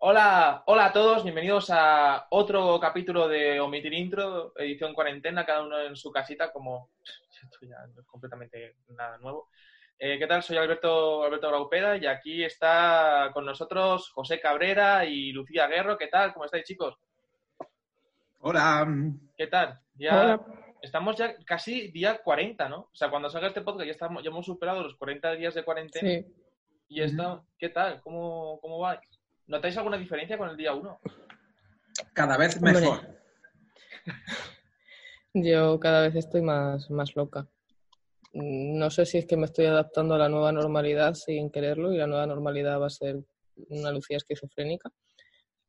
Hola, 0.00 0.62
hola 0.66 0.86
a 0.86 0.92
todos, 0.92 1.24
bienvenidos 1.24 1.70
a 1.70 2.28
otro 2.30 2.78
capítulo 2.78 3.26
de 3.26 3.58
Omitir 3.58 3.92
Intro, 3.92 4.52
edición 4.56 4.94
cuarentena, 4.94 5.44
cada 5.44 5.64
uno 5.64 5.80
en 5.80 5.96
su 5.96 6.12
casita, 6.12 6.52
como 6.52 6.90
esto 7.42 7.58
ya 7.66 7.84
no 7.92 8.00
es 8.00 8.06
completamente 8.06 8.76
nada 8.90 9.18
nuevo. 9.18 9.48
Eh, 9.98 10.16
¿Qué 10.16 10.28
tal? 10.28 10.44
Soy 10.44 10.56
Alberto, 10.56 11.24
Alberto 11.24 11.48
Graupera 11.48 11.96
y 11.96 12.06
aquí 12.06 12.44
está 12.44 13.30
con 13.34 13.44
nosotros 13.44 14.10
José 14.10 14.40
Cabrera 14.40 15.04
y 15.04 15.32
Lucía 15.32 15.66
Guerro. 15.66 15.98
¿Qué 15.98 16.06
tal? 16.06 16.32
¿Cómo 16.32 16.44
estáis, 16.44 16.64
chicos? 16.64 16.96
Hola. 18.38 18.86
¿Qué 19.36 19.48
tal? 19.48 19.80
Ya 19.96 20.38
estamos 20.80 21.16
ya 21.16 21.34
casi 21.44 21.90
día 21.90 22.18
40, 22.22 22.68
¿no? 22.68 22.82
O 22.82 22.94
sea, 22.94 23.10
cuando 23.10 23.28
salga 23.30 23.48
este 23.48 23.62
podcast 23.62 23.86
ya, 23.86 23.90
estamos, 23.90 24.22
ya 24.22 24.30
hemos 24.30 24.46
superado 24.46 24.80
los 24.80 24.94
40 24.94 25.32
días 25.32 25.54
de 25.54 25.64
cuarentena. 25.64 26.08
Sí. 26.08 26.26
Y 26.88 27.02
está, 27.02 27.42
¿qué 27.58 27.68
tal? 27.68 28.00
¿Cómo, 28.00 28.60
cómo 28.60 28.78
vais? 28.78 29.00
¿Notáis 29.48 29.76
alguna 29.76 29.96
diferencia 29.98 30.36
con 30.38 30.48
el 30.50 30.56
día 30.56 30.74
1? 30.74 31.00
Cada 32.12 32.36
vez 32.36 32.56
Hombre. 32.56 32.72
mejor. 32.72 33.00
Yo 35.34 35.78
cada 35.80 36.02
vez 36.02 36.14
estoy 36.16 36.42
más, 36.42 36.90
más 36.90 37.14
loca. 37.16 37.46
No 38.32 38.90
sé 38.90 39.06
si 39.06 39.18
es 39.18 39.26
que 39.26 39.36
me 39.36 39.46
estoy 39.46 39.66
adaptando 39.66 40.14
a 40.14 40.18
la 40.18 40.28
nueva 40.28 40.52
normalidad 40.52 41.14
sin 41.14 41.50
quererlo 41.50 41.92
y 41.92 41.96
la 41.98 42.06
nueva 42.06 42.26
normalidad 42.26 42.80
va 42.80 42.86
a 42.86 42.90
ser 42.90 43.16
una 43.70 43.90
Lucía 43.90 44.18
esquizofrénica, 44.18 44.90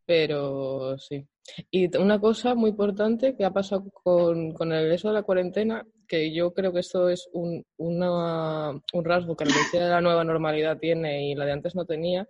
pero 0.06 0.98
sí. 0.98 1.26
Y 1.72 1.96
una 1.98 2.20
cosa 2.20 2.54
muy 2.56 2.72
importante 2.72 3.36
que 3.36 3.46
ha 3.46 3.52
pasado 3.52 3.90
con, 3.92 4.52
con 4.54 4.72
el 4.74 4.92
eso 4.92 5.08
de 5.08 5.14
la 5.16 5.24
cuarentena, 5.24 5.86
que 6.08 6.34
yo 6.34 6.54
creo 6.54 6.74
que 6.74 6.82
esto 6.82 7.10
es 7.10 7.30
un, 7.34 7.66
una- 7.78 8.72
un 8.72 9.06
rasgo 9.06 9.36
que 9.36 9.46
la 9.46 9.56
Lucía 9.56 9.84
de 9.86 9.90
la 9.90 10.02
nueva 10.02 10.24
normalidad 10.24 10.78
tiene 10.78 11.30
y 11.30 11.36
la 11.36 11.46
de 11.46 11.54
antes 11.54 11.76
no 11.76 11.86
tenía, 11.86 12.28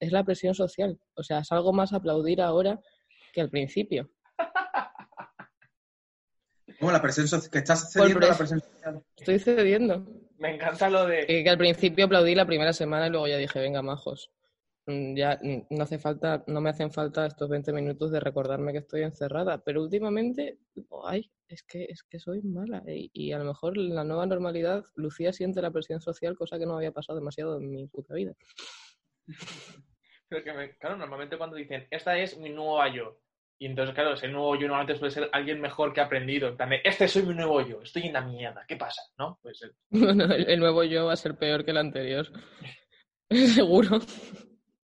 es 0.00 0.12
la 0.12 0.24
presión 0.24 0.54
social. 0.54 0.98
O 1.14 1.22
sea, 1.22 1.38
es 1.40 1.52
algo 1.52 1.72
más 1.72 1.92
aplaudir 1.92 2.40
ahora 2.42 2.80
que 3.32 3.40
al 3.40 3.50
principio. 3.50 4.10
Como 6.78 6.92
la 6.92 7.00
presión 7.00 7.26
social, 7.28 7.50
que 7.50 7.58
estás 7.58 7.92
Por 7.94 8.02
cediendo 8.04 8.26
a 8.26 8.30
la 8.30 8.34
pres- 8.34 8.38
presión 8.38 8.60
social. 8.60 9.02
Estoy 9.16 9.38
cediendo. 9.38 10.06
Me 10.38 10.54
encanta 10.54 10.90
lo 10.90 11.06
de... 11.06 11.26
Que, 11.26 11.42
que 11.44 11.50
al 11.50 11.58
principio 11.58 12.04
aplaudí 12.04 12.34
la 12.34 12.46
primera 12.46 12.72
semana 12.72 13.06
y 13.06 13.10
luego 13.10 13.26
ya 13.28 13.38
dije, 13.38 13.58
venga, 13.60 13.80
majos. 13.82 14.30
mm, 14.86 15.16
Ya 15.16 15.38
mm, 15.42 15.66
no 15.70 15.84
hace 15.84 15.98
falta, 15.98 16.44
no 16.46 16.60
me 16.60 16.70
hacen 16.70 16.92
falta 16.92 17.26
estos 17.26 17.48
20 17.48 17.72
minutos 17.72 18.10
de 18.10 18.20
recordarme 18.20 18.72
que 18.72 18.78
estoy 18.78 19.02
encerrada. 19.02 19.62
Pero 19.64 19.82
últimamente, 19.82 20.58
ay, 21.06 21.30
es 21.48 21.62
que, 21.62 21.84
es 21.84 22.02
que 22.02 22.18
soy 22.18 22.42
mala. 22.42 22.82
Y, 22.86 23.10
y 23.14 23.32
a 23.32 23.38
lo 23.38 23.44
mejor 23.44 23.78
en 23.78 23.94
la 23.94 24.04
nueva 24.04 24.26
normalidad, 24.26 24.84
Lucía 24.96 25.32
siente 25.32 25.62
la 25.62 25.70
presión 25.70 26.00
social, 26.02 26.36
cosa 26.36 26.58
que 26.58 26.66
no 26.66 26.76
había 26.76 26.92
pasado 26.92 27.18
demasiado 27.18 27.56
en 27.58 27.70
mi 27.70 27.86
puta 27.86 28.12
vida. 28.14 28.34
Pero 30.28 30.42
que 30.44 30.52
me- 30.52 30.76
claro, 30.78 30.96
normalmente 30.96 31.38
cuando 31.38 31.56
dicen, 31.56 31.86
esta 31.90 32.18
es 32.18 32.36
mi 32.38 32.50
nueva 32.50 32.88
yo. 32.92 33.20
Y 33.58 33.66
entonces, 33.66 33.94
claro, 33.94 34.12
ese 34.14 34.28
nuevo 34.28 34.54
yo 34.56 34.66
normalmente 34.68 34.96
suele 34.98 35.14
ser 35.14 35.30
alguien 35.32 35.60
mejor 35.60 35.92
que 35.92 36.00
ha 36.00 36.04
aprendido. 36.04 36.48
En 36.48 36.56
plan 36.56 36.68
de, 36.70 36.80
este 36.84 37.08
soy 37.08 37.22
mi 37.22 37.34
nuevo 37.34 37.60
yo, 37.62 37.80
estoy 37.80 38.02
en 38.06 38.12
la 38.12 38.20
mierda, 38.20 38.64
¿qué 38.68 38.76
pasa? 38.76 39.00
¿No? 39.18 39.38
Pues 39.42 39.62
eh, 39.62 39.70
Bueno, 39.90 40.24
el, 40.24 40.48
el 40.50 40.60
nuevo 40.60 40.82
yo 40.84 41.06
va 41.06 41.12
a 41.14 41.16
ser 41.16 41.36
peor 41.36 41.64
que 41.64 41.70
el 41.70 41.78
anterior. 41.78 42.26
Seguro. 43.30 43.98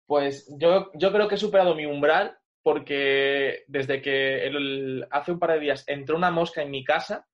Pues 0.06 0.48
yo, 0.60 0.92
yo 0.96 1.12
creo 1.12 1.28
que 1.28 1.36
he 1.36 1.40
superado 1.40 1.76
mi 1.76 1.86
umbral 1.86 2.38
porque 2.64 3.64
desde 3.68 4.02
que 4.02 4.46
el- 4.48 5.06
hace 5.12 5.32
un 5.32 5.40
par 5.40 5.52
de 5.54 5.60
días 5.60 5.84
entró 5.88 6.18
una 6.18 6.32
mosca 6.32 6.62
en 6.62 6.72
mi 6.72 6.84
casa, 6.84 7.26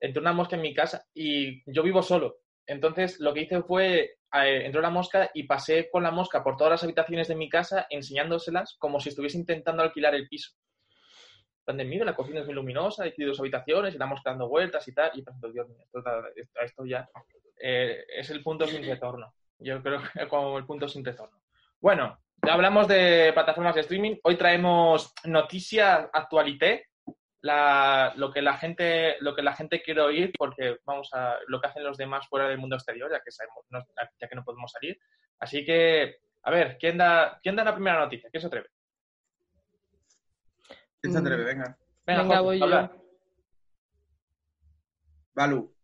entró 0.00 0.20
una 0.20 0.32
mosca 0.32 0.56
en 0.56 0.62
mi 0.62 0.74
casa 0.74 1.06
y 1.14 1.62
yo 1.72 1.82
vivo 1.82 2.02
solo. 2.02 2.40
Entonces 2.66 3.20
lo 3.20 3.32
que 3.32 3.42
hice 3.42 3.62
fue, 3.62 4.15
entró 4.32 4.80
la 4.80 4.90
mosca 4.90 5.30
y 5.34 5.44
pasé 5.44 5.88
con 5.90 6.02
la 6.02 6.10
mosca 6.10 6.42
por 6.42 6.56
todas 6.56 6.72
las 6.72 6.84
habitaciones 6.84 7.28
de 7.28 7.34
mi 7.36 7.48
casa 7.48 7.86
enseñándoselas 7.90 8.76
como 8.78 9.00
si 9.00 9.08
estuviese 9.10 9.38
intentando 9.38 9.82
alquilar 9.82 10.14
el 10.14 10.28
piso. 10.28 10.52
Donde 11.66 11.84
mira, 11.84 12.04
la 12.04 12.14
cocina 12.14 12.40
es 12.40 12.46
muy 12.46 12.54
luminosa, 12.54 13.04
hay 13.04 13.14
dos 13.18 13.40
habitaciones 13.40 13.94
y 13.94 13.98
la 13.98 14.06
mosca 14.06 14.30
dando 14.30 14.48
vueltas 14.48 14.86
y 14.86 14.94
tal. 14.94 15.10
Y 15.14 15.22
pensando, 15.22 15.50
Dios 15.50 15.68
mío, 15.68 15.78
esto, 16.36 16.60
esto- 16.60 16.86
ya 16.86 17.08
eh, 17.60 18.04
es 18.08 18.30
el 18.30 18.42
punto 18.42 18.66
sin 18.66 18.84
retorno. 18.86 19.34
Yo 19.58 19.82
creo 19.82 20.00
que 20.12 20.28
como 20.28 20.58
el 20.58 20.66
punto 20.66 20.86
sin 20.88 21.04
retorno. 21.04 21.40
Bueno, 21.80 22.18
ya 22.46 22.52
hablamos 22.54 22.86
de 22.86 23.32
plataformas 23.32 23.74
de 23.74 23.80
streaming. 23.80 24.16
Hoy 24.22 24.36
traemos 24.36 25.12
noticias 25.24 26.08
actualité, 26.12 26.86
la, 27.42 28.12
lo 28.16 28.32
que 28.32 28.42
la 28.42 28.56
gente 28.58 29.16
lo 29.20 29.34
que 29.34 29.42
la 29.42 29.54
gente 29.54 29.82
quiere 29.82 30.00
oír, 30.00 30.32
porque 30.36 30.78
vamos 30.84 31.10
a 31.12 31.36
lo 31.46 31.60
que 31.60 31.68
hacen 31.68 31.84
los 31.84 31.96
demás 31.96 32.26
fuera 32.28 32.48
del 32.48 32.58
mundo 32.58 32.76
exterior, 32.76 33.10
ya 33.10 33.20
que 33.22 33.30
sabemos, 33.30 33.64
no- 33.70 33.84
ya 34.20 34.28
que 34.28 34.34
no 34.34 34.44
podemos 34.44 34.70
salir. 34.72 34.98
Así 35.38 35.64
que, 35.64 36.16
a 36.42 36.50
ver, 36.50 36.76
¿quién 36.78 36.96
da, 36.98 37.38
quién 37.42 37.56
da 37.56 37.64
la 37.64 37.74
primera 37.74 38.00
noticia? 38.00 38.30
¿Quién 38.30 38.40
se 38.40 38.46
atreve? 38.46 38.68
¿Quién 41.00 41.12
se 41.12 41.18
atreve? 41.18 41.44
Venga. 41.44 41.78
Venga, 42.06 42.22
Venga, 42.22 42.36
Jorge, 42.38 42.42
voy 42.42 42.58
yo. 42.58 42.90
Balu. 45.34 45.74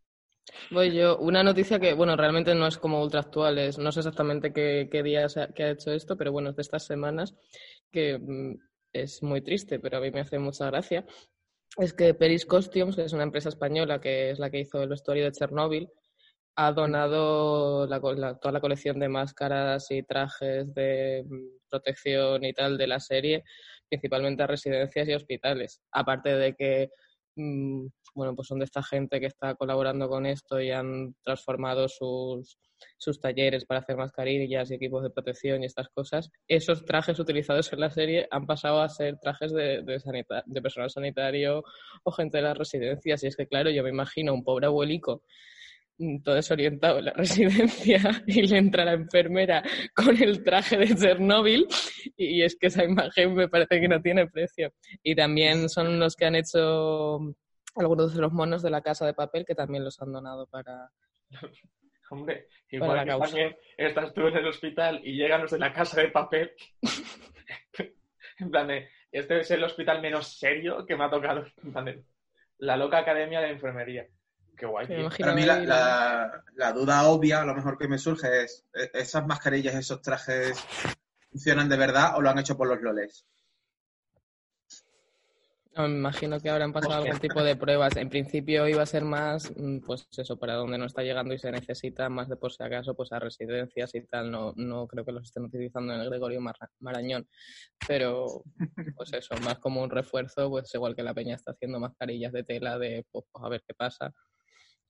Voy 0.71 0.93
yo. 0.95 1.19
Una 1.19 1.43
noticia 1.43 1.79
que, 1.79 1.93
bueno, 1.95 2.17
realmente 2.17 2.55
no 2.55 2.67
es 2.67 2.79
como 2.79 3.03
ultra 3.03 3.21
actual, 3.21 3.59
es, 3.59 3.79
no 3.79 3.93
sé 3.93 4.01
exactamente 4.01 4.53
qué, 4.53 4.89
qué 4.91 5.03
día 5.03 5.29
se 5.29 5.43
ha, 5.43 5.49
que 5.49 5.65
ha 5.65 5.71
hecho 5.71 5.93
esto, 5.93 6.17
pero 6.17 6.33
bueno, 6.33 6.51
es 6.51 6.57
de 6.57 6.63
estas 6.63 6.85
semanas 6.87 7.35
que 7.91 8.19
mm, 8.19 8.55
es 8.93 9.23
muy 9.23 9.41
triste, 9.43 9.79
pero 9.79 9.99
a 9.99 10.01
mí 10.01 10.11
me 10.11 10.21
hace 10.21 10.39
mucha 10.39 10.67
gracia. 10.71 11.05
Es 11.79 11.95
que 11.95 12.13
Peris 12.13 12.45
Costumes, 12.45 12.97
que 12.97 13.05
es 13.05 13.13
una 13.13 13.23
empresa 13.23 13.49
española 13.49 14.01
que 14.01 14.31
es 14.31 14.39
la 14.39 14.51
que 14.51 14.61
hizo 14.61 14.83
el 14.83 14.91
vestuario 14.91 15.25
de 15.25 15.33
Chernóbil, 15.33 15.89
ha 16.57 16.73
donado 16.73 17.87
la 17.87 18.01
toda 18.01 18.53
la 18.53 18.61
colección 18.61 18.99
de 18.99 19.09
máscaras 19.09 19.91
y 19.91 20.03
trajes 20.03 20.75
de 20.75 21.25
mm, 21.27 21.69
protección 21.71 22.45
y 22.45 22.53
tal 22.53 22.77
de 22.77 22.87
la 22.87 23.01
serie, 23.01 23.45
principalmente 23.89 24.43
a 24.43 24.47
residencias 24.47 25.09
y 25.09 25.15
hospitales. 25.15 25.81
Aparte 25.93 26.37
de 26.37 26.55
que 26.55 26.91
bueno, 27.35 28.35
pues 28.35 28.49
son 28.49 28.59
de 28.59 28.65
esta 28.65 28.83
gente 28.83 29.21
que 29.21 29.27
está 29.27 29.55
colaborando 29.55 30.09
con 30.09 30.27
esto 30.27 30.61
y 30.61 30.71
han 30.71 31.15
transformado 31.23 31.89
sus, 31.89 32.59
sus 32.99 33.21
talleres 33.21 33.65
para 33.65 33.81
hacer 33.81 33.97
mascarillas 33.97 34.71
y 34.71 34.75
equipos 34.75 35.03
de 35.03 35.11
protección 35.11 35.63
y 35.63 35.67
estas 35.67 35.89
cosas. 35.89 36.31
Esos 36.49 36.85
trajes 36.85 37.19
utilizados 37.19 37.73
en 37.73 37.81
la 37.81 37.91
serie 37.91 38.29
han 38.31 38.47
pasado 38.47 38.83
a 38.83 38.89
ser 38.89 39.19
trajes 39.19 39.53
de, 39.53 39.83
de, 39.83 40.25
de 40.47 40.63
personal 40.63 40.91
sanitario 40.91 41.63
o 42.05 42.13
gente 42.13 42.39
de 42.39 42.43
las 42.45 42.59
residencias. 42.59 43.23
Y 43.25 43.29
es 43.29 43.37
que, 43.37 43.47
claro, 43.47 43.71
yo 43.71 43.83
me 43.83 43.91
imagino 43.91 44.35
un 44.35 44.45
pobre 44.45 44.67
abuelico 44.67 45.23
mm, 45.23 45.23
todo 46.23 46.35
desorientado 46.35 46.99
en 46.99 47.07
la 47.07 47.13
residencia 47.17 48.23
y 48.27 48.43
le 48.43 48.59
entra 48.59 48.85
la 48.85 48.93
enfermera 48.93 49.63
con 49.95 50.21
el 50.21 50.43
traje 50.43 50.77
de 50.77 50.95
Chernóbil 50.95 51.67
y 52.17 52.43
es 52.43 52.57
que 52.57 52.69
esa 52.69 52.85
imagen 52.85 53.35
me 53.35 53.49
parece 53.49 53.81
que 53.81 53.89
no 53.89 54.01
tiene 54.01 54.27
precio. 54.27 54.73
Y 55.03 55.15
también 55.15 55.69
son 55.69 55.99
los 55.99 56.17
que 56.17 56.27
han 56.27 56.37
hecho 56.37 57.19
algunos 57.77 58.15
de 58.15 58.21
los 58.21 58.33
monos 58.33 58.63
de 58.63 58.71
la 58.71 58.83
casa 58.83 59.07
de 59.07 59.15
papel 59.15 59.45
que 59.47 59.55
también 59.55 59.85
los 59.85 60.01
han 60.01 60.13
donado 60.13 60.47
para... 60.47 60.91
Hombre, 62.11 62.47
igual 62.69 63.05
que 63.05 63.11
también 63.11 63.57
estás 63.79 64.13
tú 64.13 64.27
en 64.27 64.37
el 64.37 64.47
hospital 64.47 65.01
y 65.03 65.17
llegan 65.17 65.41
los 65.41 65.51
de 65.51 65.59
la 65.59 65.73
casa 65.73 66.03
de 66.03 66.09
papel. 66.09 66.53
en 68.39 68.51
plan 68.51 68.69
de, 68.69 68.91
este 69.11 69.41
es 69.41 69.51
el 69.51 69.65
hospital 69.65 70.03
menos 70.03 70.39
serio 70.39 70.85
que 70.85 70.95
me 70.95 71.05
ha 71.05 71.11
tocado. 71.11 71.47
En 71.63 71.73
plan 71.73 71.87
de, 71.87 72.05
la 72.63 72.77
loca 72.77 72.99
academia 72.99 73.41
de 73.41 73.51
enfermería. 73.51 74.07
Qué 74.57 74.67
guay, 74.67 74.87
tío. 74.87 75.09
Para 75.19 75.35
mí 75.35 75.45
la, 75.45 75.55
ahí 75.55 75.67
la- 75.67 76.45
la 76.55 76.73
duda 76.73 77.05
obvia, 77.09 77.41
a 77.43 77.45
lo 77.45 77.55
mejor 77.55 77.77
que 77.79 77.89
me 77.89 77.99
surge 77.99 78.45
es, 78.45 78.65
¿e- 78.75 78.91
¿esas 78.95 79.27
mascarillas, 79.27 79.75
esos 79.75 80.01
trajes 80.03 80.59
funcionan 81.31 81.69
de 81.69 81.77
verdad 81.77 82.17
o 82.17 82.21
lo 82.21 82.31
han 82.31 82.39
hecho 82.39 82.57
por 82.57 82.69
los 82.69 82.81
loles? 82.81 83.27
No, 85.75 85.89
me 85.89 85.97
imagino 85.97 86.39
que 86.39 86.51
habrán 86.51 86.71
pasado 86.75 86.93
algún 86.97 87.19
tipo 87.19 87.43
de 87.43 87.57
pruebas. 87.57 87.97
En 87.97 88.11
principio 88.11 88.69
iba 88.69 88.83
a 88.83 88.87
ser 88.87 89.05
más, 89.05 89.51
mm, 89.57 89.79
pues 89.87 90.07
eso, 90.19 90.39
para 90.39 90.55
donde 90.57 90.77
no 90.77 90.85
está 90.85 91.03
llegando 91.03 91.33
y 91.33 91.39
se 91.39 91.51
necesita, 91.51 92.11
más 92.11 92.29
de 92.29 92.37
por 92.37 92.53
si 92.53 92.63
acaso, 92.63 92.95
pues 92.95 93.11
a 93.13 93.19
residencias 93.19 93.95
y 93.95 94.03
tal. 94.07 94.31
No, 94.31 94.53
no 94.57 94.87
creo 94.87 95.03
que 95.07 95.13
los 95.13 95.23
estén 95.25 95.45
utilizando 95.45 95.95
en 95.95 96.01
el 96.03 96.11
Gregorio 96.11 96.43
Marra- 96.43 96.71
Marañón. 96.81 97.27
Pero, 97.87 98.43
pues 98.95 99.15
eso, 99.15 99.41
más 99.41 99.59
como 99.61 99.83
un 99.83 99.89
refuerzo, 99.89 100.51
pues 100.51 100.75
igual 100.75 100.95
que 100.95 101.03
la 101.03 101.15
peña 101.15 101.37
está 101.37 101.53
haciendo 101.53 101.81
mascarillas 101.81 102.33
de 102.35 102.45
tela 102.45 102.79
de, 102.79 103.07
pues, 103.11 103.25
a 103.33 103.49
ver 103.49 103.63
qué 103.67 103.73
pasa 103.73 104.13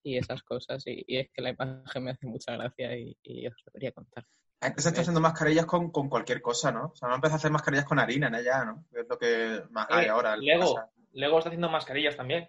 y 0.03 0.19
esas 0.19 0.43
cosas. 0.43 0.87
Y, 0.87 1.05
y 1.07 1.19
es 1.19 1.31
que 1.33 1.43
la 1.43 1.51
imagen 1.51 2.05
me 2.05 2.11
hace 2.11 2.27
mucha 2.27 2.57
gracia 2.57 2.97
y, 2.97 3.17
y 3.23 3.47
os 3.47 3.55
debería 3.67 3.93
contar. 3.93 4.25
La 4.61 4.69
gente 4.69 4.83
se 4.83 4.89
está 4.91 5.01
haciendo 5.01 5.21
mascarillas 5.21 5.67
con, 5.67 5.91
con 5.91 6.09
cualquier 6.09 6.41
cosa, 6.41 6.71
¿no? 6.71 6.87
O 6.87 6.95
sea, 6.95 7.09
no 7.09 7.17
empezó 7.17 7.35
a 7.35 7.37
hacer 7.37 7.51
mascarillas 7.51 7.85
con 7.85 7.99
harina, 7.99 8.31
¿no? 8.31 8.41
Ya, 8.41 8.65
¿no? 8.65 8.85
Es 8.93 9.09
lo 9.09 9.19
que 9.19 9.63
más 9.71 9.87
hay 9.91 10.07
Eh, 10.07 10.09
ahora. 10.09 10.37
Lego. 10.37 10.81
Lego 11.13 11.39
está 11.39 11.49
haciendo 11.49 11.69
mascarillas 11.69 12.17
también. 12.17 12.49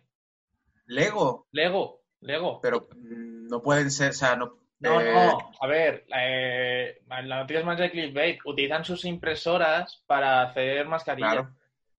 Lego, 0.85 1.47
Lego, 1.51 2.01
Lego. 2.21 2.59
pero 2.61 2.87
mm, 2.95 3.47
no 3.47 3.61
pueden 3.61 3.89
ser, 3.89 4.11
o 4.11 4.13
sea, 4.13 4.35
no... 4.35 4.59
No, 4.79 4.99
eh, 4.99 5.13
no, 5.13 5.51
a 5.61 5.67
ver, 5.67 6.05
eh, 6.13 7.01
la 7.07 7.39
noticia 7.39 7.61
es 7.61 7.65
más 7.65 7.79
de 7.79 7.89
clickbait. 7.89 8.39
Utilizan 8.43 8.83
sus 8.83 9.05
impresoras 9.05 10.03
para 10.05 10.41
hacer 10.41 10.85
mascarillas. 10.87 11.31
Claro. 11.33 11.55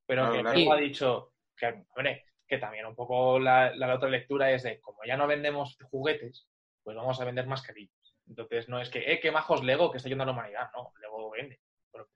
Pero 0.07 0.23
claro, 0.23 0.35
que 0.37 0.41
claro. 0.43 0.59
Lego 0.59 0.73
ha 0.75 0.77
dicho 0.77 1.33
que, 1.57 1.85
hombre, 1.97 2.25
que 2.55 2.61
también 2.61 2.87
un 2.87 2.95
poco 2.95 3.39
la, 3.39 3.75
la 3.75 3.95
otra 3.95 4.09
lectura 4.09 4.51
es 4.53 4.63
de, 4.63 4.81
como 4.81 4.99
ya 5.07 5.17
no 5.17 5.27
vendemos 5.27 5.77
juguetes, 5.91 6.47
pues 6.83 6.97
vamos 6.97 7.21
a 7.21 7.25
vender 7.25 7.47
mascarillas. 7.47 8.15
Entonces 8.29 8.69
no 8.69 8.81
es 8.81 8.89
que, 8.91 9.01
eh, 9.13 9.21
qué 9.21 9.31
majos 9.31 9.63
Lego 9.65 9.91
que 9.91 9.99
está 9.99 10.09
yendo 10.09 10.23
a 10.25 10.27
la 10.27 10.33
humanidad. 10.33 10.71
No, 10.75 10.93
Lego 11.01 11.31
vende. 11.31 11.59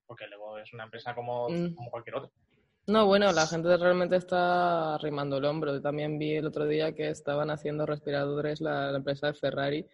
porque 0.07 0.27
luego 0.27 0.59
es 0.59 0.73
una 0.73 0.85
empresa 0.85 1.15
como, 1.15 1.49
Mm. 1.49 1.75
como 1.75 1.91
cualquier 1.91 2.17
otra. 2.17 2.31
No, 2.87 3.07
bueno, 3.07 3.31
la 3.33 3.47
gente 3.47 3.77
realmente 3.77 4.17
está 4.17 4.95
arrimando 4.95 5.37
el 5.37 5.45
hombro. 5.45 5.81
También 5.83 6.19
vi 6.19 6.35
el 6.37 6.47
otro 6.47 6.67
día 6.67 6.95
que 6.95 7.09
estaban 7.11 7.51
haciendo 7.51 7.85
respiradores 7.87 8.61
la, 8.61 8.91
la 8.91 8.97
empresa 8.99 9.27
de 9.29 9.35
Ferrari 9.35 9.87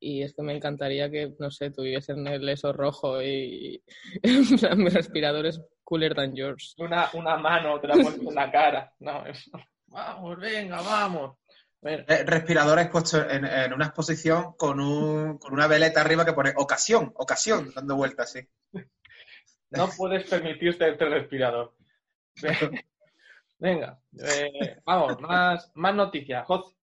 y 0.00 0.22
es 0.22 0.34
que 0.34 0.42
me 0.42 0.54
encantaría 0.56 1.10
que, 1.10 1.34
no 1.38 1.50
sé, 1.50 1.70
tuviesen 1.70 2.26
el 2.26 2.48
eso 2.48 2.72
rojo 2.72 3.22
y 3.22 3.82
en 4.22 4.58
plan, 4.58 4.78
mi 4.78 4.88
respirador 4.90 5.46
es 5.46 5.60
cooler 5.84 6.14
than 6.14 6.34
yours. 6.34 6.74
Una, 6.78 7.08
una 7.14 7.36
mano 7.36 7.80
te 7.80 7.88
la 7.88 7.94
pones 7.94 8.20
en 8.20 8.34
la 8.34 8.50
cara. 8.50 8.92
No, 9.00 9.26
es- 9.26 9.50
vamos, 9.86 10.38
venga, 10.38 10.80
vamos. 10.82 11.38
Ver, 11.80 12.04
Eh, 12.08 12.24
respiradores 12.24 12.88
puestos 12.88 13.24
en, 13.30 13.44
en 13.44 13.72
una 13.72 13.86
exposición 13.86 14.54
con, 14.56 14.80
un, 14.80 15.38
con 15.38 15.52
una 15.52 15.66
veleta 15.68 16.00
arriba 16.00 16.24
que 16.24 16.32
pone 16.32 16.52
ocasión, 16.56 17.12
ocasión, 17.14 17.70
dando 17.74 17.94
vueltas 17.96 18.34
así. 18.34 18.48
no 19.70 19.88
puedes 19.96 20.28
permitirte 20.28 20.88
este 20.90 21.04
respirador. 21.08 21.74
Venga, 23.60 23.98
eh, 24.20 24.80
vamos, 24.84 25.20
más, 25.20 25.70
más 25.74 25.94
noticias. 25.94 26.46
José. 26.46 26.74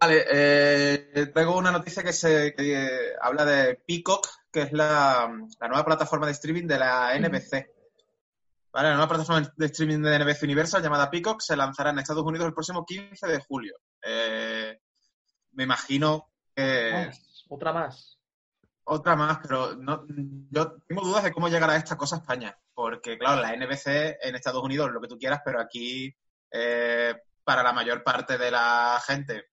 Vale, 0.00 0.24
eh, 0.30 1.26
traigo 1.32 1.56
una 1.56 1.72
noticia 1.72 2.02
que 2.02 2.12
se 2.12 2.54
que, 2.54 2.84
eh, 2.84 3.12
habla 3.20 3.44
de 3.44 3.74
Peacock, 3.86 4.28
que 4.52 4.62
es 4.62 4.72
la, 4.72 5.28
la 5.60 5.68
nueva 5.68 5.84
plataforma 5.84 6.26
de 6.26 6.32
streaming 6.32 6.66
de 6.66 6.78
la 6.78 7.18
NBC. 7.18 7.78
Vale, 8.72 8.90
la 8.90 8.94
nueva 8.94 9.08
plataforma 9.08 9.52
de 9.56 9.66
streaming 9.66 10.02
de 10.02 10.18
NBC 10.18 10.42
Universal 10.44 10.82
llamada 10.82 11.10
Peacock 11.10 11.40
se 11.40 11.56
lanzará 11.56 11.90
en 11.90 11.98
Estados 11.98 12.24
Unidos 12.24 12.46
el 12.46 12.54
próximo 12.54 12.84
15 12.84 13.26
de 13.26 13.40
julio. 13.40 13.76
Eh, 14.02 14.78
me 15.52 15.64
imagino 15.64 16.30
que 16.54 17.10
otra 17.48 17.72
más. 17.72 18.18
otra 18.84 19.16
más, 19.16 19.38
pero 19.42 19.74
no, 19.74 20.04
yo 20.50 20.76
tengo 20.86 21.02
dudas 21.02 21.24
de 21.24 21.32
cómo 21.32 21.48
llegará 21.48 21.76
esta 21.76 21.96
cosa 21.96 22.16
a 22.16 22.18
España. 22.20 22.56
Porque, 22.74 23.18
claro, 23.18 23.42
la 23.42 23.56
NBC 23.56 24.18
en 24.22 24.36
Estados 24.36 24.62
Unidos, 24.62 24.92
lo 24.92 25.00
que 25.00 25.08
tú 25.08 25.18
quieras, 25.18 25.40
pero 25.44 25.60
aquí, 25.60 26.14
eh, 26.52 27.16
para 27.42 27.64
la 27.64 27.72
mayor 27.72 28.04
parte 28.04 28.38
de 28.38 28.52
la 28.52 29.02
gente, 29.04 29.48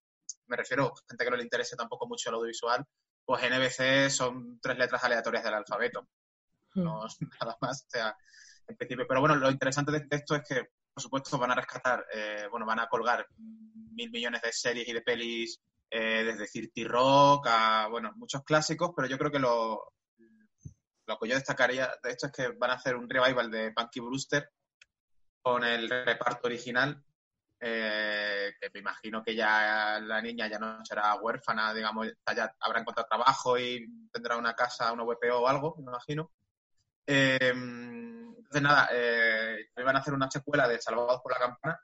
me 0.47 0.57
refiero 0.57 0.87
a 0.87 1.09
gente 1.09 1.23
que 1.23 1.31
no 1.31 1.37
le 1.37 1.43
interese 1.43 1.75
tampoco 1.75 2.07
mucho 2.07 2.29
el 2.29 2.35
audiovisual, 2.35 2.85
pues 3.23 3.41
NBC 3.43 4.09
son 4.09 4.59
tres 4.61 4.77
letras 4.77 5.03
aleatorias 5.03 5.43
del 5.43 5.53
alfabeto, 5.55 6.07
no 6.75 7.01
nada 7.41 7.57
más. 7.61 7.83
O 7.83 7.89
sea, 7.89 8.15
en 8.67 8.75
principio. 8.77 9.05
Pero 9.07 9.19
bueno, 9.19 9.35
lo 9.35 9.49
interesante 9.49 9.91
de 9.91 10.05
esto 10.09 10.35
es 10.35 10.43
que, 10.47 10.69
por 10.93 11.01
supuesto, 11.01 11.37
van 11.37 11.51
a 11.51 11.55
rescatar, 11.55 12.05
eh, 12.13 12.47
bueno, 12.49 12.65
van 12.65 12.79
a 12.79 12.87
colgar 12.87 13.25
mil 13.37 14.11
millones 14.11 14.41
de 14.41 14.51
series 14.51 14.87
y 14.87 14.93
de 14.93 15.01
pelis, 15.01 15.61
eh, 15.89 16.23
desde 16.25 16.47
Cirti 16.47 16.83
Rock 16.83 17.47
a, 17.47 17.87
bueno, 17.87 18.11
muchos 18.15 18.43
clásicos, 18.43 18.91
pero 18.95 19.07
yo 19.07 19.17
creo 19.17 19.31
que 19.31 19.39
lo, 19.39 19.93
lo 21.07 21.17
que 21.19 21.29
yo 21.29 21.35
destacaría 21.35 21.91
de 22.03 22.09
esto 22.09 22.27
es 22.27 22.31
que 22.31 22.47
van 22.49 22.71
a 22.71 22.75
hacer 22.75 22.95
un 22.95 23.09
revival 23.09 23.51
de 23.51 23.71
Punky 23.71 23.99
Brewster 23.99 24.49
con 25.41 25.63
el 25.63 25.89
reparto 25.89 26.47
original, 26.47 27.03
eh, 27.59 28.53
que 28.59 28.69
me 28.73 28.79
imagino 28.79 29.23
que 29.23 29.35
ya 29.35 29.99
la 29.99 30.21
niña 30.21 30.47
ya 30.47 30.59
no 30.59 30.83
será 30.85 31.15
huérfana, 31.15 31.73
digamos, 31.73 32.07
ya 32.35 32.53
habrá 32.59 32.81
encontrado 32.81 33.07
trabajo 33.07 33.57
y 33.57 33.85
tendrá 34.11 34.37
una 34.37 34.53
casa, 34.53 34.91
una 34.91 35.03
VPO 35.03 35.39
o 35.39 35.47
algo, 35.47 35.75
me 35.77 35.83
imagino. 35.83 36.31
Eh, 37.07 37.37
entonces, 37.49 38.61
nada, 38.61 38.89
eh, 38.91 39.69
van 39.83 39.95
a 39.95 39.99
hacer 39.99 40.13
una 40.13 40.29
secuela 40.29 40.67
de 40.67 40.81
Salvados 40.81 41.21
por 41.21 41.31
la 41.31 41.39
Campana, 41.39 41.79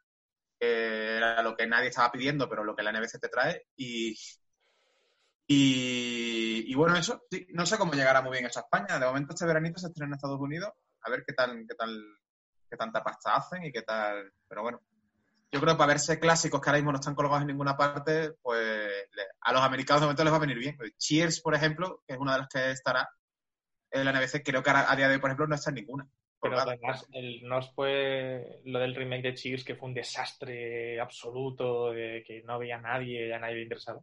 que 0.60 1.18
era 1.18 1.42
lo 1.42 1.56
que 1.56 1.68
nadie 1.68 1.90
estaba 1.90 2.12
pidiendo, 2.12 2.48
pero 2.50 2.64
lo 2.64 2.76
que 2.76 2.84
la 2.84 2.92
NBC 2.92 3.20
te 3.20 3.30
trae. 3.30 3.68
Y, 3.76 4.16
y, 5.48 6.72
y 6.72 6.76
bueno, 6.76 6.96
eso, 6.96 7.24
sí, 7.30 7.48
no 7.52 7.66
sé 7.66 7.78
cómo 7.78 7.94
llegará 7.94 8.22
muy 8.22 8.32
bien 8.32 8.46
eso 8.46 8.60
a 8.60 8.64
España. 8.64 9.00
De 9.00 9.06
momento, 9.06 9.34
este 9.34 9.46
veranito 9.46 9.80
se 9.80 9.88
estrena 9.88 10.10
en 10.10 10.14
Estados 10.16 10.40
Unidos. 10.40 10.72
A 11.02 11.10
ver 11.10 11.24
qué 11.26 11.34
tal, 11.34 11.66
qué 11.68 11.76
tal, 11.76 12.00
qué 12.70 12.78
tanta 12.78 13.04
pasta 13.04 13.36
hacen 13.36 13.64
y 13.66 13.72
qué 13.72 13.82
tal. 13.82 14.32
Pero 14.48 14.62
bueno, 14.62 14.82
yo 15.52 15.60
creo 15.60 15.74
que 15.74 15.78
para 15.78 15.94
verse 15.94 16.20
clásicos 16.20 16.62
que 16.62 16.70
ahora 16.70 16.80
mismo 16.80 16.92
no 16.92 17.00
están 17.00 17.16
colgados 17.16 17.42
en 17.42 17.48
ninguna 17.48 17.76
parte, 17.76 18.34
pues 18.42 19.08
a 19.42 19.52
los 19.54 19.62
americanos 19.62 20.02
de 20.02 20.06
momento 20.06 20.24
les 20.24 20.34
va 20.34 20.38
a 20.38 20.42
venir 20.42 20.58
bien. 20.58 20.78
Cheers, 20.98 21.42
por 21.42 21.54
ejemplo, 21.56 22.02
que 22.08 22.14
es 22.14 22.20
una 22.20 22.34
de 22.34 22.40
las 22.40 22.48
que 22.48 22.72
estará 22.72 23.10
en 23.92 24.06
la 24.06 24.12
NBC, 24.12 24.42
creo 24.44 24.64
que 24.64 24.70
ahora- 24.70 24.90
a 24.90 24.96
día 24.96 25.08
de 25.10 25.16
hoy, 25.16 25.20
por 25.20 25.30
ejemplo, 25.30 25.48
no 25.48 25.56
está 25.56 25.70
en 25.72 25.76
ninguna. 25.76 26.08
Pero 26.42 26.58
además, 26.60 27.06
el, 27.12 27.44
no 27.48 27.62
fue 27.62 28.62
lo 28.66 28.80
del 28.80 28.96
remake 28.96 29.22
de 29.24 29.34
Cheers, 29.36 29.64
que 29.64 29.76
fue 29.76 29.90
un 29.90 29.94
desastre 29.94 31.00
absoluto, 31.00 31.92
de 31.92 32.24
que 32.26 32.42
no 32.44 32.54
había 32.54 32.80
nadie, 32.80 33.34
a 33.34 33.38
nadie 33.40 33.56
le 33.56 33.64
interesaba. 33.64 34.00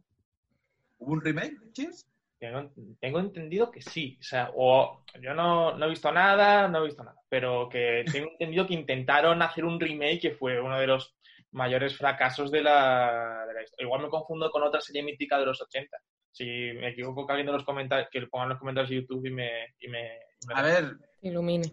¿Hubo 0.99 1.13
un 1.13 1.21
remake 1.21 1.59
de 1.59 1.71
Cheers? 1.73 2.05
Tengo, 2.37 2.71
tengo 3.01 3.19
entendido 3.19 3.69
que 3.69 3.81
sí. 3.81 4.17
O 4.21 4.23
sea, 4.23 4.51
o 4.55 5.03
yo 5.21 5.33
no, 5.33 5.75
no 5.77 5.85
he 5.85 5.89
visto 5.89 6.09
nada, 6.11 6.69
no 6.69 6.79
he 6.81 6.85
visto 6.85 7.03
nada. 7.03 7.19
Pero 7.27 7.67
que 7.67 8.05
tengo 8.09 8.29
entendido 8.31 8.65
que 8.65 8.75
intentaron 8.75 9.41
hacer 9.41 9.65
un 9.65 9.77
remake 9.79 10.21
que 10.21 10.31
fue 10.31 10.61
uno 10.61 10.79
de 10.79 10.87
los 10.87 11.17
mayores 11.51 11.97
fracasos 11.97 12.51
de 12.51 12.61
la, 12.61 13.45
de 13.47 13.53
la 13.53 13.63
historia. 13.63 13.85
Igual 13.85 14.01
me 14.03 14.09
confundo 14.09 14.49
con 14.51 14.63
otra 14.63 14.81
serie 14.81 15.03
mítica 15.03 15.39
de 15.39 15.45
los 15.45 15.61
80. 15.61 15.97
Si 16.31 16.45
me 16.45 16.89
equivoco, 16.89 17.25
que 17.25 17.33
alguien 17.33 17.47
de 17.47 17.53
los 17.53 17.63
comentarios, 17.65 18.07
que 18.11 18.27
pongan 18.27 18.49
los 18.49 18.59
comentarios 18.59 18.89
de 18.89 18.95
YouTube 18.97 19.25
y 19.25 19.31
me. 19.31 19.49
Y 19.79 19.87
me, 19.87 20.17
y 20.41 20.47
me- 20.47 20.53
A 20.53 20.61
ver, 20.61 20.97
Ilumine. 21.21 21.71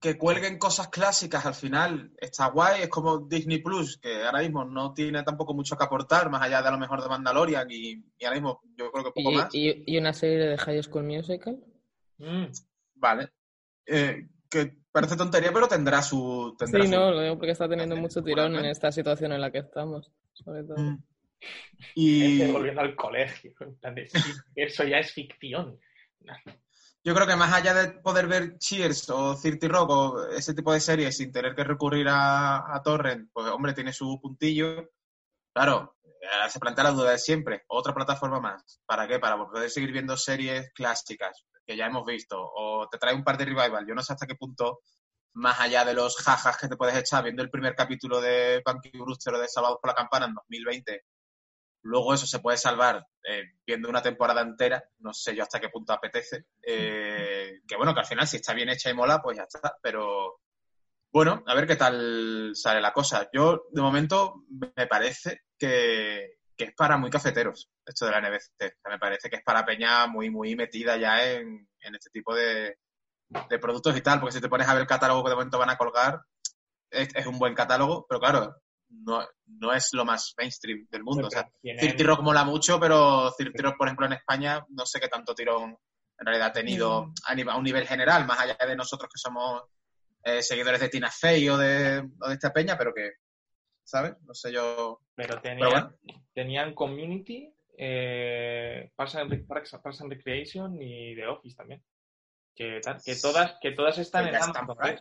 que 0.00 0.16
cuelguen 0.16 0.58
cosas 0.58 0.88
clásicas 0.88 1.44
al 1.46 1.54
final 1.54 2.12
está 2.18 2.46
guay, 2.48 2.82
es 2.82 2.88
como 2.88 3.26
Disney 3.26 3.58
Plus, 3.58 3.98
que 3.98 4.22
ahora 4.24 4.40
mismo 4.40 4.64
no 4.64 4.92
tiene 4.94 5.22
tampoco 5.22 5.52
mucho 5.54 5.76
que 5.76 5.84
aportar, 5.84 6.30
más 6.30 6.42
allá 6.42 6.62
de 6.62 6.68
a 6.68 6.72
lo 6.72 6.78
mejor 6.78 7.02
de 7.02 7.08
Mandalorian 7.08 7.68
y, 7.70 7.92
y 8.18 8.24
ahora 8.24 8.36
mismo 8.36 8.60
yo 8.76 8.90
creo 8.90 9.04
que 9.04 9.10
poco 9.10 9.30
¿Y, 9.32 9.34
más. 9.36 9.54
y, 9.54 9.84
y 9.86 9.98
una 9.98 10.12
serie 10.12 10.38
de 10.38 10.58
High 10.58 10.82
School 10.82 11.04
Musical? 11.04 11.58
Mm, 12.18 12.46
Vale. 12.94 13.30
Eh, 13.86 14.28
que 14.48 14.76
parece 14.92 15.16
tontería, 15.16 15.52
pero 15.52 15.66
tendrá 15.68 16.02
su... 16.02 16.54
Tendrá 16.58 16.82
Sí, 16.82 16.88
su- 16.88 16.94
no, 16.94 17.10
lo 17.10 17.20
digo 17.22 17.36
porque 17.38 17.52
está 17.52 17.68
teniendo 17.68 17.96
mucho 17.96 18.22
tirón 18.22 18.54
en 18.56 18.66
esta 18.66 18.92
situación 18.92 19.32
en 19.32 19.40
la 19.40 19.50
que 19.50 19.58
estamos, 19.58 20.10
sobre 20.34 20.62
todo. 20.64 20.76
Mm. 20.78 21.02
Y 21.96 22.36
gente 22.38 22.52
volviendo 22.52 22.80
al 22.82 22.94
colegio. 22.94 23.52
en 23.60 23.74
plan 23.76 23.94
de, 23.94 24.08
sí, 24.08 24.18
eso 24.54 24.84
ya 24.84 24.98
es 24.98 25.12
ficción. 25.12 25.78
yo 27.02 27.14
creo 27.14 27.26
que 27.26 27.34
más 27.36 27.52
allá 27.52 27.74
de 27.74 27.90
poder 28.00 28.28
ver 28.28 28.58
Cheers 28.58 29.10
o 29.10 29.34
Cirti 29.34 29.66
Rock 29.66 29.90
o 29.90 30.28
ese 30.28 30.54
tipo 30.54 30.72
de 30.72 30.78
series 30.80 31.16
sin 31.16 31.32
tener 31.32 31.54
que 31.56 31.64
recurrir 31.64 32.06
a, 32.08 32.72
a 32.74 32.82
Torrent, 32.82 33.30
pues 33.32 33.48
hombre, 33.48 33.72
tiene 33.74 33.92
su 33.92 34.20
puntillo. 34.20 34.90
Claro, 35.52 35.96
eh, 36.04 36.48
se 36.48 36.60
plantea 36.60 36.84
la 36.84 36.90
duda 36.92 37.10
de 37.10 37.18
siempre. 37.18 37.64
Otra 37.66 37.92
plataforma 37.92 38.38
más. 38.40 38.80
¿Para 38.86 39.08
qué? 39.08 39.18
Para 39.18 39.36
poder 39.36 39.68
seguir 39.68 39.90
viendo 39.90 40.16
series 40.16 40.70
clásicas 40.74 41.44
que 41.66 41.76
ya 41.76 41.86
hemos 41.86 42.04
visto. 42.04 42.38
O 42.40 42.88
te 42.88 42.98
trae 42.98 43.14
un 43.14 43.24
par 43.24 43.38
de 43.38 43.44
revival. 43.44 43.86
Yo 43.86 43.94
no 43.94 44.02
sé 44.02 44.12
hasta 44.12 44.26
qué 44.26 44.34
punto, 44.34 44.80
más 45.34 45.60
allá 45.60 45.84
de 45.84 45.94
los 45.94 46.16
jajas 46.16 46.56
que 46.58 46.68
te 46.68 46.76
puedes 46.76 46.96
echar 46.96 47.24
viendo 47.24 47.42
el 47.42 47.50
primer 47.50 47.74
capítulo 47.74 48.20
de 48.20 48.62
Punky 48.64 48.90
Brewster 48.98 49.34
o 49.34 49.40
de 49.40 49.48
Sábados 49.48 49.78
por 49.80 49.90
la 49.90 49.94
Campana 49.94 50.26
en 50.26 50.34
2020, 50.34 51.04
luego 51.82 52.14
eso 52.14 52.26
se 52.26 52.40
puede 52.40 52.58
salvar 52.58 53.06
eh, 53.24 53.44
viendo 53.66 53.88
una 53.88 54.02
temporada 54.02 54.42
entera. 54.42 54.82
No 54.98 55.12
sé 55.12 55.34
yo 55.34 55.42
hasta 55.42 55.60
qué 55.60 55.68
punto 55.68 55.92
apetece. 55.92 56.46
Eh, 56.62 57.60
que 57.66 57.76
bueno, 57.76 57.94
que 57.94 58.00
al 58.00 58.06
final 58.06 58.26
si 58.26 58.36
está 58.36 58.52
bien 58.52 58.68
hecha 58.68 58.90
y 58.90 58.94
mola, 58.94 59.20
pues 59.22 59.36
ya 59.36 59.44
está. 59.44 59.76
Pero 59.82 60.40
bueno, 61.12 61.42
a 61.46 61.54
ver 61.54 61.66
qué 61.66 61.76
tal 61.76 62.52
sale 62.54 62.80
la 62.80 62.92
cosa. 62.92 63.28
Yo, 63.32 63.64
de 63.70 63.82
momento, 63.82 64.44
me 64.48 64.86
parece 64.86 65.42
que, 65.58 66.38
que 66.64 66.70
es 66.70 66.74
para 66.76 66.96
muy 66.96 67.10
cafeteros 67.10 67.70
esto 67.84 68.06
de 68.06 68.12
la 68.12 68.20
NBC. 68.20 68.50
O 68.60 68.80
sea, 68.82 68.90
me 68.92 68.98
parece 68.98 69.28
que 69.28 69.36
es 69.36 69.42
para 69.42 69.64
peña 69.64 70.06
muy, 70.06 70.30
muy 70.30 70.54
metida 70.56 70.96
ya 70.96 71.24
en, 71.32 71.68
en 71.80 71.94
este 71.94 72.10
tipo 72.10 72.34
de, 72.34 72.78
de 73.48 73.58
productos 73.58 73.96
y 73.96 74.00
tal, 74.00 74.20
porque 74.20 74.34
si 74.34 74.40
te 74.40 74.48
pones 74.48 74.68
a 74.68 74.72
ver 74.74 74.82
el 74.82 74.86
catálogo 74.88 75.24
que 75.24 75.30
de 75.30 75.36
momento 75.36 75.58
van 75.58 75.70
a 75.70 75.76
colgar, 75.76 76.20
es, 76.90 77.08
es 77.14 77.26
un 77.26 77.38
buen 77.38 77.54
catálogo, 77.54 78.06
pero 78.08 78.20
claro, 78.20 78.56
no, 78.90 79.26
no 79.46 79.72
es 79.72 79.88
lo 79.92 80.04
más 80.04 80.34
mainstream 80.38 80.86
del 80.90 81.02
mundo. 81.02 81.26
O 81.28 81.30
sea, 81.30 81.48
Tienen- 81.62 82.06
Rock 82.06 82.20
mola 82.22 82.44
mucho, 82.44 82.78
pero 82.78 83.32
Cirti 83.36 83.62
Rock, 83.62 83.76
por 83.78 83.88
ejemplo, 83.88 84.06
en 84.06 84.12
España, 84.12 84.64
no 84.68 84.84
sé 84.86 85.00
qué 85.00 85.08
tanto 85.08 85.34
tirón 85.34 85.76
en 86.18 86.26
realidad 86.26 86.48
ha 86.48 86.52
tenido 86.52 87.06
Mm. 87.06 87.14
a, 87.26 87.34
nivel, 87.34 87.54
a 87.54 87.56
un 87.56 87.64
nivel 87.64 87.86
general, 87.86 88.26
más 88.26 88.38
allá 88.38 88.56
de 88.64 88.76
nosotros 88.76 89.10
que 89.12 89.18
somos 89.18 89.62
eh, 90.24 90.40
seguidores 90.42 90.80
de 90.80 90.88
Tina 90.88 91.10
Fey 91.10 91.48
o 91.48 91.56
de, 91.58 92.08
o 92.20 92.28
de 92.28 92.34
esta 92.34 92.52
peña, 92.52 92.78
pero 92.78 92.92
que, 92.94 93.10
¿sabes? 93.92 94.14
No 94.22 94.32
sé 94.34 94.52
yo. 94.52 95.00
Pero 95.14 95.40
tenían, 95.40 95.58
Pero 95.58 95.70
bueno. 95.70 95.96
tenían 96.32 96.74
Community, 96.74 97.54
eh, 97.76 98.90
Parks, 98.96 99.16
and, 99.16 99.30
Rec- 99.30 99.46
Parks- 99.46 99.78
Parks 99.82 100.00
and 100.00 100.10
Recreation 100.12 100.80
y 100.80 101.14
The 101.14 101.26
Office 101.26 101.54
también. 101.56 101.82
Que, 102.54 102.80
tal, 102.82 102.96
que, 103.04 103.14
todas, 103.16 103.54
que 103.60 103.72
todas 103.72 103.98
están 103.98 104.24
Que 104.24 104.30
en 104.30 104.34
están 104.36 104.56
Amazon. 104.64 105.00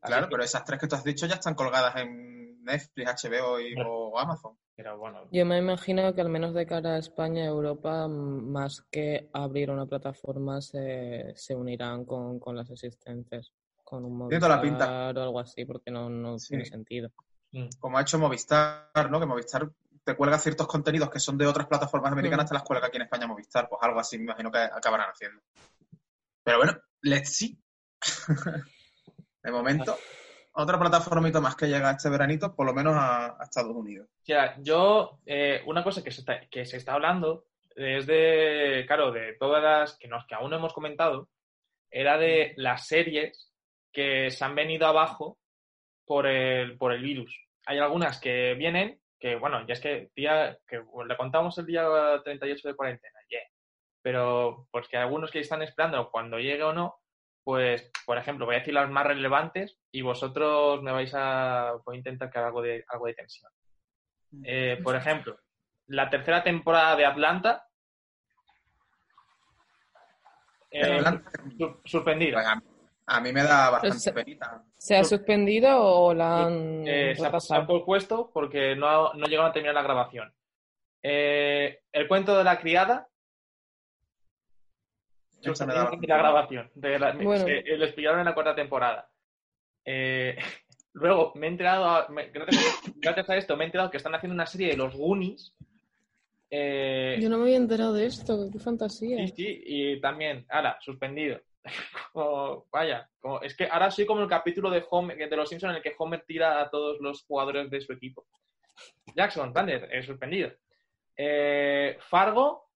Claro, 0.00 0.28
pero 0.30 0.42
esas 0.44 0.64
tres 0.64 0.80
que 0.80 0.86
tú 0.86 0.94
has 0.96 1.04
dicho 1.04 1.26
ya 1.26 1.34
están 1.34 1.54
colgadas 1.54 1.96
en 1.96 2.62
Netflix, 2.64 3.24
HBO 3.24 3.60
y, 3.60 3.74
o 3.84 4.16
Amazon. 4.18 4.56
pero 4.76 4.98
bueno, 4.98 5.28
Yo 5.32 5.44
me 5.46 5.58
imagino 5.58 6.14
que 6.14 6.20
al 6.20 6.28
menos 6.28 6.54
de 6.54 6.66
cara 6.66 6.94
a 6.94 6.98
España 6.98 7.44
y 7.44 7.46
Europa, 7.46 8.06
más 8.08 8.82
que 8.90 9.28
abrir 9.32 9.70
una 9.70 9.86
plataforma, 9.86 10.60
se, 10.60 11.32
se 11.36 11.54
unirán 11.56 12.04
con, 12.04 12.38
con 12.38 12.54
las 12.56 12.70
existentes, 12.70 13.52
con 13.84 14.04
un 14.04 14.28
pinta. 14.28 15.10
o 15.10 15.20
algo 15.20 15.40
así, 15.40 15.64
porque 15.64 15.90
no, 15.90 16.08
no 16.10 16.38
Sí. 16.38 16.50
tiene 16.50 16.64
sentido. 16.64 17.10
Mm, 17.60 17.68
Como 17.78 17.98
ha 17.98 18.02
hecho 18.02 18.18
Movistar, 18.18 19.10
¿no? 19.10 19.20
Que 19.20 19.26
Movistar 19.26 19.68
te 20.04 20.14
cuelga 20.14 20.38
ciertos 20.38 20.66
contenidos 20.66 21.10
que 21.10 21.18
son 21.18 21.36
de 21.36 21.46
otras 21.46 21.66
plataformas 21.66 22.12
americanas, 22.12 22.46
Mm. 22.46 22.48
te 22.48 22.54
las 22.54 22.62
cuelga 22.62 22.86
aquí 22.86 22.96
en 22.96 23.02
España 23.02 23.26
Movistar. 23.26 23.68
Pues 23.68 23.82
algo 23.82 23.98
así 24.00 24.18
me 24.18 24.24
imagino 24.24 24.50
que 24.50 24.58
acabarán 24.58 25.10
haciendo. 25.10 25.42
Pero 26.44 26.58
bueno, 26.58 26.78
let's 27.02 27.36
see. 27.36 27.58
de 29.42 29.50
momento, 29.50 29.98
otra 30.52 30.78
plataformita 30.78 31.40
más 31.40 31.56
que 31.56 31.66
llega 31.66 31.90
este 31.90 32.08
veranito, 32.08 32.54
por 32.54 32.66
lo 32.66 32.72
menos 32.72 32.94
a, 32.94 33.36
a 33.38 33.44
Estados 33.44 33.74
Unidos. 33.74 34.08
Ya, 34.24 34.56
yo, 34.60 35.18
eh, 35.26 35.62
una 35.66 35.82
cosa 35.82 36.02
que 36.04 36.10
se, 36.10 36.20
está, 36.20 36.40
que 36.48 36.64
se 36.64 36.76
está 36.76 36.94
hablando 36.94 37.46
es 37.74 38.06
de, 38.06 38.84
claro, 38.86 39.12
de 39.12 39.34
todas 39.38 39.62
las 39.62 39.98
que, 39.98 40.08
nos, 40.08 40.24
que 40.26 40.34
aún 40.34 40.50
no 40.50 40.56
hemos 40.56 40.72
comentado, 40.72 41.28
era 41.90 42.16
de 42.16 42.54
las 42.56 42.86
series 42.86 43.52
que 43.92 44.30
se 44.30 44.44
han 44.44 44.54
venido 44.54 44.86
abajo 44.86 45.38
por 46.06 46.26
el, 46.26 46.78
por 46.78 46.92
el 46.92 47.02
virus. 47.02 47.45
Hay 47.66 47.78
algunas 47.78 48.20
que 48.20 48.54
vienen, 48.54 49.00
que 49.18 49.36
bueno, 49.36 49.66
ya 49.66 49.74
es 49.74 49.80
que 49.80 50.10
día, 50.14 50.58
que 50.66 50.82
le 51.06 51.16
contamos 51.16 51.58
el 51.58 51.66
día 51.66 51.86
38 52.24 52.68
de 52.68 52.74
cuarentena, 52.74 53.18
yeah. 53.28 53.40
pero 54.02 54.68
pues 54.70 54.88
que 54.88 54.96
algunos 54.96 55.30
que 55.30 55.40
están 55.40 55.62
esperando 55.62 56.10
cuando 56.10 56.38
llegue 56.38 56.62
o 56.62 56.72
no, 56.72 57.00
pues, 57.46 57.92
por 58.04 58.18
ejemplo, 58.18 58.44
voy 58.44 58.56
a 58.56 58.58
decir 58.58 58.74
las 58.74 58.90
más 58.90 59.06
relevantes 59.06 59.78
y 59.92 60.02
vosotros 60.02 60.82
me 60.82 60.90
vais 60.90 61.12
a, 61.14 61.74
voy 61.84 61.94
a 61.94 61.98
intentar 61.98 62.28
que 62.28 62.38
haga 62.38 62.48
algo 62.48 62.60
de, 62.60 62.84
algo 62.88 63.06
de 63.06 63.14
tensión. 63.14 63.52
Eh, 64.44 64.80
por 64.82 64.96
ejemplo, 64.96 65.38
la 65.86 66.10
tercera 66.10 66.42
temporada 66.42 66.96
de 66.96 67.06
Atlanta. 67.06 67.68
eh, 70.70 70.96
Atlanta. 70.96 71.30
Pues 71.56 72.75
a, 73.06 73.20
mí 73.20 73.32
me 73.32 73.42
da 73.42 73.70
bastante 73.70 73.98
Se- 73.98 74.12
penita. 74.12 74.64
¿Se 74.76 74.96
ha 74.96 75.04
suspendido 75.04 75.78
o 75.80 76.12
la 76.14 76.46
han 76.46 76.86
Eh, 76.86 77.14
se, 77.16 77.26
ha, 77.26 77.40
se 77.40 77.54
porque 78.32 78.74
no, 78.76 79.12
no 79.14 79.26
llegaron 79.26 79.50
a 79.50 79.52
terminar 79.52 79.74
la 79.74 79.82
grabación. 79.82 80.32
Eh, 81.02 81.80
el 81.92 82.08
cuento 82.08 82.36
de 82.36 82.44
la 82.44 82.58
criada. 82.58 83.08
Esa 85.42 85.66
me 85.66 85.74
da 85.74 85.90
la 86.08 86.16
grabación. 86.18 86.70
De 86.74 86.98
la- 86.98 87.12
Bueno. 87.12 87.44
se- 87.44 87.58
eh, 87.58 87.76
lo 87.76 87.84
explicaron 87.84 88.18
en 88.20 88.26
la 88.26 88.34
cuarta 88.34 88.54
temporada. 88.54 89.08
Eh, 89.84 90.36
luego 90.94 91.32
me 91.36 91.46
he 91.46 91.50
enterado, 91.50 91.84
a- 91.84 92.08
me- 92.08 92.30
gracias, 92.30 92.64
a, 92.86 92.90
gracias 92.96 93.30
a 93.30 93.36
esto, 93.36 93.56
me 93.56 93.64
he 93.64 93.66
enterado 93.66 93.90
que 93.90 93.98
están 93.98 94.14
haciendo 94.14 94.34
una 94.34 94.46
serie 94.46 94.68
de 94.70 94.76
los 94.76 94.94
Goonies. 94.96 95.54
Eh, 96.50 97.18
Yo 97.20 97.28
no 97.28 97.36
me 97.38 97.44
había 97.44 97.56
enterado 97.56 97.92
de 97.92 98.06
esto, 98.06 98.48
qué 98.52 98.58
fantasía. 98.58 99.18
Sí, 99.26 99.32
sí, 99.36 99.62
y 99.66 100.00
también, 100.00 100.44
ahora, 100.48 100.76
suspendido. 100.80 101.40
Como, 102.12 102.66
vaya, 102.70 103.08
como, 103.20 103.40
es 103.42 103.54
que 103.56 103.66
ahora 103.66 103.90
soy 103.90 104.06
como 104.06 104.22
el 104.22 104.28
capítulo 104.28 104.70
de 104.70 104.84
Homer, 104.90 105.28
de 105.28 105.36
los 105.36 105.48
Simpsons 105.48 105.72
en 105.72 105.76
el 105.76 105.82
que 105.82 105.94
Homer 105.98 106.24
tira 106.26 106.60
a 106.60 106.70
todos 106.70 106.98
los 107.00 107.24
jugadores 107.24 107.70
de 107.70 107.80
su 107.80 107.92
equipo. 107.92 108.26
Jackson, 109.14 109.52
Thunder, 109.52 109.88
eh, 109.92 110.02
suspendido. 110.02 110.50
Eh, 111.16 111.96
Fargo, 112.00 112.70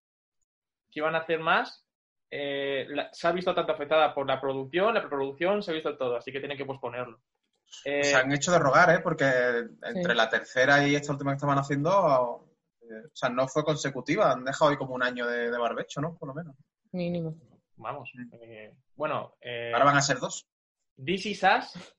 que 0.90 1.00
iban 1.00 1.14
a 1.14 1.18
hacer 1.18 1.38
más, 1.40 1.86
eh, 2.30 2.86
la- 2.88 3.12
se 3.12 3.26
ha 3.28 3.32
visto 3.32 3.54
tanto 3.54 3.72
afectada 3.72 4.14
por 4.14 4.26
la 4.26 4.40
producción, 4.40 4.94
la 4.94 5.00
preproducción, 5.00 5.62
se 5.62 5.70
ha 5.70 5.74
visto 5.74 5.96
todo, 5.96 6.16
así 6.16 6.32
que 6.32 6.40
tienen 6.40 6.56
que 6.58 6.64
posponerlo. 6.64 7.20
Eh, 7.84 8.02
Se 8.04 8.16
han 8.16 8.32
hecho 8.32 8.50
de 8.50 8.58
rogar, 8.58 8.90
¿eh? 8.90 9.00
Porque 9.00 9.24
entre 9.82 10.12
Sí. 10.12 10.16
la 10.16 10.28
tercera 10.28 10.86
y 10.86 10.94
esta 10.96 11.12
última 11.12 11.30
que 11.32 11.36
estaban 11.36 11.58
haciendo, 11.58 12.46
eh, 12.82 13.06
o 13.06 13.16
sea, 13.16 13.28
no 13.28 13.46
fue 13.46 13.64
consecutiva. 13.64 14.32
Han 14.32 14.44
dejado 14.44 14.70
ahí 14.70 14.76
como 14.76 14.94
un 14.94 15.02
año 15.02 15.26
de, 15.26 15.50
de 15.50 15.58
barbecho, 15.58 16.00
¿no? 16.00 16.16
Por 16.16 16.28
lo 16.28 16.34
menos. 16.34 16.56
Mínimo. 16.92 17.34
Vamos, 17.80 18.10
eh, 18.42 18.74
bueno, 18.96 19.34
eh, 19.40 19.70
Ahora 19.72 19.86
van 19.86 19.96
a 19.96 20.02
ser 20.02 20.18
dos. 20.18 20.46
This 21.02 21.26
Is 21.26 21.42
Us 21.42 21.94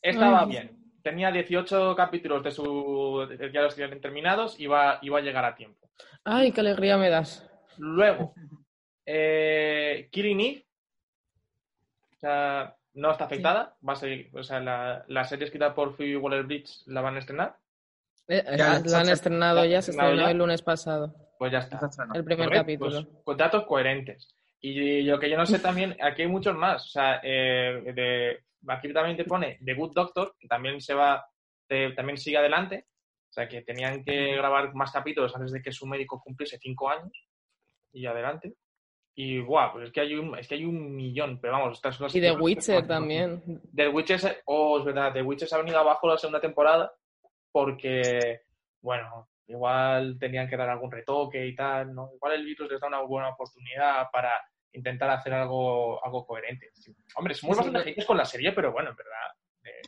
Estaba 0.00 0.44
bien. 0.46 0.78
Tenía 1.02 1.30
18 1.32 1.96
capítulos 1.96 2.44
de 2.44 2.50
su. 2.52 3.26
de- 3.28 3.50
ya 3.52 3.62
los 3.62 3.74
tienen 3.74 4.00
terminados 4.00 4.58
y 4.58 4.66
va, 4.66 4.98
iba 5.02 5.18
a 5.18 5.22
llegar 5.22 5.44
a 5.44 5.54
tiempo. 5.56 5.90
Ay, 6.24 6.52
qué 6.52 6.60
alegría 6.60 6.96
me 6.96 7.10
das. 7.10 7.44
Luego, 7.78 8.34
eh, 9.06 10.08
Killing 10.12 10.40
Eve. 10.40 10.66
O 12.12 12.18
sea, 12.20 12.76
no 12.94 13.10
está 13.10 13.24
afectada. 13.24 13.76
Va 13.86 13.94
a 13.94 13.96
seguir. 13.96 14.30
O 14.32 14.44
sea, 14.44 14.60
la, 14.60 15.04
la 15.08 15.24
serie 15.24 15.46
escrita 15.46 15.74
por 15.74 15.96
Phoebe 15.96 16.16
Waller 16.18 16.44
Bridge 16.44 16.82
la 16.86 17.00
van 17.00 17.16
a 17.16 17.18
estrenar. 17.18 17.56
Eh, 18.28 18.44
Ya, 18.56 18.74
la, 18.74 18.78
ya 18.82 18.90
la 18.90 18.98
han 19.00 19.08
estrenado 19.08 19.64
ya 19.64 19.82
se 19.82 19.90
estrenó 19.90 20.28
el 20.28 20.38
lunes 20.38 20.62
pasado, 20.62 21.12
Pues 21.42 21.50
ya 21.50 21.58
está. 21.58 21.80
El 22.14 22.22
primer 22.24 22.46
Correcto, 22.46 22.62
capítulo. 22.62 23.02
pues, 23.02 23.24
con 23.24 23.36
datos 23.36 23.66
coherentes. 23.66 24.32
Y 24.60 25.02
lo 25.02 25.18
que 25.18 25.28
yo 25.28 25.36
no 25.36 25.44
sé 25.44 25.58
también, 25.58 25.96
aquí 26.00 26.22
hay 26.22 26.28
muchos 26.28 26.54
más. 26.54 26.84
O 26.86 26.88
sea, 26.88 27.20
eh, 27.20 27.82
de, 27.92 28.44
aquí 28.68 28.92
también 28.92 29.16
te 29.16 29.24
pone 29.24 29.58
The 29.64 29.74
Good 29.74 29.92
Doctor, 29.92 30.36
que 30.38 30.46
también 30.46 30.80
se 30.80 30.94
va, 30.94 31.26
te- 31.66 31.90
también 31.94 32.16
sigue 32.16 32.36
adelante. 32.36 32.86
O 33.28 33.32
sea, 33.32 33.48
que 33.48 33.62
tenían 33.62 34.04
que 34.04 34.36
grabar 34.36 34.72
más 34.72 34.92
capítulos 34.92 35.34
antes 35.34 35.50
de 35.50 35.60
que 35.60 35.72
su 35.72 35.84
médico 35.84 36.22
cumpliese 36.22 36.58
cinco 36.58 36.88
años. 36.90 37.10
Y 37.92 38.06
adelante. 38.06 38.54
Y 39.16 39.40
guau, 39.40 39.72
pues 39.72 39.86
es 39.88 39.92
que 39.92 40.00
hay 40.02 40.14
un, 40.14 40.38
es 40.38 40.46
que 40.46 40.54
hay 40.54 40.64
un 40.64 40.94
millón, 40.94 41.40
pero 41.40 41.54
vamos, 41.54 41.72
estas 41.74 41.96
son 41.96 42.04
las 42.04 42.14
Y 42.14 42.20
The 42.20 42.36
Witcher 42.36 42.86
también. 42.86 43.60
The 43.74 43.88
Witcher, 43.88 44.42
oh, 44.44 44.78
es 44.78 44.84
verdad, 44.84 45.12
The 45.12 45.22
Witcher 45.22 45.48
se 45.48 45.56
ha 45.56 45.58
venido 45.58 45.80
abajo 45.80 46.06
la 46.06 46.18
segunda 46.18 46.40
temporada 46.40 46.92
porque, 47.50 48.42
bueno, 48.80 49.28
igual 49.52 50.16
tenían 50.18 50.48
que 50.48 50.56
dar 50.56 50.68
algún 50.70 50.90
retoque 50.90 51.46
y 51.46 51.54
tal, 51.54 51.94
¿no? 51.94 52.10
Igual 52.14 52.32
el 52.34 52.44
virus 52.44 52.70
les 52.70 52.80
da 52.80 52.88
una 52.88 53.00
buena 53.02 53.28
oportunidad 53.30 54.06
para 54.12 54.32
intentar 54.72 55.10
hacer 55.10 55.32
algo, 55.34 56.02
algo 56.04 56.26
coherente. 56.26 56.70
Sí. 56.72 56.94
Hombre, 57.16 57.34
somos 57.34 57.56
Sí, 57.56 57.62
bastante 57.64 57.90
haters 57.90 58.06
con 58.06 58.16
la 58.16 58.24
serie, 58.24 58.52
pero 58.52 58.72
bueno, 58.72 58.90
en 58.90 58.96
verdad. 58.96 59.12
eh, 59.64 59.82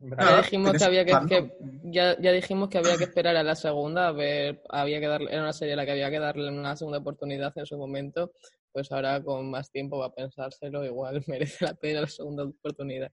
en 0.00 0.10
verdad, 0.10 0.30
Ya 0.30 0.36
dijimos 0.38 0.76
que 0.78 0.84
había 0.84 1.04
que, 1.04 1.12
fandom. 1.12 1.48
que- 1.48 1.56
ya, 1.84 2.16
ya 2.20 2.32
dijimos 2.32 2.68
que 2.68 2.78
había 2.78 2.98
que 2.98 3.04
esperar 3.04 3.36
a 3.36 3.42
la 3.42 3.54
segunda, 3.54 4.08
a 4.08 4.12
ver, 4.12 4.62
había 4.68 4.98
que 5.00 5.06
darle, 5.06 5.32
era 5.32 5.42
una 5.42 5.52
serie 5.52 5.74
a 5.74 5.76
la 5.76 5.84
que 5.84 5.92
había 5.92 6.10
que 6.10 6.18
darle 6.18 6.48
una 6.48 6.74
segunda 6.76 6.98
oportunidad 6.98 7.56
en 7.56 7.66
su 7.66 7.76
momento, 7.78 8.32
pues 8.72 8.90
ahora 8.92 9.22
con 9.22 9.50
más 9.50 9.70
tiempo 9.70 9.98
va 9.98 10.06
a 10.06 10.12
pensárselo, 10.14 10.84
igual 10.84 11.22
merece 11.28 11.64
la 11.64 11.74
pena 11.74 12.00
la 12.02 12.06
segunda 12.06 12.44
oportunidad. 12.44 13.12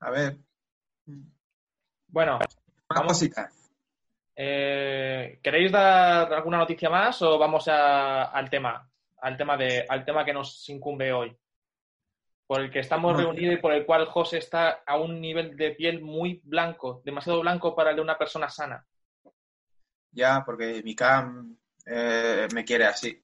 A 0.00 0.10
ver, 0.10 0.38
Bueno, 2.08 2.38
más 2.90 2.98
Vamos. 3.00 3.12
cositas. 3.12 3.52
eh, 4.42 5.38
¿queréis 5.42 5.70
dar 5.70 6.32
alguna 6.32 6.58
noticia 6.58 6.88
más 6.90 7.20
o 7.22 7.38
vamos 7.38 7.68
a- 7.68 8.24
al 8.24 8.48
tema? 8.50 8.88
Al 9.22 9.36
tema, 9.36 9.56
de, 9.56 9.84
al 9.88 10.04
tema 10.04 10.24
que 10.24 10.32
nos 10.32 10.66
incumbe 10.70 11.12
hoy. 11.12 11.36
Por 12.46 12.62
el 12.62 12.70
que 12.70 12.78
estamos 12.80 13.16
reunidos 13.16 13.54
y 13.58 13.60
por 13.60 13.72
el 13.72 13.84
cual 13.84 14.06
José 14.06 14.38
está 14.38 14.82
a 14.86 14.96
un 14.98 15.20
nivel 15.20 15.56
de 15.56 15.72
piel 15.72 16.00
muy 16.02 16.40
blanco, 16.42 17.02
demasiado 17.04 17.40
blanco 17.40 17.76
para 17.76 17.90
el 17.90 17.96
de 17.96 18.02
una 18.02 18.16
persona 18.18 18.48
sana. 18.48 18.84
Ya, 20.12 20.42
porque 20.44 20.82
mi 20.82 20.94
cam 20.96 21.54
eh, 21.86 22.48
me 22.54 22.64
quiere 22.64 22.86
así. 22.86 23.22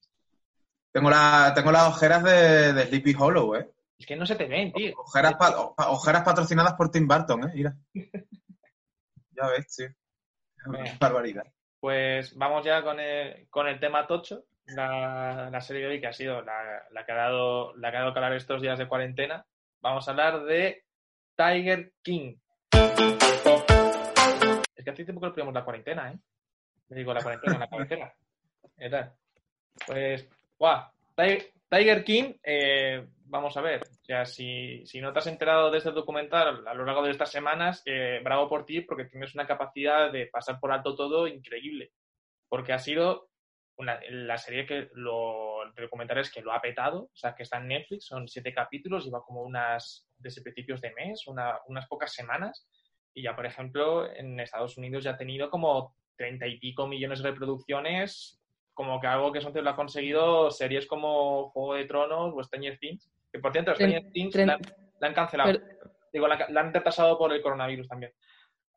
Tengo, 0.91 1.09
la, 1.09 1.51
tengo 1.55 1.71
las 1.71 1.89
ojeras 1.89 2.23
de, 2.23 2.73
de 2.73 2.85
Sleepy 2.85 3.15
Hollow, 3.19 3.55
¿eh? 3.55 3.69
Es 3.97 4.05
que 4.05 4.15
no 4.15 4.25
se 4.25 4.35
te 4.35 4.45
ven, 4.45 4.71
tío. 4.71 4.93
Ojeras, 4.97 5.33
pa- 5.35 5.73
ojeras 5.89 6.23
patrocinadas 6.23 6.73
por 6.75 6.89
Tim 6.91 7.07
Burton, 7.07 7.43
¿eh? 7.49 7.51
Mira. 7.55 7.75
ya 9.37 9.47
ves. 9.49 9.93
Venga. 10.65 10.91
Barbaridad. 10.99 11.45
Pues 11.79 12.35
vamos 12.35 12.65
ya 12.65 12.81
con 12.83 12.99
el, 12.99 13.47
con 13.49 13.67
el 13.67 13.79
tema 13.79 14.07
tocho, 14.07 14.45
la, 14.65 15.49
la 15.51 15.61
serie 15.61 15.83
de 15.83 15.87
hoy 15.89 16.01
que 16.01 16.07
ha 16.07 16.13
sido 16.13 16.41
la, 16.41 16.83
la 16.91 17.05
que 17.05 17.11
ha 17.11 17.15
dado, 17.15 17.75
la 17.77 17.91
que 17.91 17.97
ha 17.97 17.99
dado 18.01 18.13
hablar 18.15 18.33
estos 18.33 18.61
días 18.61 18.79
de 18.79 18.87
cuarentena. 18.87 19.45
Vamos 19.81 20.07
a 20.07 20.11
hablar 20.11 20.43
de 20.43 20.83
Tiger 21.35 21.93
King. 22.01 22.35
Es 24.75 24.83
que 24.83 24.89
hace 24.91 25.05
tiempo 25.05 25.21
que 25.21 25.27
no 25.27 25.33
ponemos 25.33 25.53
la 25.53 25.63
cuarentena, 25.63 26.11
¿eh? 26.11 26.17
Me 26.89 26.97
digo 26.97 27.13
la 27.13 27.21
cuarentena, 27.21 27.59
la 27.59 27.67
cuarentena. 27.67 28.11
¿Qué 28.77 28.89
tal? 28.89 29.13
Pues, 29.85 30.27
guau, 30.57 30.83
Ti- 31.15 31.47
Tiger 31.69 32.03
King, 32.03 32.33
eh, 32.43 33.05
vamos 33.29 33.55
a 33.57 33.61
ver, 33.61 33.81
o 33.83 34.03
sea, 34.05 34.25
si, 34.25 34.85
si 34.85 34.99
no 35.01 35.11
te 35.13 35.19
has 35.19 35.27
enterado 35.27 35.69
de 35.71 35.77
este 35.79 35.91
documental 35.91 36.67
a 36.67 36.73
lo 36.73 36.85
largo 36.85 37.03
de 37.03 37.11
estas 37.11 37.31
semanas, 37.31 37.81
eh, 37.85 38.19
bravo 38.23 38.47
por 38.49 38.65
ti 38.65 38.81
porque 38.81 39.05
tienes 39.05 39.33
una 39.35 39.47
capacidad 39.47 40.11
de 40.11 40.27
pasar 40.27 40.59
por 40.59 40.71
alto 40.71 40.95
todo 40.95 41.27
increíble, 41.27 41.91
porque 42.49 42.73
ha 42.73 42.79
sido 42.79 43.29
una, 43.77 43.99
la 44.09 44.37
serie 44.37 44.65
que 44.65 44.89
lo, 44.93 45.71
documental 45.75 46.17
es 46.19 46.31
que 46.31 46.41
lo 46.41 46.51
ha 46.51 46.61
petado, 46.61 47.03
o 47.03 47.15
sea, 47.15 47.35
que 47.35 47.43
está 47.43 47.57
en 47.57 47.67
Netflix, 47.67 48.05
son 48.05 48.27
siete 48.27 48.53
capítulos, 48.53 49.05
lleva 49.05 49.23
como 49.23 49.43
unas, 49.43 50.07
desde 50.17 50.41
principios 50.41 50.81
de 50.81 50.93
mes, 50.93 51.27
una- 51.27 51.59
unas 51.67 51.87
pocas 51.87 52.11
semanas, 52.13 52.67
y 53.13 53.21
ya, 53.23 53.35
por 53.35 53.45
ejemplo, 53.45 54.11
en 54.11 54.39
Estados 54.39 54.77
Unidos 54.77 55.03
ya 55.03 55.11
ha 55.11 55.17
tenido 55.17 55.49
como 55.49 55.95
treinta 56.15 56.47
y 56.47 56.57
pico 56.59 56.87
millones 56.87 57.21
de 57.21 57.29
reproducciones, 57.29 58.39
como 58.73 58.99
que 58.99 59.07
algo 59.07 59.31
que 59.31 59.41
Sonce 59.41 59.61
lo 59.61 59.71
ha 59.71 59.75
conseguido 59.75 60.49
series 60.51 60.85
como 60.87 61.49
Juego 61.49 61.73
de 61.75 61.85
Tronos 61.85 62.33
o 62.35 62.43
Stranger 62.43 62.77
Things, 62.79 63.11
que 63.37 63.41
por 63.41 63.51
cierto, 63.51 63.73
Stranger 63.75 64.11
Things 64.11 64.35
la, 64.35 64.59
la 64.99 65.07
han 65.07 65.13
cancelado, 65.13 65.51
Per- 65.51 65.63
digo, 66.13 66.27
la, 66.27 66.45
la 66.49 66.61
han 66.61 66.73
retrasado 66.73 67.17
por 67.17 67.31
el 67.33 67.41
coronavirus 67.41 67.87
también. 67.87 68.11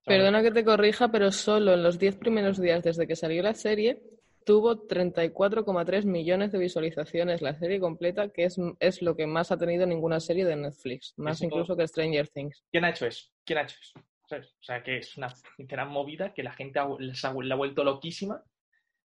Perdona 0.05 0.43
que 0.43 0.51
te 0.51 0.65
corrija, 0.65 1.09
pero 1.11 1.31
solo 1.31 1.75
en 1.75 1.83
los 1.83 1.99
10 1.99 2.17
primeros 2.17 2.59
días 2.61 2.83
desde 2.83 3.07
que 3.07 3.17
salió 3.17 3.43
la 3.43 3.55
serie 3.55 4.01
tuvo 4.47 4.87
34,3 4.89 6.05
millones 6.07 6.51
de 6.51 6.59
visualizaciones 6.59 7.43
la 7.43 7.55
serie 7.59 7.79
completa, 7.79 8.31
que 8.31 8.45
es, 8.45 8.57
es 8.81 9.03
lo 9.03 9.15
que 9.15 9.27
más 9.27 9.53
ha 9.53 9.59
tenido 9.59 9.87
ninguna 9.87 10.19
serie 10.19 10.47
de 10.47 10.57
Netflix, 10.57 11.13
más 11.19 11.37
Eso- 11.37 11.45
incluso 11.45 11.77
que 11.77 11.87
Stranger 11.87 12.29
Things. 12.29 12.65
¿Quién 12.73 12.85
ha 12.85 12.91
hecho 12.91 13.07
eso? 13.07 13.29
¿Quién 13.45 13.59
ha 13.59 13.63
hecho 13.63 13.77
eso? 13.81 13.99
O 14.33 14.63
sea, 14.63 14.83
que 14.83 14.99
es 14.99 15.17
una 15.19 15.29
gran 15.59 15.89
movida 15.91 16.33
que 16.33 16.43
la 16.43 16.53
gente 16.53 16.79
ha, 16.79 16.89
la 16.99 17.15
ha 17.53 17.57
vuelto 17.57 17.85
loquísima. 17.85 18.43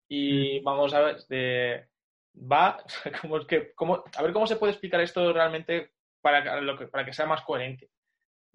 Y 0.10 0.60
vamos 0.62 0.94
a 0.94 1.00
ver, 1.02 1.18
de, 1.30 1.86
va, 2.36 2.84
como 3.22 3.38
es 3.38 3.46
que, 3.46 3.74
como, 3.74 4.04
a 4.16 4.22
ver 4.22 4.34
cómo 4.34 4.48
se 4.48 4.56
puede 4.56 4.74
explicar 4.74 5.02
esto 5.02 5.32
realmente 5.34 5.92
para, 6.22 6.62
lo 6.62 6.78
que, 6.78 6.88
para 6.88 7.06
que 7.06 7.14
sea 7.14 7.26
más 7.26 7.42
coherente. 7.42 7.90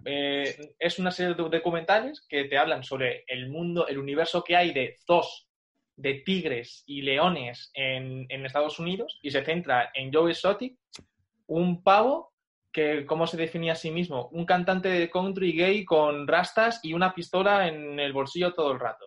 Eh, 0.04 0.74
es 0.78 0.98
una 0.98 1.10
serie 1.10 1.34
de 1.34 1.42
documentales 1.42 2.24
que 2.28 2.44
te 2.44 2.58
hablan 2.58 2.84
sobre 2.84 3.24
el 3.26 3.48
mundo, 3.48 3.88
el 3.88 3.98
universo 3.98 4.44
que 4.44 4.56
hay 4.56 4.72
de 4.72 4.96
zoos, 5.06 5.48
de 5.96 6.14
tigres 6.26 6.84
y 6.86 7.00
leones 7.02 7.70
en, 7.72 8.26
en 8.28 8.44
Estados 8.44 8.78
Unidos 8.78 9.18
y 9.22 9.30
se 9.30 9.42
centra 9.42 9.90
en 9.94 10.12
Joe 10.12 10.30
Exotic, 10.30 10.78
un 11.46 11.82
pavo 11.82 12.34
que, 12.70 13.06
¿cómo 13.06 13.26
se 13.26 13.38
definía 13.38 13.72
a 13.72 13.76
sí 13.76 13.90
mismo? 13.90 14.28
Un 14.32 14.44
cantante 14.44 14.90
de 14.90 15.08
country 15.08 15.52
gay 15.52 15.84
con 15.86 16.28
rastas 16.28 16.80
y 16.82 16.92
una 16.92 17.14
pistola 17.14 17.68
en 17.68 17.98
el 17.98 18.12
bolsillo 18.12 18.52
todo 18.52 18.72
el 18.72 18.80
rato. 18.80 19.06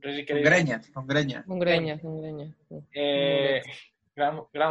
Con 0.00 0.42
greñas, 0.42 0.90
con 0.90 1.06
greñas. 1.06 1.44
Con 1.46 1.58
greñas, 1.58 2.00
con 2.00 2.20
greñas. 2.20 2.54
Eh, 2.92 3.62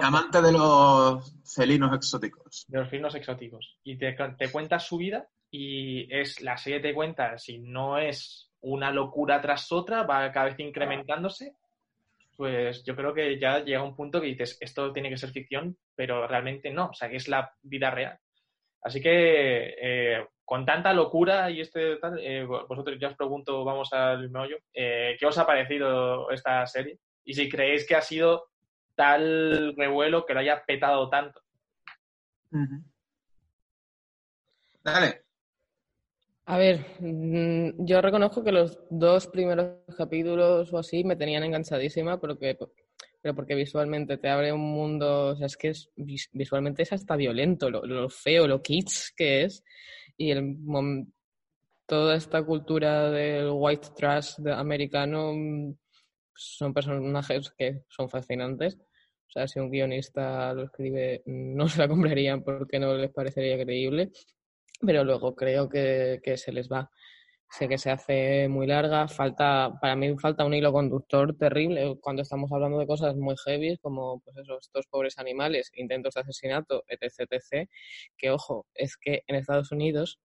Amante 0.01 0.41
de 0.41 0.51
los 0.51 1.33
felinos 1.43 1.95
exóticos. 1.95 2.65
De 2.67 2.79
los 2.79 2.89
felinos 2.89 3.15
exóticos. 3.15 3.77
Y 3.83 3.97
te, 3.97 4.15
te 4.37 4.51
cuenta 4.51 4.79
su 4.79 4.97
vida 4.97 5.27
y 5.49 6.13
es 6.13 6.41
la 6.41 6.57
serie 6.57 6.79
te 6.79 6.93
cuenta, 6.93 7.37
si 7.37 7.57
no 7.59 7.97
es 7.97 8.51
una 8.61 8.91
locura 8.91 9.41
tras 9.41 9.71
otra, 9.71 10.03
va 10.03 10.31
cada 10.31 10.47
vez 10.47 10.59
incrementándose 10.59 11.55
pues 12.39 12.85
yo 12.85 12.95
creo 12.95 13.13
que 13.13 13.37
ya 13.37 13.59
llega 13.65 13.83
un 13.83 13.97
punto 13.97 14.21
que 14.21 14.27
dices, 14.27 14.57
esto 14.61 14.93
tiene 14.93 15.09
que 15.09 15.17
ser 15.17 15.29
ficción, 15.31 15.75
pero 15.93 16.25
realmente 16.25 16.69
no, 16.69 16.85
o 16.85 16.93
sea, 16.93 17.09
que 17.09 17.17
es 17.17 17.27
la 17.27 17.51
vida 17.63 17.91
real. 17.91 18.17
Así 18.81 19.01
que 19.01 19.75
eh, 19.77 20.25
con 20.49 20.65
tanta 20.65 20.93
locura 20.93 21.51
y 21.51 21.61
este 21.61 21.97
tal, 21.97 22.17
eh, 22.19 22.43
vosotros 22.43 22.97
ya 22.99 23.09
os 23.09 23.15
pregunto, 23.15 23.63
vamos 23.63 23.93
al 23.93 24.31
meollo, 24.31 24.57
eh, 24.73 25.15
¿qué 25.19 25.27
os 25.27 25.37
ha 25.37 25.45
parecido 25.45 26.31
esta 26.31 26.65
serie? 26.65 26.97
Y 27.23 27.35
si 27.35 27.47
creéis 27.47 27.85
que 27.87 27.93
ha 27.95 28.01
sido 28.01 28.47
tal 28.95 29.75
revuelo 29.77 30.25
que 30.25 30.33
lo 30.33 30.39
haya 30.39 30.63
petado 30.65 31.07
tanto. 31.07 31.39
Dale. 34.83 35.21
A 36.45 36.57
ver, 36.57 36.83
mm, 36.99 37.85
yo 37.85 38.01
reconozco 38.01 38.43
que 38.43 38.51
los 38.51 38.79
dos 38.89 39.27
primeros 39.27 39.75
capítulos 39.95 40.73
o 40.73 40.79
así 40.79 41.03
me 41.03 41.15
tenían 41.15 41.43
enganchadísima, 41.43 42.19
porque, 42.19 42.57
pero 43.21 43.35
porque 43.35 43.53
visualmente 43.53 44.17
te 44.17 44.29
abre 44.29 44.51
un 44.51 44.61
mundo, 44.61 45.27
o 45.27 45.35
sea, 45.35 45.45
es 45.45 45.55
que 45.55 45.69
es, 45.69 45.91
visualmente 45.95 46.81
es 46.81 46.91
hasta 46.91 47.15
violento, 47.15 47.69
lo, 47.69 48.09
feo, 48.09 48.47
lo 48.47 48.63
kitsch 48.63 49.13
que 49.15 49.43
es, 49.43 49.63
y 50.19 50.31
el, 50.31 50.57
toda 51.87 52.15
esta 52.15 52.43
cultura 52.43 53.09
del 53.09 53.49
white 53.51 53.87
trash 53.95 54.35
americano 54.53 55.33
mm, 55.33 55.73
son 56.35 56.73
personajes 56.73 57.51
que 57.57 57.83
son 57.87 58.09
fascinantes. 58.09 58.77
O 59.27 59.31
sea, 59.31 59.47
si 59.47 59.59
un 59.59 59.71
guionista 59.71 60.53
lo 60.53 60.65
escribe, 60.65 61.23
no 61.25 61.67
se 61.69 61.79
la 61.79 61.87
comprarían 61.87 62.43
porque 62.43 62.79
no 62.79 62.93
les 62.93 63.11
parecería 63.11 63.57
creíble 63.63 64.11
pero 64.81 65.03
luego 65.03 65.35
creo 65.35 65.69
que, 65.69 66.21
se 66.37 66.51
les 66.51 66.69
va. 66.69 66.89
Sé 67.51 67.67
que 67.67 67.79
se 67.79 67.89
hace 67.89 68.47
muy 68.47 68.67
larga, 68.67 69.07
falta, 69.07 69.71
para 69.81 69.95
mí 69.95 70.15
falta 70.17 70.45
un 70.45 70.53
hilo 70.53 70.71
conductor 70.71 71.35
terrible 71.35 71.97
cuando 71.99 72.21
estamos 72.21 72.51
hablando 72.51 72.77
de 72.77 72.85
cosas 72.85 73.15
muy 73.15 73.35
heavy, 73.43 73.77
como 73.77 74.19
pues 74.19 74.37
eso, 74.37 74.59
estos 74.59 74.85
pobres 74.87 75.17
animales, 75.17 75.71
intentos 75.75 76.13
de 76.13 76.21
asesinato, 76.21 76.83
etc, 76.87 77.27
etc, 77.31 77.69
que 78.15 78.29
ojo, 78.29 78.67
es 78.75 78.97
que 78.97 79.23
en 79.25 79.35
Estados 79.35 79.71
Unidos 79.71 80.19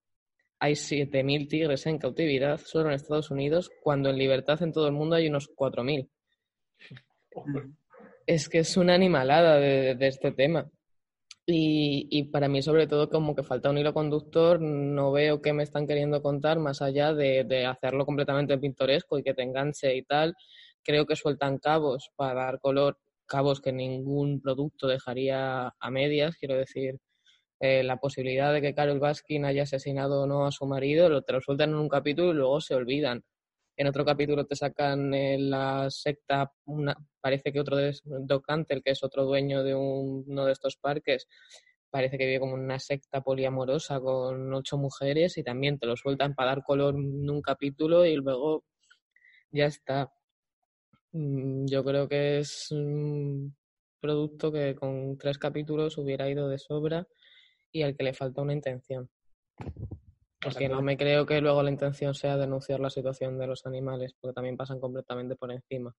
hay 0.59 0.73
7.000 0.73 1.49
tigres 1.49 1.85
en 1.87 1.97
cautividad 1.97 2.59
solo 2.59 2.89
en 2.89 2.95
Estados 2.95 3.31
Unidos, 3.31 3.71
cuando 3.81 4.11
en 4.11 4.17
libertad 4.17 4.61
en 4.61 4.71
todo 4.71 4.87
el 4.87 4.93
mundo 4.93 5.15
hay 5.15 5.27
unos 5.27 5.49
4.000. 5.49 6.07
Es 8.27 8.49
que 8.49 8.59
es 8.59 8.77
una 8.77 8.93
animalada 8.93 9.57
de 9.57 10.07
este 10.07 10.31
tema. 10.31 10.69
Y, 11.47 12.07
y, 12.09 12.23
para 12.23 12.47
mí, 12.47 12.63
sobre 12.63 12.87
todo, 12.87 13.09
como 13.09 13.35
que 13.35 13.43
falta 13.43 13.69
un 13.69 13.77
hilo 13.77 13.93
conductor, 13.93 14.59
no 14.59 15.11
veo 15.11 15.41
qué 15.43 15.53
me 15.53 15.61
están 15.63 15.85
queriendo 15.85 16.21
contar 16.23 16.57
más 16.57 16.81
allá 16.81 17.13
de, 17.13 17.43
de, 17.43 17.67
hacerlo 17.67 18.03
completamente 18.05 18.57
pintoresco 18.57 19.19
y 19.19 19.23
que 19.23 19.35
te 19.35 19.43
enganche 19.43 19.95
y 19.95 20.03
tal. 20.03 20.33
Creo 20.83 21.05
que 21.05 21.15
sueltan 21.15 21.59
cabos 21.59 22.09
para 22.15 22.33
dar 22.45 22.59
color, 22.59 22.97
cabos 23.27 23.61
que 23.61 23.71
ningún 23.71 24.41
producto 24.41 24.87
dejaría 24.87 25.71
a 25.79 25.91
medias. 25.91 26.35
Quiero 26.37 26.55
decir, 26.55 26.99
eh, 27.59 27.83
la 27.83 27.97
posibilidad 27.97 28.53
de 28.53 28.61
que 28.61 28.73
Carol 28.75 28.99
Baskin 28.99 29.45
haya 29.45 29.63
asesinado 29.63 30.23
o 30.23 30.27
no 30.27 30.45
a 30.45 30.51
su 30.51 30.65
marido, 30.65 31.09
lo, 31.09 31.21
te 31.23 31.33
lo 31.33 31.41
sueltan 31.41 31.71
en 31.71 31.75
un 31.77 31.89
capítulo 31.89 32.31
y 32.31 32.33
luego 32.35 32.61
se 32.61 32.75
olvidan. 32.75 33.23
En 33.77 33.87
otro 33.87 34.05
capítulo 34.05 34.45
te 34.45 34.55
sacan 34.55 35.11
la 35.49 35.89
secta, 35.89 36.51
una, 36.65 36.95
parece 37.19 37.51
que 37.51 37.59
otro 37.59 37.75
de 37.75 37.93
Doc 38.03 38.45
Antel, 38.47 38.81
que 38.81 38.91
es 38.91 39.03
otro 39.03 39.25
dueño 39.25 39.63
de 39.63 39.75
uno 39.75 40.45
de 40.45 40.53
estos 40.53 40.77
parques, 40.77 41.27
parece 41.89 42.17
que 42.17 42.25
vive 42.25 42.39
como 42.39 42.53
una 42.53 42.79
secta 42.79 43.21
poliamorosa 43.21 43.99
con 43.99 44.53
ocho 44.53 44.77
mujeres 44.77 45.37
y 45.37 45.43
también 45.43 45.77
te 45.77 45.87
lo 45.87 45.95
sueltan 45.97 46.35
para 46.35 46.51
dar 46.51 46.63
color 46.63 46.95
en 46.95 47.29
un 47.29 47.41
capítulo 47.41 48.05
y 48.05 48.15
luego 48.15 48.63
ya 49.51 49.65
está. 49.65 50.11
Mm, 51.11 51.65
yo 51.67 51.83
creo 51.83 52.07
que 52.07 52.39
es 52.39 52.71
un 52.71 53.55
producto 53.99 54.51
que 54.51 54.75
con 54.75 55.17
tres 55.17 55.37
capítulos 55.37 55.97
hubiera 55.97 56.29
ido 56.29 56.47
de 56.49 56.59
sobra 56.59 57.07
y 57.71 57.83
al 57.83 57.95
que 57.95 58.03
le 58.03 58.13
falta 58.13 58.41
una 58.41 58.53
intención. 58.53 59.09
Porque 60.45 60.69
no 60.69 60.81
me 60.81 60.95
creo 60.95 61.25
que 61.25 61.41
luego 61.41 61.63
la 61.63 61.71
intención 61.71 62.13
sea 62.13 62.37
denunciar 62.37 62.79
la 62.79 62.89
situación 62.89 63.37
de 63.37 63.47
los 63.47 63.65
animales, 63.65 64.15
porque 64.19 64.33
también 64.33 64.55
pasan 64.55 64.79
completamente 64.79 65.35
por 65.35 65.51
encima. 65.51 65.93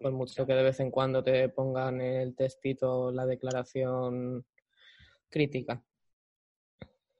por 0.00 0.12
mucho 0.12 0.46
que 0.46 0.54
de 0.54 0.62
vez 0.62 0.80
en 0.80 0.90
cuando 0.90 1.22
te 1.22 1.48
pongan 1.48 2.00
el 2.00 2.34
textito 2.34 3.12
la 3.12 3.24
declaración 3.24 4.44
crítica. 5.28 5.82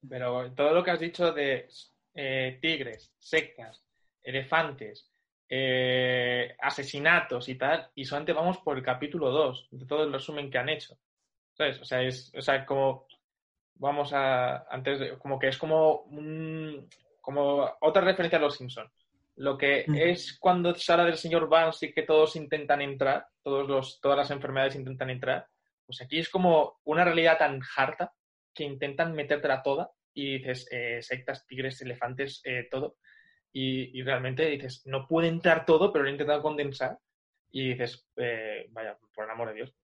Pero 0.08 0.52
todo 0.52 0.72
lo 0.72 0.82
que 0.82 0.90
has 0.90 1.00
dicho 1.00 1.32
de 1.32 1.68
eh, 2.14 2.58
tigres, 2.60 3.12
sectas, 3.18 3.84
elefantes, 4.22 5.10
eh, 5.48 6.56
asesinatos 6.60 7.48
y 7.48 7.54
tal, 7.56 7.90
y 7.94 8.04
solamente 8.04 8.32
vamos 8.32 8.58
por 8.58 8.76
el 8.76 8.82
capítulo 8.82 9.30
2 9.30 9.68
de 9.70 9.86
todo 9.86 10.04
el 10.04 10.12
resumen 10.12 10.50
que 10.50 10.58
han 10.58 10.68
hecho. 10.68 10.98
¿Sabes? 11.52 11.80
O 11.80 11.84
sea, 11.84 12.02
es 12.02 12.32
o 12.36 12.42
sea, 12.42 12.66
como 12.66 13.06
vamos 13.78 14.12
a, 14.12 14.66
antes 14.68 15.00
de, 15.00 15.18
como 15.18 15.38
que 15.38 15.48
es 15.48 15.58
como 15.58 16.00
un, 16.02 16.88
como 17.20 17.70
otra 17.80 18.02
referencia 18.02 18.38
a 18.38 18.42
los 18.42 18.56
Simpsons. 18.56 18.90
Lo 19.36 19.58
que 19.58 19.84
es 19.94 20.38
cuando 20.38 20.74
habla 20.88 21.04
del 21.04 21.18
señor 21.18 21.48
Vance 21.48 21.86
y 21.86 21.92
que 21.92 22.02
todos 22.02 22.36
intentan 22.36 22.80
entrar, 22.80 23.26
todos 23.42 23.68
los, 23.68 24.00
todas 24.00 24.16
las 24.16 24.30
enfermedades 24.30 24.76
intentan 24.76 25.10
entrar, 25.10 25.46
pues 25.84 26.00
aquí 26.00 26.18
es 26.18 26.30
como 26.30 26.80
una 26.84 27.04
realidad 27.04 27.38
tan 27.38 27.60
harta 27.76 28.12
que 28.54 28.64
intentan 28.64 29.12
metértela 29.12 29.62
toda 29.62 29.90
y 30.14 30.38
dices, 30.38 30.66
eh, 30.70 31.02
sectas, 31.02 31.46
tigres, 31.46 31.80
elefantes, 31.82 32.40
eh, 32.44 32.66
todo. 32.70 32.96
Y, 33.52 33.98
y, 33.98 34.02
realmente 34.02 34.46
dices, 34.46 34.82
no 34.86 35.06
puede 35.06 35.28
entrar 35.28 35.66
todo, 35.66 35.92
pero 35.92 36.04
lo 36.04 36.08
he 36.08 36.12
intentado 36.12 36.42
condensar. 36.42 36.98
Y 37.50 37.70
dices, 37.70 38.06
eh, 38.16 38.66
vaya, 38.70 38.96
por 39.14 39.24
el 39.24 39.30
amor 39.30 39.48
de 39.48 39.54
Dios. 39.54 39.74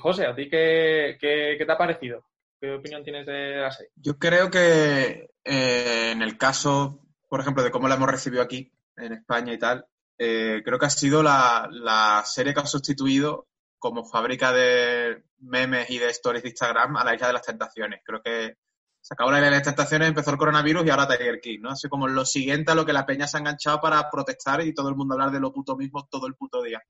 José, 0.00 0.26
¿a 0.26 0.34
ti 0.34 0.48
qué, 0.48 1.16
qué, 1.18 1.56
qué 1.58 1.64
te 1.64 1.72
ha 1.72 1.78
parecido? 1.78 2.24
¿Qué 2.62 2.72
opinión 2.72 3.02
tienes 3.02 3.26
de 3.26 3.56
la 3.56 3.72
serie? 3.72 3.90
Yo 3.96 4.20
creo 4.20 4.48
que 4.48 5.30
eh, 5.44 6.10
en 6.12 6.22
el 6.22 6.38
caso, 6.38 7.00
por 7.28 7.40
ejemplo, 7.40 7.64
de 7.64 7.72
cómo 7.72 7.88
la 7.88 7.96
hemos 7.96 8.08
recibido 8.08 8.40
aquí, 8.40 8.72
en 8.96 9.14
España 9.14 9.52
y 9.52 9.58
tal, 9.58 9.84
eh, 10.16 10.62
creo 10.64 10.78
que 10.78 10.86
ha 10.86 10.90
sido 10.90 11.24
la, 11.24 12.22
serie 12.24 12.54
que 12.54 12.60
ha 12.60 12.66
sustituido 12.66 13.48
como 13.80 14.04
fábrica 14.04 14.52
de 14.52 15.24
memes 15.38 15.90
y 15.90 15.98
de 15.98 16.10
stories 16.10 16.44
de 16.44 16.50
Instagram 16.50 16.96
a 16.98 17.02
la 17.02 17.16
Isla 17.16 17.26
de 17.26 17.32
las 17.32 17.42
Tentaciones. 17.42 18.00
Creo 18.04 18.22
que 18.22 18.54
se 19.00 19.14
acabó 19.14 19.32
la 19.32 19.38
Isla 19.38 19.50
de 19.50 19.56
las 19.56 19.64
Tentaciones, 19.64 20.06
empezó 20.06 20.30
el 20.30 20.38
coronavirus 20.38 20.86
y 20.86 20.90
ahora 20.90 21.08
Tiger 21.08 21.40
King, 21.40 21.62
¿no? 21.62 21.70
Así 21.70 21.88
como 21.88 22.06
lo 22.06 22.24
siguiente 22.24 22.70
a 22.70 22.76
lo 22.76 22.86
que 22.86 22.92
la 22.92 23.04
peña 23.04 23.26
se 23.26 23.38
ha 23.38 23.40
enganchado 23.40 23.80
para 23.80 24.08
protestar 24.08 24.64
y 24.64 24.72
todo 24.72 24.88
el 24.88 24.94
mundo 24.94 25.14
hablar 25.14 25.32
de 25.32 25.40
lo 25.40 25.52
puto 25.52 25.76
mismo 25.76 26.06
todo 26.08 26.28
el 26.28 26.36
puto 26.36 26.62
día. 26.62 26.80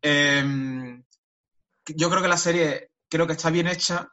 Em, 0.00 1.02
yo 1.88 2.08
creo 2.08 2.22
que 2.22 2.28
la 2.28 2.36
serie 2.36 2.92
creo 3.08 3.26
que 3.26 3.32
está 3.32 3.50
bien 3.50 3.66
hecha, 3.66 4.08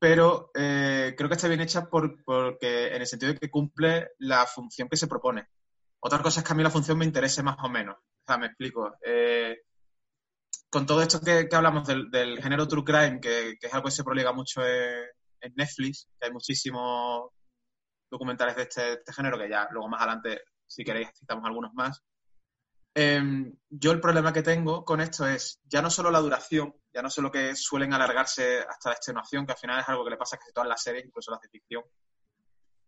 pero 0.00 0.50
eh, 0.54 1.14
creo 1.14 1.28
que 1.28 1.34
está 1.34 1.46
bien 1.46 1.60
hecha 1.60 1.88
porque 1.90 2.88
en 2.88 3.02
el 3.02 3.06
sentido 3.06 3.34
de 3.34 3.38
que 3.38 3.50
cumple 3.50 4.12
la 4.18 4.46
función 4.46 4.88
que 4.88 4.96
se 4.96 5.06
propone. 5.06 5.46
Otra 6.00 6.22
cosa 6.22 6.40
es 6.40 6.46
que 6.46 6.52
a 6.52 6.56
mí 6.56 6.62
la 6.62 6.70
función 6.70 6.96
me 6.96 7.04
interese 7.04 7.42
más 7.42 7.58
o 7.62 7.68
menos. 7.68 7.96
O 7.96 8.24
sea, 8.26 8.38
me 8.38 8.46
explico. 8.46 8.96
Eh, 9.04 9.60
con 10.70 10.86
todo 10.86 11.02
esto 11.02 11.20
que, 11.20 11.46
hablamos 11.52 11.86
del, 11.86 12.42
género 12.42 12.66
true 12.66 12.82
crime, 12.82 13.20
que, 13.20 13.58
es 13.60 13.74
algo 13.74 13.86
que 13.86 13.90
se 13.90 14.02
proliga 14.02 14.32
mucho 14.32 14.66
en, 14.66 15.52
Netflix, 15.54 16.08
que 16.18 16.26
hay 16.26 16.32
muchísimos 16.32 17.30
documentales 18.10 18.56
de 18.56 18.62
este, 18.62 18.92
este, 18.94 19.12
género, 19.12 19.38
que 19.38 19.50
ya 19.50 19.68
luego 19.70 19.88
más 19.88 20.00
adelante, 20.00 20.42
si 20.66 20.82
queréis, 20.82 21.10
citamos 21.14 21.44
algunos 21.44 21.74
más. 21.74 22.02
Em, 22.92 23.54
yo 23.68 23.92
el 23.92 24.00
problema 24.00 24.32
que 24.32 24.42
tengo 24.42 24.84
con 24.84 25.00
esto 25.00 25.26
es 25.26 25.60
ya 25.64 25.80
no 25.80 25.90
solo 25.90 26.10
la 26.10 26.18
duración, 26.18 26.74
ya 26.92 27.02
no 27.02 27.10
solo 27.10 27.30
que 27.30 27.54
suelen 27.54 27.92
alargarse 27.92 28.60
hasta 28.60 28.90
la 28.90 28.96
extenuación, 28.96 29.46
que 29.46 29.52
al 29.52 29.58
final 29.58 29.80
es 29.80 29.88
algo 29.88 30.04
que 30.04 30.10
le 30.10 30.16
pasa 30.16 30.36
a 30.36 30.38
casi 30.38 30.52
todas 30.52 30.68
las 30.68 30.82
series, 30.82 31.04
incluso 31.04 31.30
las 31.30 31.40
de 31.40 31.48
ficción, 31.48 31.84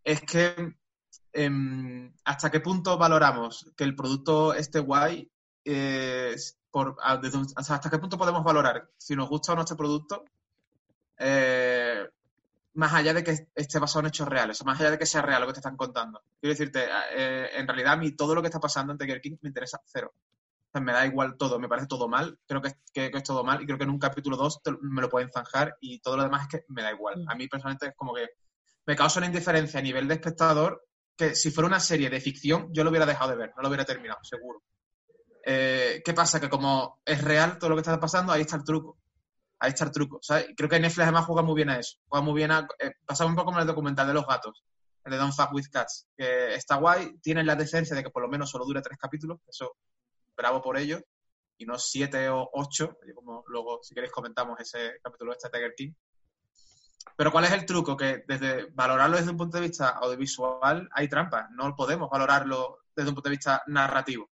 es 0.02 0.20
que 0.22 0.74
em, 1.32 2.12
hasta 2.24 2.50
qué 2.50 2.60
punto 2.60 2.98
valoramos 2.98 3.72
que 3.76 3.84
el 3.84 3.94
producto 3.94 4.54
esté 4.54 4.80
guay 4.80 5.30
eh, 5.64 6.34
por 6.70 6.96
hasta 7.00 7.90
qué 7.90 7.98
punto 7.98 8.18
podemos 8.18 8.42
valorar 8.42 8.90
si 8.96 9.14
nos 9.14 9.28
gusta 9.28 9.52
o 9.52 9.54
no 9.54 9.62
este 9.62 9.76
producto, 9.76 10.24
eh, 11.18 12.08
más 12.74 12.92
allá 12.94 13.12
de 13.12 13.22
que 13.22 13.48
esté 13.54 13.78
basado 13.78 14.00
en 14.00 14.06
hechos 14.06 14.28
reales, 14.28 14.60
o 14.60 14.64
más 14.64 14.80
allá 14.80 14.92
de 14.92 14.98
que 14.98 15.06
sea 15.06 15.22
real 15.22 15.40
lo 15.40 15.46
que 15.46 15.54
te 15.54 15.58
están 15.60 15.76
contando. 15.76 16.22
Quiero 16.40 16.52
decirte, 16.52 16.86
eh, 17.14 17.50
en 17.54 17.66
realidad 17.66 17.94
a 17.94 17.96
mí 17.96 18.12
todo 18.12 18.34
lo 18.34 18.40
que 18.40 18.48
está 18.48 18.60
pasando 18.60 18.92
en 18.92 18.98
Tiger 18.98 19.20
King 19.20 19.36
me 19.42 19.48
interesa 19.48 19.80
cero. 19.84 20.14
me 20.74 20.92
da 20.92 21.04
igual 21.04 21.36
todo, 21.36 21.58
me 21.58 21.68
parece 21.68 21.86
todo 21.86 22.08
mal, 22.08 22.38
creo 22.46 22.62
que, 22.62 22.72
es 22.94 23.22
todo 23.22 23.44
mal 23.44 23.62
y 23.62 23.66
creo 23.66 23.76
que 23.76 23.84
en 23.84 23.90
un 23.90 23.98
capítulo 23.98 24.36
2 24.36 24.60
me 24.80 25.02
lo 25.02 25.10
pueden 25.10 25.30
zanjar 25.30 25.76
y 25.80 26.00
todo 26.00 26.16
lo 26.16 26.22
demás 26.22 26.42
es 26.42 26.48
que 26.48 26.64
me 26.68 26.82
da 26.82 26.92
igual. 26.92 27.22
Mm. 27.22 27.30
A 27.30 27.34
mí 27.34 27.48
personalmente 27.48 27.88
es 27.88 27.94
como 27.94 28.14
que 28.14 28.30
me 28.86 28.96
causa 28.96 29.20
una 29.20 29.26
indiferencia 29.26 29.80
a 29.80 29.82
nivel 29.82 30.08
de 30.08 30.14
espectador 30.14 30.86
que 31.16 31.34
si 31.34 31.50
fuera 31.50 31.68
una 31.68 31.78
serie 31.80 32.08
de 32.08 32.20
ficción 32.20 32.68
yo 32.72 32.84
lo 32.84 32.90
hubiera 32.90 33.06
dejado 33.06 33.30
de 33.30 33.36
ver, 33.36 33.52
no 33.54 33.62
lo 33.62 33.68
hubiera 33.68 33.84
terminado, 33.84 34.20
seguro. 34.22 34.62
Eh, 35.44 36.00
¿Qué 36.04 36.14
pasa? 36.14 36.40
Que 36.40 36.48
como 36.48 37.00
es 37.04 37.22
real 37.22 37.58
todo 37.58 37.70
lo 37.70 37.76
que 37.76 37.80
está 37.80 38.00
pasando, 38.00 38.32
ahí 38.32 38.42
está 38.42 38.56
el 38.56 38.64
truco 38.64 39.01
ahí 39.62 39.68
está 39.68 39.84
el 39.84 39.92
truco. 39.92 40.20
Creo 40.56 40.68
que 40.68 40.80
Netflix 40.80 41.04
además 41.04 41.24
juega 41.24 41.42
muy 41.42 41.54
bien 41.54 41.70
a 41.70 41.78
eso. 41.78 41.98
Juega 42.08 42.24
muy 42.24 42.34
bien 42.34 42.50
a. 42.50 42.66
Eh, 42.80 42.92
pasa 43.06 43.24
un 43.24 43.36
poco 43.36 43.46
como 43.46 43.60
el 43.60 43.66
documental 43.66 44.08
de 44.08 44.14
los 44.14 44.26
gatos, 44.26 44.64
el 45.04 45.12
de 45.12 45.18
Don't 45.18 45.32
Fuck 45.32 45.52
with 45.52 45.66
Cats, 45.70 46.08
que 46.16 46.54
está 46.54 46.76
guay, 46.76 47.16
tienen 47.20 47.46
la 47.46 47.54
decencia 47.54 47.94
de 47.94 48.02
que 48.02 48.10
por 48.10 48.22
lo 48.22 48.28
menos 48.28 48.50
solo 48.50 48.64
dure 48.64 48.82
tres 48.82 48.98
capítulos, 48.98 49.38
eso, 49.48 49.76
bravo 50.36 50.60
por 50.60 50.76
ello, 50.76 51.00
y 51.56 51.64
no 51.64 51.78
siete 51.78 52.28
o 52.28 52.50
ocho, 52.52 52.98
como 53.14 53.44
luego, 53.46 53.78
si 53.82 53.94
queréis, 53.94 54.12
comentamos 54.12 54.58
ese 54.58 54.98
capítulo 55.02 55.32
de 55.32 55.38
Tiger 55.50 55.74
King. 55.76 55.92
Pero 57.16 57.30
¿cuál 57.30 57.44
es 57.44 57.52
el 57.52 57.64
truco? 57.64 57.96
Que 57.96 58.24
desde 58.26 58.66
valorarlo 58.72 59.16
desde 59.16 59.30
un 59.30 59.36
punto 59.36 59.58
de 59.58 59.68
vista 59.68 59.90
audiovisual 59.90 60.88
hay 60.92 61.08
trampa. 61.08 61.48
No 61.52 61.74
podemos 61.76 62.08
valorarlo 62.10 62.78
desde 62.96 63.10
un 63.10 63.14
punto 63.14 63.28
de 63.28 63.36
vista 63.36 63.62
narrativo 63.66 64.31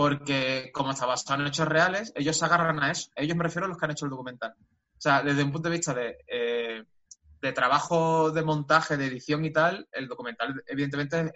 porque 0.00 0.70
como 0.72 0.92
está 0.92 1.04
basado 1.04 1.42
en 1.42 1.48
hechos 1.48 1.68
reales, 1.68 2.10
ellos 2.16 2.38
se 2.38 2.46
agarran 2.46 2.82
a 2.82 2.90
eso. 2.90 3.10
Ellos 3.14 3.36
me 3.36 3.44
refiero 3.44 3.66
a 3.66 3.68
los 3.68 3.76
que 3.76 3.84
han 3.84 3.90
hecho 3.90 4.06
el 4.06 4.10
documental. 4.10 4.54
O 4.58 4.96
sea, 4.96 5.22
desde 5.22 5.44
un 5.44 5.52
punto 5.52 5.68
de 5.68 5.76
vista 5.76 5.92
de, 5.92 6.16
eh, 6.26 7.52
trabajo 7.52 8.30
de 8.30 8.42
montaje, 8.42 8.96
de 8.96 9.08
edición 9.08 9.44
y 9.44 9.52
tal, 9.52 9.86
el 9.92 10.08
documental 10.08 10.64
evidentemente 10.66 11.30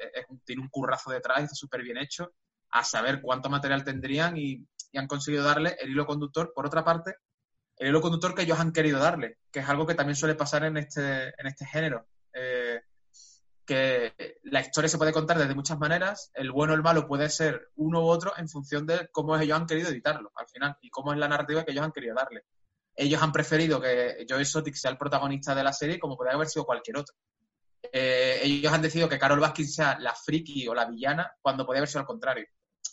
tiene 0.47 0.63
un 0.63 0.71
currazo 0.71 1.11
detrás, 1.11 1.43
está 1.43 1.55
súper 1.55 1.83
bien 1.83 1.99
hecho, 1.99 2.33
a 2.71 2.83
saber 2.85 3.21
cuánto 3.21 3.51
material 3.51 3.85
tendrían 3.85 4.39
y, 4.39 4.67
han 4.97 5.09
conseguido 5.09 5.45
darle 5.45 5.77
el 5.79 5.91
hilo 5.91 6.07
conductor. 6.07 6.51
Por 6.55 6.65
otra 6.65 6.83
parte, 6.83 7.17
el 7.77 7.89
hilo 7.89 8.01
conductor 8.01 8.35
que 8.35 8.45
ellos 8.45 8.61
han 8.61 8.73
querido 8.73 8.99
darle, 8.99 9.41
que 9.53 9.61
es 9.61 9.69
algo 9.69 9.87
que 9.87 9.95
también 9.95 10.17
suele 10.17 10.37
pasar 10.37 10.65
en 10.65 10.79
este, 10.79 11.35
en 11.39 11.47
este 11.47 11.67
género. 11.67 12.07
Que 13.67 14.39
la 14.43 14.61
historia 14.61 14.89
se 14.89 14.99
puede 14.99 15.13
contar 15.13 15.39
desde 15.39 15.55
muchas 15.55 15.79
maneras, 15.79 16.31
el 16.35 16.53
bueno 16.53 16.75
o 16.75 16.77
el 16.77 16.83
malo 16.83 17.07
puede 17.07 17.31
ser 17.31 17.71
uno 17.77 18.03
u 18.03 18.09
otro 18.09 18.33
en 18.37 18.49
función 18.49 18.87
de 18.87 19.09
cómo 19.11 19.37
ellos 19.39 19.59
han 19.59 19.67
querido 19.67 19.89
editarlo 19.89 20.31
al 20.37 20.47
final 20.49 20.77
y 20.83 20.91
cómo 20.91 21.13
es 21.13 21.19
la 21.19 21.29
narrativa 21.29 21.65
que 21.65 21.73
ellos 21.73 21.85
han 21.85 21.93
querido 21.93 22.15
darle. 22.15 22.45
Ellos 22.97 23.23
han 23.23 23.33
preferido 23.33 23.81
que 23.81 24.27
Joe 24.29 24.43
Exotic 24.43 24.75
sea 24.75 24.91
el 24.91 24.99
protagonista 24.99 25.55
de 25.55 25.65
la 25.65 25.73
serie 25.73 25.99
como 25.99 26.17
podría 26.17 26.35
haber 26.35 26.49
sido 26.49 26.65
cualquier 26.65 26.99
otro. 26.99 27.15
Eh, 27.93 28.41
ellos 28.43 28.73
han 28.73 28.83
decidido 28.83 29.09
que 29.09 29.19
Carol 29.19 29.41
Baskin 29.41 29.69
sea 29.69 29.99
la 29.99 30.15
friki 30.15 30.67
o 30.69 30.75
la 30.75 30.87
villana 30.87 31.33
cuando 31.41 31.65
podría 31.65 31.81
haber 31.81 31.89
sido 31.89 32.01
al 32.01 32.07
contrario. 32.07 32.47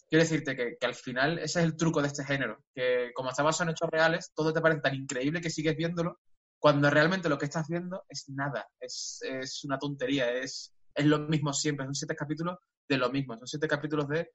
Quiero 0.09 0.23
decirte 0.23 0.55
que, 0.55 0.85
al 0.85 0.95
final 0.95 1.39
ese 1.39 1.59
es 1.59 1.65
el 1.65 1.77
truco 1.77 2.01
de 2.01 2.09
este 2.09 2.25
género, 2.25 2.65
que 2.75 3.11
como 3.13 3.29
está 3.29 3.43
basado 3.43 3.69
en 3.69 3.73
hechos 3.73 3.89
reales, 3.89 4.31
todo 4.35 4.51
te 4.51 4.59
parece 4.59 4.81
tan 4.81 4.93
increíble 4.93 5.39
que 5.39 5.49
sigues 5.49 5.75
viéndolo 5.77 6.19
cuando 6.61 6.91
realmente 6.91 7.27
lo 7.27 7.39
que 7.39 7.45
estás 7.45 7.67
viendo 7.67 8.05
es 8.07 8.29
nada, 8.29 8.69
es, 8.79 9.19
una 9.65 9.79
tontería, 9.79 10.31
es, 10.31 10.71
es 10.93 11.05
lo 11.05 11.17
mismo 11.17 11.51
siempre, 11.53 11.85
son 11.87 11.95
siete 11.95 12.15
capítulos 12.15 12.59
de 12.87 12.97
lo 12.97 13.09
mismo, 13.09 13.35
son 13.35 13.47
siete 13.47 13.67
capítulos 13.67 14.07
de, 14.07 14.29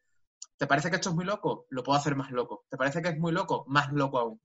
¿te 0.56 0.66
parece 0.66 0.90
que 0.90 0.96
esto 0.96 1.10
es 1.10 1.14
muy 1.14 1.24
loco? 1.24 1.66
Lo 1.70 1.84
puedo 1.84 1.96
hacer 1.96 2.16
más 2.16 2.32
loco, 2.32 2.64
¿te 2.68 2.76
parece 2.76 3.00
que 3.00 3.10
es 3.10 3.18
muy 3.18 3.30
loco? 3.30 3.64
Más 3.68 3.92
loco 3.92 4.18
aún. 4.18 4.40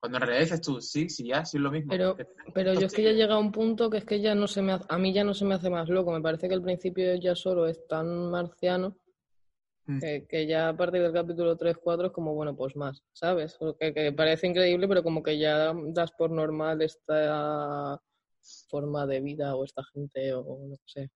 Cuando 0.00 0.18
en 0.18 0.22
realidad 0.22 0.40
dices 0.40 0.60
tú, 0.60 0.80
sí, 0.80 1.08
sí, 1.08 1.28
ya, 1.28 1.44
sí 1.44 1.58
es 1.58 1.62
lo 1.62 1.70
mismo. 1.70 1.90
Pero, 1.90 2.16
pero 2.52 2.74
yo 2.74 2.86
es 2.86 2.92
que 2.92 3.04
ya 3.04 3.12
llega 3.12 3.34
a 3.34 3.38
un 3.38 3.52
punto 3.52 3.90
que 3.90 3.98
es 3.98 4.04
que 4.04 4.20
ya 4.20 4.34
no 4.34 4.48
se 4.48 4.62
me 4.62 4.80
a 4.88 4.98
mí 4.98 5.12
ya 5.12 5.22
no 5.22 5.34
se 5.34 5.44
me 5.44 5.54
hace 5.54 5.70
más 5.70 5.88
loco. 5.90 6.10
Me 6.10 6.22
parece 6.22 6.48
que 6.48 6.54
el 6.54 6.62
principio 6.62 7.14
ya 7.16 7.36
solo 7.36 7.66
es 7.66 7.86
tan 7.86 8.30
marciano 8.30 8.96
Mm. 9.90 10.26
Que, 10.28 10.46
ya 10.46 10.68
a 10.68 10.76
partir 10.76 11.02
del 11.02 11.12
capítulo 11.12 11.56
3-4 11.56 12.06
es 12.06 12.12
como, 12.12 12.34
bueno, 12.34 12.54
pues 12.56 12.76
más, 12.76 13.02
¿sabes? 13.12 13.58
Que, 13.78 13.92
que, 13.92 14.12
parece 14.12 14.46
increíble, 14.46 14.86
pero 14.86 15.02
como 15.02 15.22
que 15.22 15.36
ya 15.36 15.72
das 15.86 16.12
por 16.12 16.30
normal 16.30 16.80
esta 16.82 18.00
forma 18.68 19.06
de 19.06 19.20
vida 19.20 19.56
o 19.56 19.64
esta 19.64 19.82
gente 19.92 20.32
o 20.32 20.44
no 20.44 20.76
sé. 20.86 21.10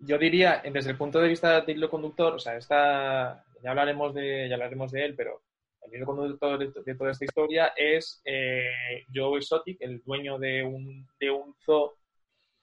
Yo 0.00 0.18
diría, 0.18 0.62
desde 0.70 0.90
el 0.90 0.98
punto 0.98 1.20
de 1.20 1.28
vista 1.28 1.60
del 1.62 1.78
hilo 1.78 1.88
conductor, 1.88 2.34
o 2.34 2.38
sea, 2.38 2.56
esta, 2.56 3.44
ya 3.62 3.70
hablaremos 3.70 4.12
de, 4.12 4.48
ya 4.48 4.54
hablaremos 4.56 4.92
de 4.92 5.04
él, 5.04 5.14
pero 5.16 5.42
el 5.82 5.94
hilo 5.94 6.06
conductor 6.06 6.58
de, 6.58 6.94
toda 6.94 7.12
esta 7.12 7.24
historia 7.24 7.72
es 7.76 8.20
eh, 8.24 9.04
Joe 9.14 9.38
Exotic, 9.38 9.78
el 9.80 10.02
dueño 10.02 10.38
de 10.38 10.62
un, 10.62 11.08
de 11.18 11.30
un 11.30 11.54
zoo 11.64 11.94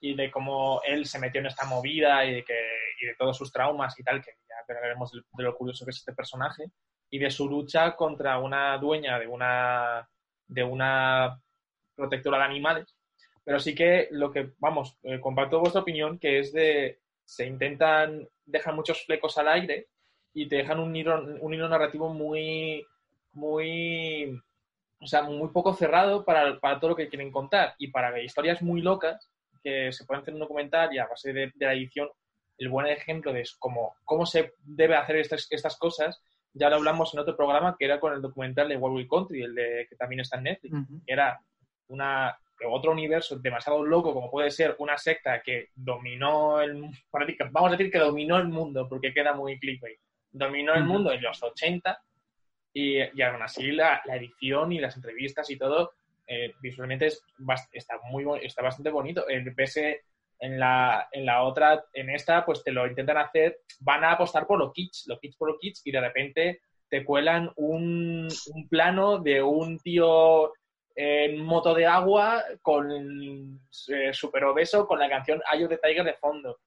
y 0.00 0.14
de 0.14 0.30
cómo 0.30 0.80
él 0.84 1.06
se 1.06 1.18
metió 1.18 1.40
en 1.40 1.46
esta 1.46 1.66
movida 1.66 2.24
y 2.24 2.34
de, 2.36 2.44
que, 2.44 2.58
y 3.00 3.06
de 3.06 3.14
todos 3.16 3.36
sus 3.36 3.52
traumas 3.52 3.98
y 3.98 4.02
tal, 4.02 4.22
que 4.24 4.32
ya 4.48 4.74
veremos 4.80 5.12
de 5.12 5.42
lo 5.42 5.56
curioso 5.56 5.84
que 5.84 5.90
es 5.90 5.98
este 5.98 6.14
personaje, 6.14 6.70
y 7.10 7.18
de 7.18 7.30
su 7.30 7.48
lucha 7.48 7.96
contra 7.96 8.38
una 8.38 8.78
dueña 8.78 9.18
de 9.18 9.26
una, 9.26 10.08
de 10.46 10.62
una 10.62 11.40
protectora 11.94 12.38
de 12.38 12.44
animales. 12.44 12.96
Pero 13.44 13.58
sí 13.58 13.74
que 13.74 14.08
lo 14.12 14.30
que, 14.30 14.52
vamos, 14.58 14.96
eh, 15.02 15.20
comparto 15.20 15.60
vuestra 15.60 15.82
opinión, 15.82 16.18
que 16.18 16.38
es 16.38 16.52
de, 16.52 17.00
se 17.24 17.46
intentan 17.46 18.28
dejar 18.44 18.74
muchos 18.74 19.04
flecos 19.04 19.36
al 19.38 19.48
aire 19.48 19.88
y 20.32 20.48
te 20.48 20.56
dejan 20.56 20.78
un 20.78 20.94
hilo, 20.94 21.20
un 21.40 21.52
hilo 21.52 21.68
narrativo 21.68 22.14
muy, 22.14 22.86
muy, 23.32 24.40
o 25.00 25.06
sea, 25.06 25.22
muy 25.22 25.48
poco 25.48 25.74
cerrado 25.74 26.24
para, 26.24 26.58
para 26.60 26.78
todo 26.78 26.90
lo 26.90 26.96
que 26.96 27.08
quieren 27.08 27.32
contar 27.32 27.74
y 27.78 27.88
para 27.88 28.22
historias 28.22 28.62
muy 28.62 28.82
locas 28.82 29.30
que 29.62 29.92
se 29.92 30.04
pueden 30.04 30.22
hacer 30.22 30.34
un 30.34 30.40
documental 30.40 30.94
y 30.94 30.98
a 30.98 31.06
base 31.06 31.32
de, 31.32 31.52
la 31.56 31.74
edición, 31.74 32.08
el 32.58 32.68
buen 32.68 32.86
ejemplo 32.86 33.32
de 33.32 33.44
cómo, 33.58 33.94
cómo 34.04 34.26
se 34.26 34.54
debe 34.62 34.96
hacer 34.96 35.16
estas, 35.16 35.46
estas 35.50 35.76
cosas, 35.76 36.22
ya 36.52 36.68
lo 36.68 36.76
hablamos 36.76 37.14
en 37.14 37.20
otro 37.20 37.36
programa 37.36 37.76
que 37.78 37.84
era 37.84 38.00
con 38.00 38.12
el 38.12 38.22
documental 38.22 38.68
de 38.68 38.76
Wild 38.76 39.08
Country, 39.08 39.42
el 39.42 39.54
de 39.54 39.86
que 39.88 39.96
también 39.96 40.20
está 40.20 40.38
en 40.38 40.44
Netflix, 40.44 40.74
era 41.06 41.40
una 41.88 42.36
otro 42.68 42.92
universo 42.92 43.38
demasiado 43.38 43.82
loco 43.84 44.12
como 44.12 44.30
puede 44.30 44.50
ser 44.50 44.76
una 44.78 44.98
secta 44.98 45.40
que 45.42 45.68
dominó 45.74 46.60
el 46.60 46.90
vamos 47.50 47.68
a 47.68 47.76
decir 47.76 47.90
que 47.90 47.98
dominó 47.98 48.36
el 48.36 48.48
mundo 48.48 48.88
porque 48.88 49.14
queda 49.14 49.32
muy 49.32 49.58
clickbait. 49.58 49.98
Dominó 50.32 50.74
el 50.74 50.84
mundo 50.84 51.12
en 51.12 51.22
los 51.22 51.42
80 51.42 51.98
y, 52.72 52.98
y 52.98 53.22
aún 53.22 53.42
así 53.42 53.72
la, 53.72 54.00
la, 54.04 54.16
edición 54.16 54.72
y 54.72 54.78
las 54.78 54.94
entrevistas 54.94 55.50
y 55.50 55.56
todo 55.56 55.92
eh, 56.32 56.54
visualmente 56.62 57.06
es, 57.06 57.24
está, 57.72 57.98
muy, 58.04 58.24
está 58.42 58.62
bastante 58.62 58.90
bonito. 58.90 59.28
En 59.28 59.52
PS, 59.52 59.78
en 60.38 60.60
la, 60.60 61.08
en 61.10 61.26
la 61.26 61.42
otra, 61.42 61.84
en 61.92 62.08
esta, 62.08 62.46
pues 62.46 62.62
te 62.62 62.70
lo 62.70 62.86
intentan 62.86 63.18
hacer, 63.18 63.58
van 63.80 64.04
a 64.04 64.12
apostar 64.12 64.46
por 64.46 64.60
los 64.60 64.72
kits, 64.72 65.06
los 65.08 65.18
kits 65.18 65.36
por 65.36 65.48
los 65.50 65.58
kits, 65.58 65.82
y 65.84 65.90
de 65.90 66.00
repente 66.00 66.60
te 66.88 67.04
cuelan 67.04 67.50
un, 67.56 68.28
un 68.54 68.68
plano 68.68 69.18
de 69.18 69.42
un 69.42 69.80
tío 69.80 70.52
en 70.94 71.44
moto 71.44 71.74
de 71.74 71.86
agua 71.86 72.44
con 72.62 73.60
eh, 73.88 74.12
super 74.12 74.44
obeso 74.44 74.86
con 74.86 75.00
la 75.00 75.08
canción 75.08 75.42
Ayo 75.50 75.66
de 75.66 75.78
Tiger 75.78 76.04
de 76.04 76.14
fondo. 76.14 76.60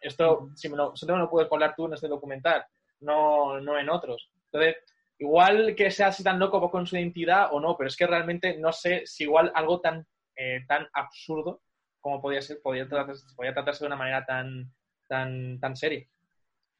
Esto, 0.00 0.48
si 0.56 0.68
me 0.68 0.76
lo, 0.76 0.92
me 0.92 1.18
lo 1.18 1.30
puedes 1.30 1.48
colar 1.48 1.74
tú 1.76 1.86
en 1.86 1.94
este 1.94 2.08
documental, 2.08 2.64
no, 3.00 3.60
no 3.60 3.78
en 3.78 3.88
otros. 3.88 4.30
Entonces, 4.46 4.76
igual 5.20 5.74
que 5.76 5.90
sea 5.90 6.08
así 6.08 6.24
tan 6.24 6.38
loco 6.38 6.70
con 6.70 6.86
su 6.86 6.96
identidad 6.96 7.48
o 7.52 7.60
no, 7.60 7.76
pero 7.76 7.88
es 7.88 7.96
que 7.96 8.06
realmente 8.06 8.56
no 8.58 8.72
sé 8.72 9.02
si 9.04 9.24
igual 9.24 9.52
algo 9.54 9.80
tan, 9.80 10.06
eh, 10.34 10.64
tan 10.66 10.88
absurdo 10.94 11.62
como 12.00 12.22
podía 12.22 12.40
ser, 12.40 12.60
podía 12.62 12.88
tratarse, 12.88 13.26
podía 13.36 13.52
tratarse 13.52 13.84
de 13.84 13.88
una 13.88 13.96
manera 13.96 14.24
tan, 14.24 14.72
tan, 15.06 15.60
tan 15.60 15.76
seria. 15.76 16.06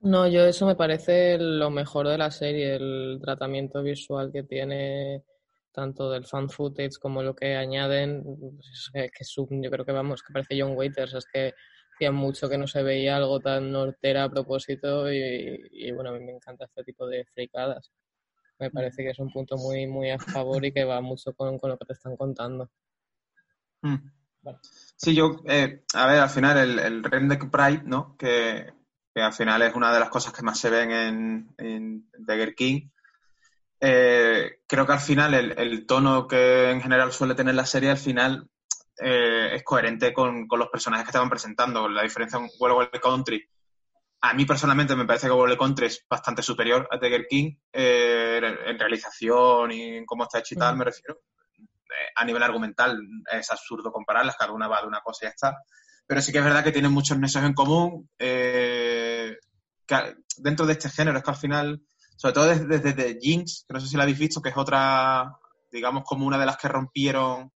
No, 0.00 0.26
yo 0.26 0.46
eso 0.46 0.66
me 0.66 0.74
parece 0.74 1.36
lo 1.38 1.68
mejor 1.68 2.08
de 2.08 2.16
la 2.16 2.30
serie, 2.30 2.76
el 2.76 3.20
tratamiento 3.22 3.82
visual 3.82 4.32
que 4.32 4.44
tiene 4.44 5.22
tanto 5.70 6.10
del 6.10 6.24
fan 6.24 6.48
footage 6.48 6.98
como 6.98 7.22
lo 7.22 7.36
que 7.36 7.54
añaden, 7.56 8.24
pues 8.56 8.90
que, 8.94 9.10
yo 9.60 9.70
creo 9.70 9.84
que 9.84 9.92
vamos, 9.92 10.22
que 10.22 10.32
parece 10.32 10.58
John 10.58 10.74
Waiters, 10.74 11.12
es 11.12 11.26
que 11.30 11.52
hacía 11.94 12.10
mucho 12.10 12.48
que 12.48 12.56
no 12.56 12.66
se 12.66 12.82
veía 12.82 13.16
algo 13.16 13.38
tan 13.40 13.70
nortera 13.70 14.24
a 14.24 14.30
propósito 14.30 15.12
y, 15.12 15.68
y 15.70 15.92
bueno, 15.92 16.08
a 16.08 16.12
mí 16.14 16.24
me 16.24 16.32
encanta 16.32 16.64
este 16.64 16.82
tipo 16.82 17.06
de 17.06 17.26
fricadas 17.26 17.92
me 18.60 18.70
parece 18.70 19.02
que 19.02 19.10
es 19.10 19.18
un 19.18 19.32
punto 19.32 19.56
muy, 19.56 19.86
muy 19.86 20.10
a 20.10 20.18
favor 20.18 20.64
y 20.64 20.72
que 20.72 20.84
va 20.84 21.00
mucho 21.00 21.32
con, 21.34 21.58
lo 21.60 21.78
que 21.78 21.86
te 21.86 21.94
están 21.94 22.16
contando. 22.16 22.70
Mm. 23.82 23.96
Sí, 24.96 25.14
yo, 25.14 25.40
eh, 25.46 25.82
a 25.94 26.06
ver, 26.06 26.20
al 26.20 26.30
final 26.30 26.58
el, 26.58 26.78
el 26.78 27.04
Redneck 27.04 27.50
Pride, 27.50 27.82
¿no? 27.84 28.16
Que, 28.16 28.72
al 29.16 29.32
final 29.34 29.60
es 29.62 29.74
una 29.74 29.92
de 29.92 30.00
las 30.00 30.08
cosas 30.08 30.32
que 30.32 30.42
más 30.42 30.58
se 30.58 30.70
ven 30.70 30.90
en, 30.90 31.54
en 31.58 32.10
Tiger 32.26 32.54
King. 32.54 32.88
Eh, 33.80 34.60
creo 34.66 34.86
que 34.86 34.92
al 34.92 35.00
final 35.00 35.34
el, 35.34 35.86
tono 35.86 36.28
que 36.28 36.70
en 36.70 36.82
general 36.82 37.12
suele 37.12 37.34
tener 37.34 37.54
la 37.54 37.64
serie, 37.64 37.90
al 37.90 37.96
final 37.96 38.46
eh, 38.98 39.54
es 39.54 39.62
coherente 39.62 40.12
con, 40.12 40.46
los 40.50 40.68
personajes 40.68 41.04
que 41.04 41.10
estaban 41.10 41.30
presentando. 41.30 41.88
La 41.88 42.02
diferencia 42.02 42.38
en 42.38 42.48
World 42.58 42.90
Country 43.00 43.46
a 44.22 44.34
mí 44.34 44.44
personalmente 44.44 44.94
me 44.94 45.06
parece 45.06 45.26
que 45.26 45.32
World 45.32 45.58
Country 45.58 45.86
es 45.86 46.04
bastante 46.08 46.42
superior 46.42 46.86
a 46.90 46.98
Tiger 46.98 47.26
King 47.26 47.54
eh, 47.72 48.40
en 48.66 48.78
realización 48.78 49.72
y 49.72 49.96
en 49.96 50.06
cómo 50.06 50.24
está 50.24 50.40
hecho 50.40 50.54
y 50.54 50.58
tal, 50.58 50.76
me 50.76 50.84
refiero. 50.84 51.22
Eh, 51.58 52.12
a 52.14 52.24
nivel 52.24 52.42
argumental 52.42 53.00
es 53.32 53.50
absurdo 53.50 53.90
compararlas, 53.90 54.36
cada 54.36 54.52
una 54.52 54.68
va 54.68 54.82
de 54.82 54.88
una 54.88 55.00
cosa 55.00 55.24
y 55.24 55.26
ya 55.26 55.30
está. 55.30 55.62
Pero 56.06 56.20
sí 56.20 56.32
que 56.32 56.38
es 56.38 56.44
verdad 56.44 56.62
que 56.62 56.72
tienen 56.72 56.92
muchos 56.92 57.18
nexos 57.18 57.42
en 57.44 57.54
común. 57.54 58.10
Eh, 58.18 59.38
dentro 60.36 60.66
de 60.66 60.72
este 60.72 60.90
género 60.90 61.16
es 61.16 61.24
que 61.24 61.30
al 61.30 61.36
final, 61.36 61.82
sobre 62.16 62.34
todo 62.34 62.46
desde, 62.46 62.78
desde 62.78 63.18
Jinx, 63.18 63.64
que 63.66 63.74
no 63.74 63.80
sé 63.80 63.88
si 63.88 63.96
la 63.96 64.02
habéis 64.02 64.18
visto, 64.18 64.42
que 64.42 64.50
es 64.50 64.56
otra, 64.56 65.34
digamos, 65.72 66.04
como 66.04 66.26
una 66.26 66.38
de 66.38 66.46
las 66.46 66.58
que 66.58 66.68
rompieron 66.68 67.52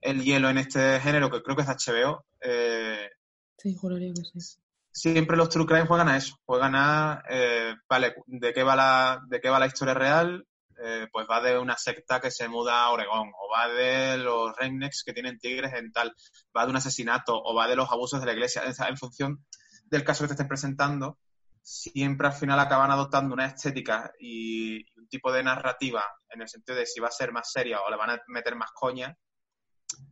el 0.00 0.24
hielo 0.24 0.50
en 0.50 0.58
este 0.58 0.98
género, 1.00 1.30
que 1.30 1.42
creo 1.42 1.54
que 1.54 1.62
es 1.62 1.68
HBO. 1.68 2.24
Eh, 2.40 3.10
sí, 3.58 3.74
juraría 3.76 4.12
que 4.12 4.40
sí. 4.40 4.58
Siempre 4.92 5.36
los 5.36 5.48
True 5.48 5.66
Crime 5.66 5.86
juegan 5.86 6.08
a 6.08 6.16
eso, 6.16 6.36
juegan 6.44 6.74
a, 6.74 7.22
eh, 7.28 7.74
vale, 7.88 8.14
¿de 8.26 8.52
qué, 8.52 8.62
va 8.62 8.74
la, 8.74 9.22
¿de 9.28 9.40
qué 9.40 9.48
va 9.48 9.60
la 9.60 9.66
historia 9.66 9.94
real? 9.94 10.46
Eh, 10.82 11.06
pues 11.12 11.26
va 11.30 11.42
de 11.42 11.58
una 11.58 11.76
secta 11.76 12.20
que 12.20 12.30
se 12.30 12.48
muda 12.48 12.84
a 12.84 12.90
Oregón, 12.90 13.28
o 13.28 13.52
va 13.52 13.68
de 13.68 14.16
los 14.16 14.56
rednecks 14.56 15.04
que 15.04 15.12
tienen 15.12 15.38
tigres 15.38 15.74
en 15.74 15.92
tal, 15.92 16.14
va 16.56 16.64
de 16.64 16.70
un 16.70 16.76
asesinato, 16.76 17.40
o 17.40 17.54
va 17.54 17.68
de 17.68 17.76
los 17.76 17.90
abusos 17.90 18.20
de 18.20 18.26
la 18.26 18.32
iglesia. 18.32 18.62
En 18.64 18.96
función 18.96 19.44
del 19.84 20.04
caso 20.04 20.24
que 20.24 20.28
te 20.28 20.32
estén 20.34 20.48
presentando, 20.48 21.18
siempre 21.62 22.26
al 22.26 22.32
final 22.32 22.58
acaban 22.58 22.90
adoptando 22.90 23.34
una 23.34 23.46
estética 23.46 24.10
y 24.18 24.78
un 24.98 25.08
tipo 25.08 25.30
de 25.30 25.42
narrativa 25.42 26.04
en 26.30 26.42
el 26.42 26.48
sentido 26.48 26.78
de 26.78 26.86
si 26.86 27.00
va 27.00 27.08
a 27.08 27.12
ser 27.12 27.32
más 27.32 27.52
seria 27.52 27.80
o 27.82 27.90
le 27.90 27.96
van 27.96 28.10
a 28.10 28.22
meter 28.28 28.56
más 28.56 28.70
coña. 28.72 29.16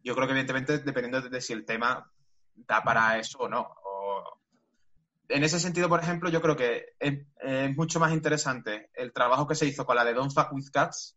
Yo 0.05 0.15
creo 0.15 0.27
que 0.27 0.33
evidentemente 0.33 0.79
dependiendo 0.79 1.23
de 1.23 1.41
si 1.41 1.53
el 1.53 1.65
tema 1.65 2.11
da 2.55 2.83
para 2.83 3.19
eso 3.19 3.39
o 3.39 3.49
no. 3.49 3.75
En 5.29 5.45
ese 5.45 5.61
sentido, 5.61 5.89
por 5.89 6.01
ejemplo, 6.01 6.31
yo 6.31 6.41
creo 6.41 6.57
que 6.57 6.95
es, 6.99 7.77
mucho 7.77 8.01
más 8.01 8.13
interesante 8.13 8.91
el 8.95 9.13
trabajo 9.13 9.47
que 9.47 9.55
se 9.55 9.67
hizo 9.67 9.85
con 9.85 9.97
la 9.97 10.05
de 10.05 10.15
Don't 10.15 10.33
Fuck 10.33 10.53
With 10.53 10.71
Cats, 10.73 11.17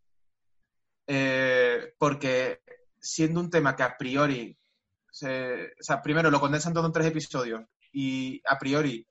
eh, 1.07 1.93
porque 1.97 2.61
siendo 2.99 3.39
un 3.39 3.49
tema 3.49 3.75
que 3.75 3.83
a 3.83 3.97
priori, 3.97 4.57
o 5.09 5.13
sea, 5.13 6.01
primero 6.01 6.29
lo 6.29 6.39
condensan 6.39 6.73
todo 6.73 6.85
en 6.85 6.91
tres 6.91 7.07
episodios 7.07 7.63
y 7.91 8.41
a 8.47 8.57
priori 8.57 9.07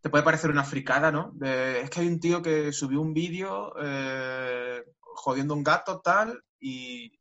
te 0.00 0.10
puede 0.10 0.24
parecer 0.24 0.50
una 0.50 0.64
fricada, 0.64 1.10
¿no? 1.10 1.34
es 1.42 1.90
que 1.90 2.00
hay 2.00 2.08
un 2.08 2.20
tío 2.20 2.40
que 2.40 2.72
subió 2.72 3.00
un 3.00 3.12
vídeo 3.12 3.74
eh, 3.82 4.84
jodiendo 5.00 5.54
un 5.54 5.64
gato, 5.64 6.00
tal, 6.00 6.42
y, 6.60 7.12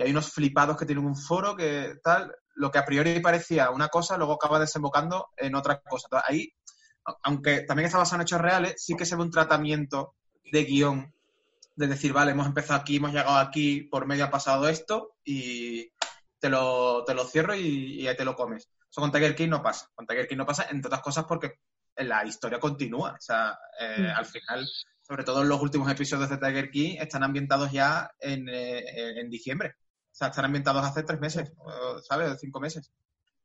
hay 0.00 0.12
unos 0.12 0.30
flipados 0.30 0.76
que 0.76 0.86
tienen 0.86 1.04
un 1.04 1.16
foro 1.16 1.56
que 1.56 1.96
tal, 2.04 2.32
lo 2.58 2.70
que 2.70 2.78
a 2.78 2.84
priori 2.84 3.20
parecía 3.20 3.70
una 3.70 3.88
cosa, 3.88 4.16
luego 4.16 4.34
acaba 4.34 4.58
desembocando 4.58 5.28
en 5.36 5.54
otra 5.54 5.80
cosa. 5.80 6.08
ahí, 6.26 6.52
aunque 7.22 7.60
también 7.62 7.86
está 7.86 7.98
basado 7.98 8.16
en 8.16 8.22
hechos 8.22 8.40
reales, 8.40 8.74
sí 8.78 8.96
que 8.96 9.06
se 9.06 9.16
ve 9.16 9.22
un 9.22 9.30
tratamiento 9.30 10.14
de 10.50 10.64
guion, 10.64 11.14
de 11.76 11.86
decir, 11.86 12.12
vale, 12.12 12.32
hemos 12.32 12.46
empezado 12.46 12.80
aquí, 12.80 12.96
hemos 12.96 13.12
llegado 13.12 13.38
aquí, 13.38 13.82
por 13.82 14.06
medio 14.06 14.24
ha 14.24 14.30
pasado 14.30 14.68
esto, 14.68 15.16
y 15.24 15.90
te 16.40 16.48
lo, 16.48 17.04
te 17.04 17.14
lo 17.14 17.24
cierro 17.24 17.54
y, 17.54 18.06
ahí 18.06 18.16
te 18.16 18.24
lo 18.24 18.34
comes. 18.34 18.68
Eso 18.90 19.00
con 19.00 19.12
Tiger 19.12 19.34
King 19.34 19.50
no 19.50 19.62
pasa. 19.62 19.88
Con 19.94 20.06
Tiger 20.06 20.26
King 20.26 20.38
no 20.38 20.46
pasa, 20.46 20.66
entre 20.70 20.88
otras 20.88 21.02
cosas, 21.02 21.24
porque 21.26 21.60
la 21.96 22.24
historia 22.24 22.58
continúa. 22.58 23.12
O 23.12 23.20
sea, 23.20 23.56
eh, 23.78 24.08
mm. 24.12 24.16
al 24.16 24.26
final, 24.26 24.68
sobre 25.00 25.24
todo 25.24 25.42
en 25.42 25.48
los 25.48 25.60
últimos 25.60 25.90
episodios 25.90 26.28
de 26.28 26.38
Tiger 26.38 26.70
King, 26.70 26.96
están 26.98 27.22
ambientados 27.22 27.70
ya 27.70 28.10
en, 28.18 28.48
eh, 28.48 29.20
en 29.20 29.30
diciembre. 29.30 29.76
Sea, 30.18 30.28
están 30.28 30.46
ambientados 30.46 30.84
hace 30.84 31.04
tres 31.04 31.20
meses, 31.20 31.52
¿sabes? 32.02 32.40
Cinco 32.40 32.58
meses. 32.58 32.92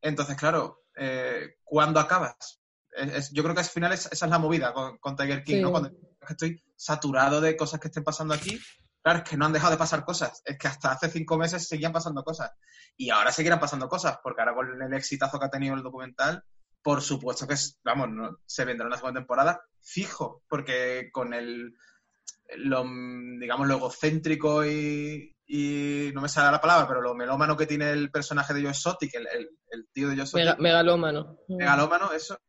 Entonces, 0.01 0.35
claro, 0.35 0.85
eh, 0.95 1.57
¿cuándo 1.63 1.99
acabas? 1.99 2.59
yo 3.31 3.43
creo 3.43 3.53
que 3.53 3.61
al 3.61 3.67
final 3.67 3.91
esa 3.91 4.09
es 4.11 4.21
la 4.21 4.39
movida 4.39 4.73
con, 4.73 5.15
Tiger 5.15 5.43
King, 5.43 5.61
¿no? 5.61 5.71
Cuando 5.71 5.91
estoy 6.27 6.63
saturado 6.75 7.41
de 7.41 7.55
cosas 7.55 7.79
que 7.79 7.89
estén 7.89 8.03
pasando 8.03 8.33
aquí, 8.33 8.59
claro, 9.03 9.19
es 9.19 9.29
que 9.29 9.37
no 9.37 9.45
han 9.45 9.53
dejado 9.53 9.71
de 9.71 9.77
pasar 9.77 10.03
cosas. 10.03 10.41
Es 10.45 10.57
que 10.57 10.67
hasta 10.67 10.91
hace 10.91 11.09
cinco 11.09 11.37
meses 11.37 11.67
seguían 11.67 11.91
pasando 11.91 12.23
cosas. 12.23 12.51
Y 12.97 13.11
ahora 13.11 13.31
seguirán 13.31 13.59
pasando 13.59 13.87
cosas, 13.87 14.17
porque 14.23 14.41
ahora 14.41 14.55
con 14.55 14.81
el 14.81 14.93
exitazo 14.95 15.39
que 15.39 15.45
ha 15.45 15.51
tenido 15.51 15.75
el 15.75 15.83
documental, 15.83 16.43
por 16.81 17.03
supuesto 17.03 17.47
que 17.47 17.53
es, 17.53 17.77
vamos, 17.83 18.09
no, 18.09 18.39
se 18.47 18.65
vendrá 18.65 18.87
una 18.87 18.97
segunda 18.97 19.19
temporada 19.19 19.61
fijo, 19.79 20.43
porque 20.47 21.09
con 21.11 21.35
el, 21.35 21.75
lo, 22.57 22.83
digamos, 23.39 23.67
lo 23.67 23.75
egocéntrico 23.75 24.65
y, 24.65 25.32
y, 25.45 26.11
no 26.13 26.21
me 26.21 26.29
sale 26.29 26.51
la 26.51 26.61
palabra, 26.61 26.87
pero 26.87 27.01
lo 27.01 27.15
melómano 27.15 27.57
que 27.57 27.65
tiene 27.65 27.91
el 27.91 28.11
personaje 28.11 28.53
de 28.53 28.61
Joe 28.61 28.71
Exotic, 28.71 29.15
el, 29.15 29.27
el, 29.69 29.87
tío 29.91 30.09
de 30.09 30.15
Joe 30.15 30.23
Exotic. 30.23 30.59
megalómano. 30.59 31.37
Megalómano, 31.49 32.11
eso. 32.11 32.39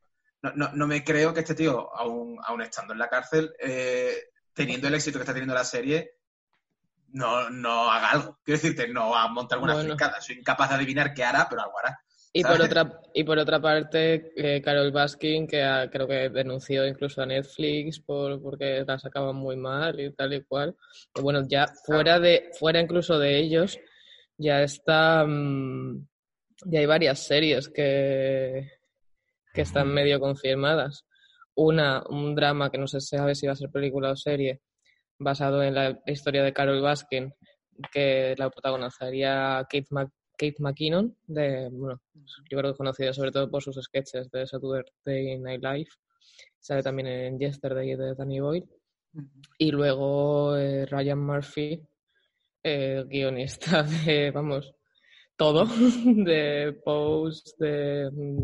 No, 0.41 0.51
no, 0.55 0.71
no, 0.73 0.87
me 0.87 1.03
creo 1.03 1.33
que 1.33 1.39
este 1.41 1.55
tío, 1.55 1.95
aún, 1.95 2.37
aún 2.45 2.61
estando 2.61 2.93
en 2.93 2.99
la 2.99 3.09
cárcel, 3.09 3.53
eh, 3.59 4.29
teniendo 4.53 4.87
el 4.87 4.95
éxito 4.95 5.17
que 5.17 5.23
está 5.23 5.33
teniendo 5.33 5.55
la 5.55 5.63
serie, 5.63 6.15
no, 7.09 7.49
no 7.49 7.91
haga 7.91 8.11
algo. 8.11 8.39
Quiero 8.43 8.61
decirte, 8.61 8.87
no 8.89 9.11
va 9.11 9.23
a 9.23 9.27
montar 9.27 9.57
alguna 9.57 9.73
bueno. 9.75 9.97
Soy 10.19 10.37
incapaz 10.37 10.69
de 10.69 10.75
adivinar 10.75 11.13
qué 11.13 11.23
hará, 11.23 11.47
pero 11.49 11.61
algo 11.61 11.79
hará. 11.79 11.99
Y 12.37 12.43
por, 12.43 12.61
otra, 12.61 13.01
y 13.13 13.23
por 13.23 13.39
otra 13.39 13.61
parte, 13.61 14.33
eh, 14.35 14.61
Carol 14.61 14.91
Baskin, 14.91 15.47
que 15.47 15.63
creo 15.89 16.05
que 16.05 16.27
denunció 16.27 16.85
incluso 16.85 17.21
a 17.21 17.25
Netflix 17.25 18.01
por, 18.01 18.41
porque 18.41 18.83
la 18.85 18.99
sacaban 18.99 19.37
muy 19.37 19.55
mal 19.55 19.97
y 20.01 20.11
tal 20.11 20.33
y 20.33 20.43
cual. 20.43 20.75
Y 21.15 21.21
bueno, 21.21 21.47
ya 21.47 21.65
fuera, 21.85 22.19
de, 22.19 22.49
fuera 22.59 22.81
incluso 22.81 23.17
de 23.19 23.37
ellos, 23.37 23.79
ya 24.37 24.63
está. 24.63 25.25
Mm, 25.25 26.05
ya 26.65 26.79
hay 26.81 26.85
varias 26.85 27.25
series 27.25 27.69
que, 27.69 28.69
que 29.53 29.61
están 29.61 29.87
medio 29.93 30.19
confirmadas. 30.19 31.05
Una, 31.55 32.03
un 32.09 32.35
drama 32.35 32.69
que 32.69 32.77
no 32.77 32.87
se 32.87 32.99
sabe 32.99 33.35
si 33.35 33.47
va 33.47 33.53
a 33.53 33.55
ser 33.55 33.69
película 33.69 34.11
o 34.11 34.15
serie, 34.17 34.59
basado 35.17 35.63
en 35.63 35.73
la 35.73 36.01
historia 36.05 36.43
de 36.43 36.51
Carol 36.51 36.81
Baskin, 36.81 37.33
que 37.93 38.35
la 38.37 38.49
protagonizaría 38.49 39.65
Kate, 39.69 39.87
Mc, 39.89 40.11
Kate 40.37 40.55
McKinnon, 40.59 41.15
de, 41.27 41.69
bueno, 41.71 42.01
yo 42.49 42.57
creo 42.57 42.71
que 42.73 42.77
conocida 42.77 43.13
sobre 43.13 43.31
todo 43.31 43.49
por 43.49 43.63
sus 43.63 43.75
sketches 43.81 44.29
de 44.31 44.45
Saturday 44.45 45.39
Night 45.39 45.63
Live. 45.63 45.89
Sale 46.59 46.83
también 46.83 47.07
en 47.07 47.39
Yesterday 47.39 47.95
de 47.95 48.15
Danny 48.15 48.39
Boyle. 48.39 48.67
Y 49.57 49.71
luego 49.71 50.57
eh, 50.57 50.85
Ryan 50.85 51.19
Murphy, 51.19 51.81
eh, 52.63 53.03
guionista 53.07 53.83
de, 54.05 54.31
vamos, 54.31 54.73
todo, 55.37 55.65
de 56.05 56.79
Pose, 56.83 57.53
de 57.59 58.11
mm, 58.11 58.43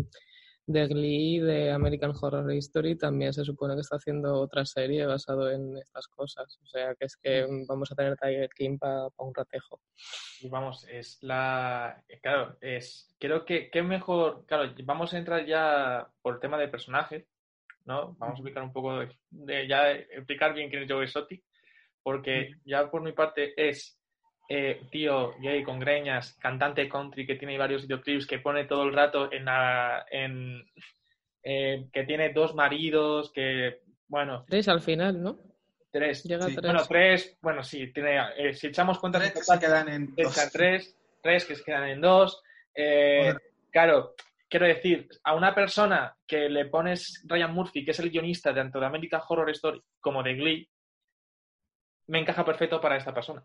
de 0.66 0.88
Glee, 0.88 1.40
de 1.40 1.72
American 1.72 2.14
Horror 2.20 2.52
History, 2.52 2.98
también 2.98 3.34
se 3.34 3.44
supone 3.44 3.76
que 3.76 3.82
está 3.82 3.98
haciendo 3.98 4.40
otra 4.40 4.66
serie 4.66 5.06
basado 5.06 5.52
en 5.52 5.78
estas 5.78 6.08
cosas. 6.08 6.60
O 6.62 6.66
sea, 6.66 6.96
que 6.96 7.06
es 7.06 7.18
que 7.18 7.46
vamos 7.68 7.92
a 7.92 7.96
tener 7.96 8.18
Tiger 8.18 8.50
King 8.50 8.78
para 8.78 9.08
un 9.18 9.34
ratejo. 9.34 9.82
Y 10.40 10.50
vamos, 10.50 10.88
es 10.90 11.22
la... 11.22 12.04
Claro, 12.22 12.58
es... 12.62 13.14
Creo 13.20 13.46
que, 13.46 13.70
qué 13.70 13.84
mejor... 13.84 14.46
Claro, 14.46 14.74
vamos 14.84 15.14
a 15.14 15.18
entrar 15.18 15.46
ya 15.46 16.08
por 16.22 16.36
el 16.36 16.40
tema 16.40 16.58
de 16.58 16.68
personajes, 16.68 17.26
¿no? 17.86 18.16
Vamos 18.18 18.36
a 18.36 18.40
explicar 18.40 18.64
un 18.64 18.74
poco 18.74 19.00
de... 19.30 19.68
ya 19.68 19.92
explicar 19.92 20.54
bien 20.54 20.70
quién 20.70 20.84
es 20.84 20.92
Joe 20.92 21.04
Exotic, 21.04 21.44
porque 22.04 22.56
ya 22.66 22.90
por 22.90 23.02
mi 23.02 23.12
parte 23.12 23.54
es 23.58 24.01
eh, 24.54 24.82
tío 24.92 25.34
gay 25.40 25.64
con 25.64 25.80
greñas, 25.80 26.34
cantante 26.34 26.90
country 26.90 27.26
que 27.26 27.36
tiene 27.36 27.58
varios 27.58 27.84
videoclips, 27.84 28.28
que 28.28 28.40
pone 28.40 28.66
todo 28.66 28.84
el 28.84 28.94
rato 28.94 29.32
en 29.32 29.46
la. 29.46 30.06
En, 30.12 30.70
eh, 31.42 31.88
que 31.94 32.04
tiene 32.04 32.34
dos 32.34 32.54
maridos, 32.54 33.32
que. 33.32 33.80
Bueno. 34.10 34.44
Tres 34.50 34.68
al 34.68 34.82
final, 34.82 35.24
¿no? 35.24 35.40
Tres. 35.90 36.26
Llega 36.26 36.48
tres. 36.48 36.62
Bueno, 36.62 36.86
tres. 36.86 37.38
Bueno, 37.42 37.64
sí, 37.64 37.94
tiene. 37.94 38.20
Eh, 38.36 38.54
si 38.54 38.68
echamos 38.68 39.00
cuenta. 39.00 39.20
Tres 39.20 39.32
que 39.32 39.42
se 39.42 39.60
quedan 39.60 39.88
en 39.88 40.14
dos. 40.14 40.50
Tres, 40.52 40.98
tres 41.24 41.46
que 41.46 41.56
se 41.56 41.64
quedan 41.64 41.88
en 41.88 42.02
dos. 42.02 42.44
Claro, 43.72 44.16
quiero 44.50 44.66
decir, 44.66 45.08
a 45.24 45.34
una 45.34 45.56
persona 45.56 46.14
que 46.28 46.50
le 46.50 46.66
pones 46.66 47.24
Ryan 47.26 47.54
Murphy, 47.54 47.86
que 47.86 47.92
es 47.92 48.00
el 48.00 48.10
guionista 48.10 48.54
tanto 48.54 48.82
de 48.82 48.86
American 48.86 49.22
Horror 49.26 49.50
Story 49.52 49.82
como 50.02 50.22
de 50.22 50.34
Glee, 50.34 50.70
me 52.08 52.20
encaja 52.20 52.44
perfecto 52.44 52.82
para 52.82 52.98
esta 52.98 53.14
persona. 53.14 53.42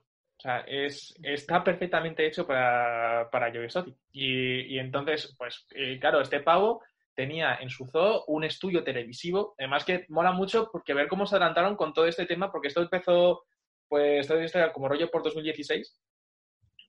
Sea, 0.46 0.60
es, 0.60 1.12
está 1.24 1.64
perfectamente 1.64 2.24
hecho 2.24 2.46
para, 2.46 3.28
para 3.32 3.50
Joe 3.50 3.64
Exotic. 3.64 3.96
Y, 4.12 4.78
entonces, 4.78 5.34
pues, 5.36 5.66
eh, 5.74 5.98
claro, 5.98 6.20
este 6.20 6.38
pavo 6.38 6.84
tenía 7.16 7.56
en 7.56 7.68
su 7.68 7.84
zoo 7.86 8.22
un 8.28 8.44
estudio 8.44 8.84
televisivo, 8.84 9.56
además 9.58 9.84
que 9.84 10.06
mola 10.08 10.30
mucho 10.30 10.68
porque 10.70 10.94
ver 10.94 11.08
cómo 11.08 11.26
se 11.26 11.34
adelantaron 11.34 11.74
con 11.74 11.92
todo 11.92 12.06
este 12.06 12.26
tema, 12.26 12.52
porque 12.52 12.68
esto 12.68 12.80
empezó, 12.80 13.42
pues, 13.88 14.28
todo 14.28 14.38
esto 14.38 14.60
como 14.72 14.88
rollo 14.88 15.10
por 15.10 15.24
2016, 15.24 16.00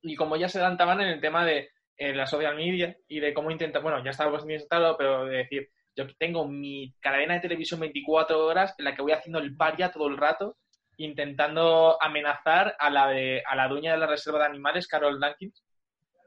y 0.03 0.15
como 0.15 0.35
ya 0.35 0.49
se 0.49 0.59
adelantaban 0.59 1.01
en 1.01 1.07
el 1.07 1.19
tema 1.19 1.43
de 1.43 1.71
eh, 1.97 2.13
la 2.13 2.27
social 2.27 2.55
media 2.55 2.95
y 3.07 3.19
de 3.19 3.33
cómo 3.33 3.49
intentar, 3.49 3.81
bueno, 3.81 4.03
ya 4.03 4.11
estaba 4.11 4.29
bastante 4.29 4.53
instalado, 4.53 4.95
pero 4.97 5.25
de 5.25 5.37
decir, 5.37 5.71
yo 5.95 6.05
tengo 6.19 6.47
mi 6.47 6.93
cadena 6.99 7.33
de 7.33 7.39
televisión 7.39 7.79
24 7.79 8.45
horas 8.45 8.75
en 8.77 8.85
la 8.85 8.95
que 8.95 9.01
voy 9.01 9.13
haciendo 9.13 9.39
el 9.39 9.55
paria 9.55 9.91
todo 9.91 10.07
el 10.09 10.17
rato 10.17 10.57
intentando 10.97 12.01
amenazar 12.01 12.75
a 12.79 12.89
la, 12.89 13.07
de, 13.07 13.43
a 13.45 13.55
la 13.55 13.67
dueña 13.67 13.93
de 13.93 13.99
la 13.99 14.07
reserva 14.07 14.39
de 14.39 14.45
animales, 14.45 14.87
Carol 14.87 15.19
Dankins, 15.19 15.63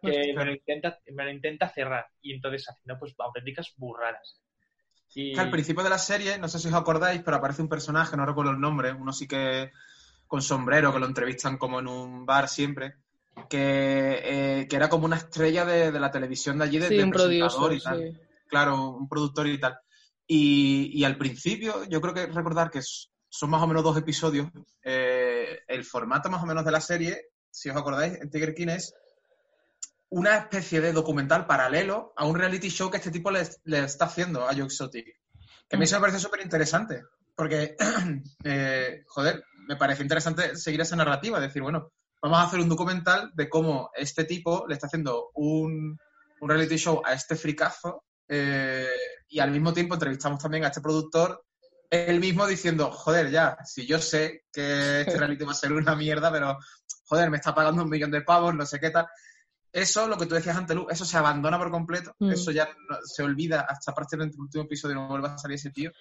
que 0.03 0.33
me 0.35 0.45
lo, 0.45 0.53
intenta, 0.53 0.99
me 1.13 1.25
lo 1.25 1.31
intenta 1.31 1.69
cerrar. 1.69 2.07
Y 2.23 2.35
entonces 2.35 2.67
haciendo 2.69 2.99
pues 2.99 3.15
auténticas 3.19 3.73
burradas. 3.77 4.41
Que 5.13 5.35
al 5.39 5.51
principio 5.51 5.83
de 5.83 5.91
la 5.91 5.99
serie, 5.99 6.39
no 6.39 6.49
sé 6.49 6.59
si 6.61 6.69
os 6.69 6.75
acordáis, 6.75 7.21
pero 7.23 7.37
aparece 7.37 7.63
un 7.63 7.69
personaje, 7.69 8.17
no 8.17 8.25
recuerdo 8.25 8.53
el 8.53 8.61
nombre, 8.61 8.93
uno 8.93 9.13
sí 9.13 9.27
que 9.27 9.73
con 10.29 10.41
sombrero, 10.41 10.93
que 10.93 11.01
lo 11.01 11.07
entrevistan 11.07 11.59
como 11.59 11.81
en 11.81 11.89
un 11.89 12.25
bar 12.25 12.49
siempre, 12.49 12.95
que, 13.49 14.21
eh, 14.23 14.69
era 14.71 14.89
como 14.89 15.07
una 15.07 15.17
estrella 15.17 15.65
de, 15.65 15.91
la 15.99 16.13
televisión 16.13 16.59
de 16.59 16.65
allí, 16.65 16.79
de, 16.79 16.89
sí, 16.89 16.99
un 17.01 17.11
presentador 17.11 17.75
y 17.75 17.81
tal. 17.81 18.21
Claro, 18.47 18.91
un 18.91 19.09
productor 19.09 19.49
y 19.49 19.59
tal. 19.59 19.79
Y, 20.27 21.03
al 21.03 21.19
principio, 21.19 21.85
yo 21.89 22.01
creo 22.01 22.15
que 22.15 22.27
recordar 22.27 22.71
que 22.71 22.83
son 23.31 23.49
más 23.49 23.63
o 23.63 23.67
menos 23.67 23.83
dos 23.83 23.97
episodios. 23.97 24.51
Eh, 24.83 25.61
el 25.69 25.85
formato 25.85 26.29
más 26.29 26.43
o 26.43 26.47
menos 26.47 26.65
de 26.65 26.73
la 26.73 26.81
serie, 26.81 27.29
si 27.51 27.71
os 27.71 27.77
acordáis, 27.77 28.21
en 28.21 28.29
Tiger 28.29 28.55
King 28.55 28.69
es 28.69 28.95
una 30.11 30.37
especie 30.37 30.81
de 30.81 30.93
documental 30.93 31.47
paralelo 31.47 32.13
a 32.17 32.27
un 32.27 32.37
reality 32.37 32.69
show 32.69 32.91
que 32.91 32.97
este 32.97 33.13
tipo 33.13 33.31
le, 33.31 33.41
está 33.41 34.07
haciendo 34.07 34.47
a 34.49 34.53
Joe 34.53 34.65
Exotic. 34.65 35.07
Que 35.69 35.77
a 35.77 35.79
mí 35.79 35.87
se 35.87 35.95
me 35.95 36.01
parece 36.01 36.19
súper 36.19 36.41
interesante, 36.43 37.05
porque, 37.37 37.77
eh, 38.45 39.05
joder, 39.07 39.45
me 39.69 39.77
parece 39.77 40.03
interesante 40.03 40.57
seguir 40.57 40.81
esa 40.81 40.97
narrativa, 40.97 41.39
decir, 41.39 41.63
bueno, 41.63 41.93
vamos 42.21 42.39
a 42.39 42.43
hacer 42.43 42.59
un 42.59 42.69
documental 42.69 43.31
de 43.35 43.49
cómo 43.49 43.91
este 43.95 44.25
tipo 44.25 44.67
le 44.67 44.75
está 44.75 44.89
haciendo 44.89 45.31
un, 45.35 45.97
reality 46.41 46.77
show 46.77 47.01
a 47.05 47.13
este 47.13 47.37
fricazo 47.37 48.03
eh, 48.27 48.89
y 49.29 49.39
al 49.39 49.53
mismo 49.53 49.73
tiempo 49.73 49.95
entrevistamos 49.95 50.43
también 50.43 50.65
a 50.65 50.69
este 50.69 50.81
productor, 50.81 51.45
él 51.91 52.21
mismo 52.21 52.47
diciendo, 52.47 52.91
joder, 52.91 53.31
ya, 53.31 53.59
si 53.65 53.87
yo 53.87 53.99
sé 53.99 54.45
que 54.53 55.01
este 55.01 55.19
reality 55.19 55.45
va 55.45 55.53
a 55.53 55.55
ser 55.55 55.73
una 55.73 55.97
mierda, 55.97 56.33
pero, 56.33 56.59
joder, 57.05 57.31
me 57.31 57.37
está 57.37 57.55
pagando 57.55 57.83
un 57.83 57.91
millón 57.91 58.11
de 58.11 58.23
pavos, 58.23 58.55
no 58.55 58.65
sé 58.65 58.79
qué 58.81 58.91
tal 58.91 59.07
eso, 59.73 60.09
lo 60.09 60.17
que 60.17 60.27
tú 60.27 60.35
decías 60.35 60.57
antes, 60.57 60.77
Lu, 60.77 60.87
eso 60.91 61.05
se 61.05 61.17
abandona 61.17 61.59
por 61.59 61.71
completo, 61.71 62.15
mm. 62.19 62.31
eso 62.31 62.51
ya 62.51 62.69
se 63.05 63.23
olvida 63.23 63.61
hasta 63.61 63.95
partir 63.95 64.19
del 64.19 64.33
último 64.39 64.65
episodio 64.65 64.97
no 64.97 65.09
vuelve 65.09 65.29
a 65.29 65.39
salir 65.39 65.57
ese 65.57 65.71
tío. 65.71 65.93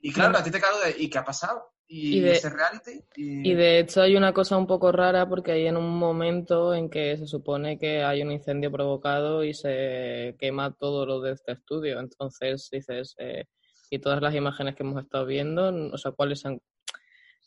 Y 0.00 0.12
claro, 0.12 0.38
a 0.38 0.44
ti 0.44 0.50
te 0.50 0.60
cago 0.60 0.78
de, 0.80 0.94
¿y 0.96 1.10
qué 1.10 1.18
ha 1.18 1.24
pasado? 1.24 1.72
¿Y, 1.88 2.20
de, 2.20 2.32
ese 2.32 2.50
reality? 2.50 3.02
Y... 3.16 3.54
de 3.54 3.80
hecho 3.80 4.02
hay 4.02 4.14
una 4.14 4.32
cosa 4.32 4.56
un 4.56 4.66
poco 4.66 4.92
rara 4.92 5.26
porque 5.26 5.52
hay 5.52 5.66
en 5.66 5.76
un 5.76 5.98
momento 5.98 6.74
en 6.74 6.90
que 6.90 7.16
se 7.16 7.26
supone 7.26 7.78
que 7.78 8.02
hay 8.02 8.22
un 8.22 8.30
incendio 8.30 8.70
provocado 8.70 9.42
y 9.42 9.54
se 9.54 10.36
quema 10.38 10.74
todo 10.74 11.04
lo 11.06 11.20
de 11.20 11.32
este 11.32 11.52
estudio. 11.52 11.98
Entonces 11.98 12.68
dices, 12.70 13.14
eh, 13.18 13.46
y 13.90 13.98
todas 13.98 14.20
las 14.20 14.34
imágenes 14.34 14.74
que 14.74 14.82
hemos 14.82 15.02
estado 15.02 15.26
viendo, 15.26 15.68
o 15.92 15.98
sea, 15.98 16.12
¿cuáles 16.12 16.44
han, 16.46 16.60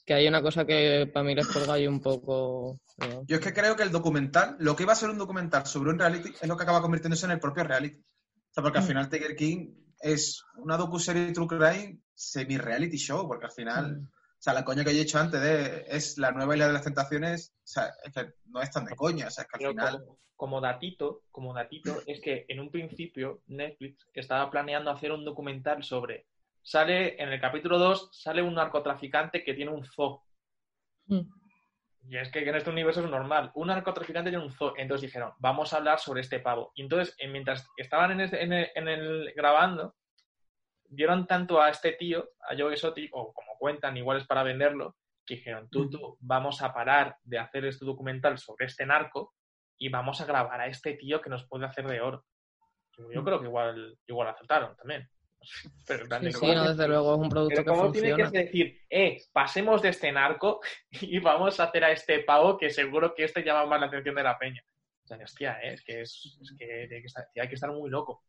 que 0.06 0.14
hay 0.14 0.28
una 0.28 0.42
cosa 0.42 0.66
que 0.66 1.10
para 1.14 1.24
mí 1.24 1.36
les 1.36 1.48
cuelga 1.48 1.74
ahí 1.74 1.88
un 1.88 2.02
poco. 2.02 2.80
Yo 3.26 3.38
es 3.38 3.42
que 3.42 3.54
creo 3.54 3.76
que 3.76 3.84
el 3.84 3.92
documental, 3.92 4.56
lo 4.60 4.76
que 4.76 4.84
iba 4.84 4.94
a 4.94 4.96
ser 4.96 5.10
un 5.10 5.18
documental 5.18 5.66
sobre 5.66 5.92
un 5.92 6.00
reality, 6.00 6.34
es 6.42 6.48
lo 6.48 6.58
que 6.58 6.64
acaba 6.64 6.82
convirtiéndose 6.82 7.26
en 7.26 7.34
el 7.34 7.40
propio 7.40 7.64
reality. 7.64 7.98
O 7.98 8.54
sea, 8.54 8.64
porque 8.64 8.80
al 8.80 8.84
mm. 8.84 8.88
final 8.88 9.10
Tiger 9.10 9.36
King 9.36 9.74
es 10.00 10.44
una 10.58 10.78
docu-serie 10.78 11.32
True 11.32 11.48
Crime 11.48 12.00
semi-reality 12.14 12.98
show, 12.98 13.28
porque 13.28 13.46
al 13.46 13.52
final, 13.52 14.02
mm. 14.02 14.10
O 14.42 14.44
sea, 14.44 14.54
la 14.54 14.66
coña 14.66 14.84
que 14.84 14.90
he 14.90 15.00
hecho 15.00 15.20
antes 15.20 15.40
de 15.40 15.86
es 15.88 16.18
la 16.18 16.32
nueva 16.32 16.56
isla 16.56 16.66
de 16.66 16.74
las 16.74 16.84
tentaciones, 16.84 17.54
o 17.58 17.68
sea, 17.68 17.92
es 18.04 18.12
que 18.12 18.34
no 18.46 18.60
es 18.60 18.72
tan 18.72 18.86
de 18.86 18.96
coña, 18.96 19.28
o 19.28 19.30
sea, 19.30 19.44
es 19.44 19.48
que 19.48 19.64
al 19.64 19.72
final... 19.72 20.00
Como, 20.00 20.18
como, 20.36 20.62
datito, 20.62 21.22
como 21.30 21.54
datito, 21.54 22.02
es 22.08 22.20
que 22.20 22.48
en 22.50 22.60
un 22.60 22.72
principio 22.72 23.44
Netflix 23.46 24.08
estaba 24.16 24.50
planeando 24.50 24.90
hacer 24.90 25.12
un 25.12 25.24
documental 25.24 25.84
sobre 25.84 26.26
sale, 26.64 27.22
en 27.22 27.30
el 27.30 27.40
capítulo 27.40 27.78
2, 27.78 28.10
sale 28.12 28.42
un 28.42 28.56
narcotraficante 28.56 29.44
que 29.44 29.54
tiene 29.54 29.70
un 29.70 29.86
zoo. 29.86 30.24
Hmm. 31.06 31.22
Y 32.08 32.18
es 32.18 32.32
que 32.32 32.40
en 32.40 32.56
este 32.56 32.72
universo 32.72 33.04
es 33.04 33.12
normal. 33.12 33.52
Un 33.54 33.68
narcotraficante 33.68 34.32
tiene 34.32 34.44
un 34.44 34.52
zoo. 34.52 34.74
Entonces 34.76 35.08
dijeron, 35.08 35.34
vamos 35.38 35.72
a 35.72 35.78
hablar 35.78 36.00
sobre 36.00 36.22
este 36.22 36.40
pavo. 36.40 36.72
Y 36.74 36.82
entonces, 36.82 37.16
mientras 37.30 37.68
estaban 37.78 38.14
en, 38.14 38.22
este, 38.22 38.42
el, 38.42 39.32
grabando, 39.36 39.94
dieron 40.86 41.28
tanto 41.28 41.62
a 41.62 41.70
este 41.70 41.92
tío, 41.92 42.28
a 42.50 42.58
Joe 42.58 42.74
Exotic, 42.74 43.12
o 43.14 43.32
como 43.32 43.51
cuentan, 43.62 43.96
igual 43.96 44.18
es 44.18 44.26
para 44.26 44.42
venderlo, 44.42 44.96
que 45.24 45.36
dijeron, 45.36 45.70
tú, 45.70 45.88
tú, 45.88 46.18
vamos 46.20 46.64
a 46.64 46.74
parar 46.74 47.16
de 47.22 47.38
hacer 47.38 47.66
este 47.66 47.86
documental 47.86 48.40
sobre 48.40 48.66
este 48.66 48.88
narco 48.88 49.36
y 49.78 49.90
vamos 49.90 50.20
a 50.20 50.26
grabar 50.26 50.60
a 50.60 50.66
este 50.66 50.94
tío 50.96 51.22
que 51.22 51.30
nos 51.30 51.48
puede 51.48 51.68
hacer 51.68 51.86
de 51.88 52.02
oro. 52.02 52.26
Yo, 53.14 53.24
creo 53.24 53.40
que 53.40 53.46
igual, 53.46 53.98
igual 54.08 54.30
aceptaron 54.30 54.76
también. 54.76 55.08
Pero, 55.88 56.06
sí, 56.32 56.48
no, 56.48 56.70
desde 56.70 56.88
luego 56.88 57.14
es 57.14 57.20
un 57.20 57.30
producto 57.30 57.64
que 57.64 57.70
¿cómo 57.70 57.92
tiene 57.92 58.16
que 58.16 58.24
decir, 58.30 58.82
eh, 58.90 59.18
pasemos 59.32 59.82
de 59.82 59.90
este 59.90 60.12
narco 60.12 60.60
y 61.02 61.20
vamos 61.20 61.60
a 61.60 61.66
hacer 61.66 61.84
a 61.84 61.92
este 61.92 62.20
pavo 62.24 62.58
que 62.58 62.72
seguro 62.72 63.14
que 63.14 63.26
este 63.26 63.44
llama 63.44 63.68
más 63.68 63.80
la 63.80 63.88
atención 63.88 64.16
de 64.16 64.24
la 64.24 64.40
peña? 64.40 64.64
O 65.04 65.08
sea, 65.08 65.18
hostia, 65.24 65.60
eh, 65.62 65.74
es 65.74 65.84
que, 65.84 66.02
es, 66.02 66.56
que, 66.58 66.90
hay 67.40 67.48
que 67.48 67.56
estar 67.56 67.72
muy 67.72 67.92
loco. 67.92 68.24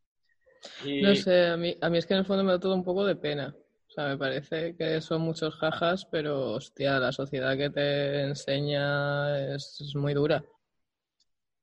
No 0.85 1.15
sé, 1.15 1.47
a 1.47 1.57
mí, 1.57 1.75
a 1.81 1.89
mí 1.89 1.97
es 1.97 2.05
que 2.05 2.13
en 2.13 2.19
el 2.19 2.25
fondo 2.25 2.43
me 2.43 2.51
da 2.51 2.59
todo 2.59 2.75
un 2.75 2.83
poco 2.83 3.05
de 3.05 3.15
pena. 3.15 3.55
O 3.93 3.95
sea, 3.95 4.07
me 4.07 4.17
parece 4.17 4.75
que 4.75 4.99
son 5.01 5.21
muchos 5.21 5.53
jajas, 5.53 6.07
pero 6.09 6.53
hostia, 6.53 6.97
la 6.97 7.11
sociedad 7.11 7.55
que 7.55 7.69
te 7.69 8.23
enseña 8.23 9.53
es, 9.53 9.93
muy 9.93 10.15
dura. 10.15 10.43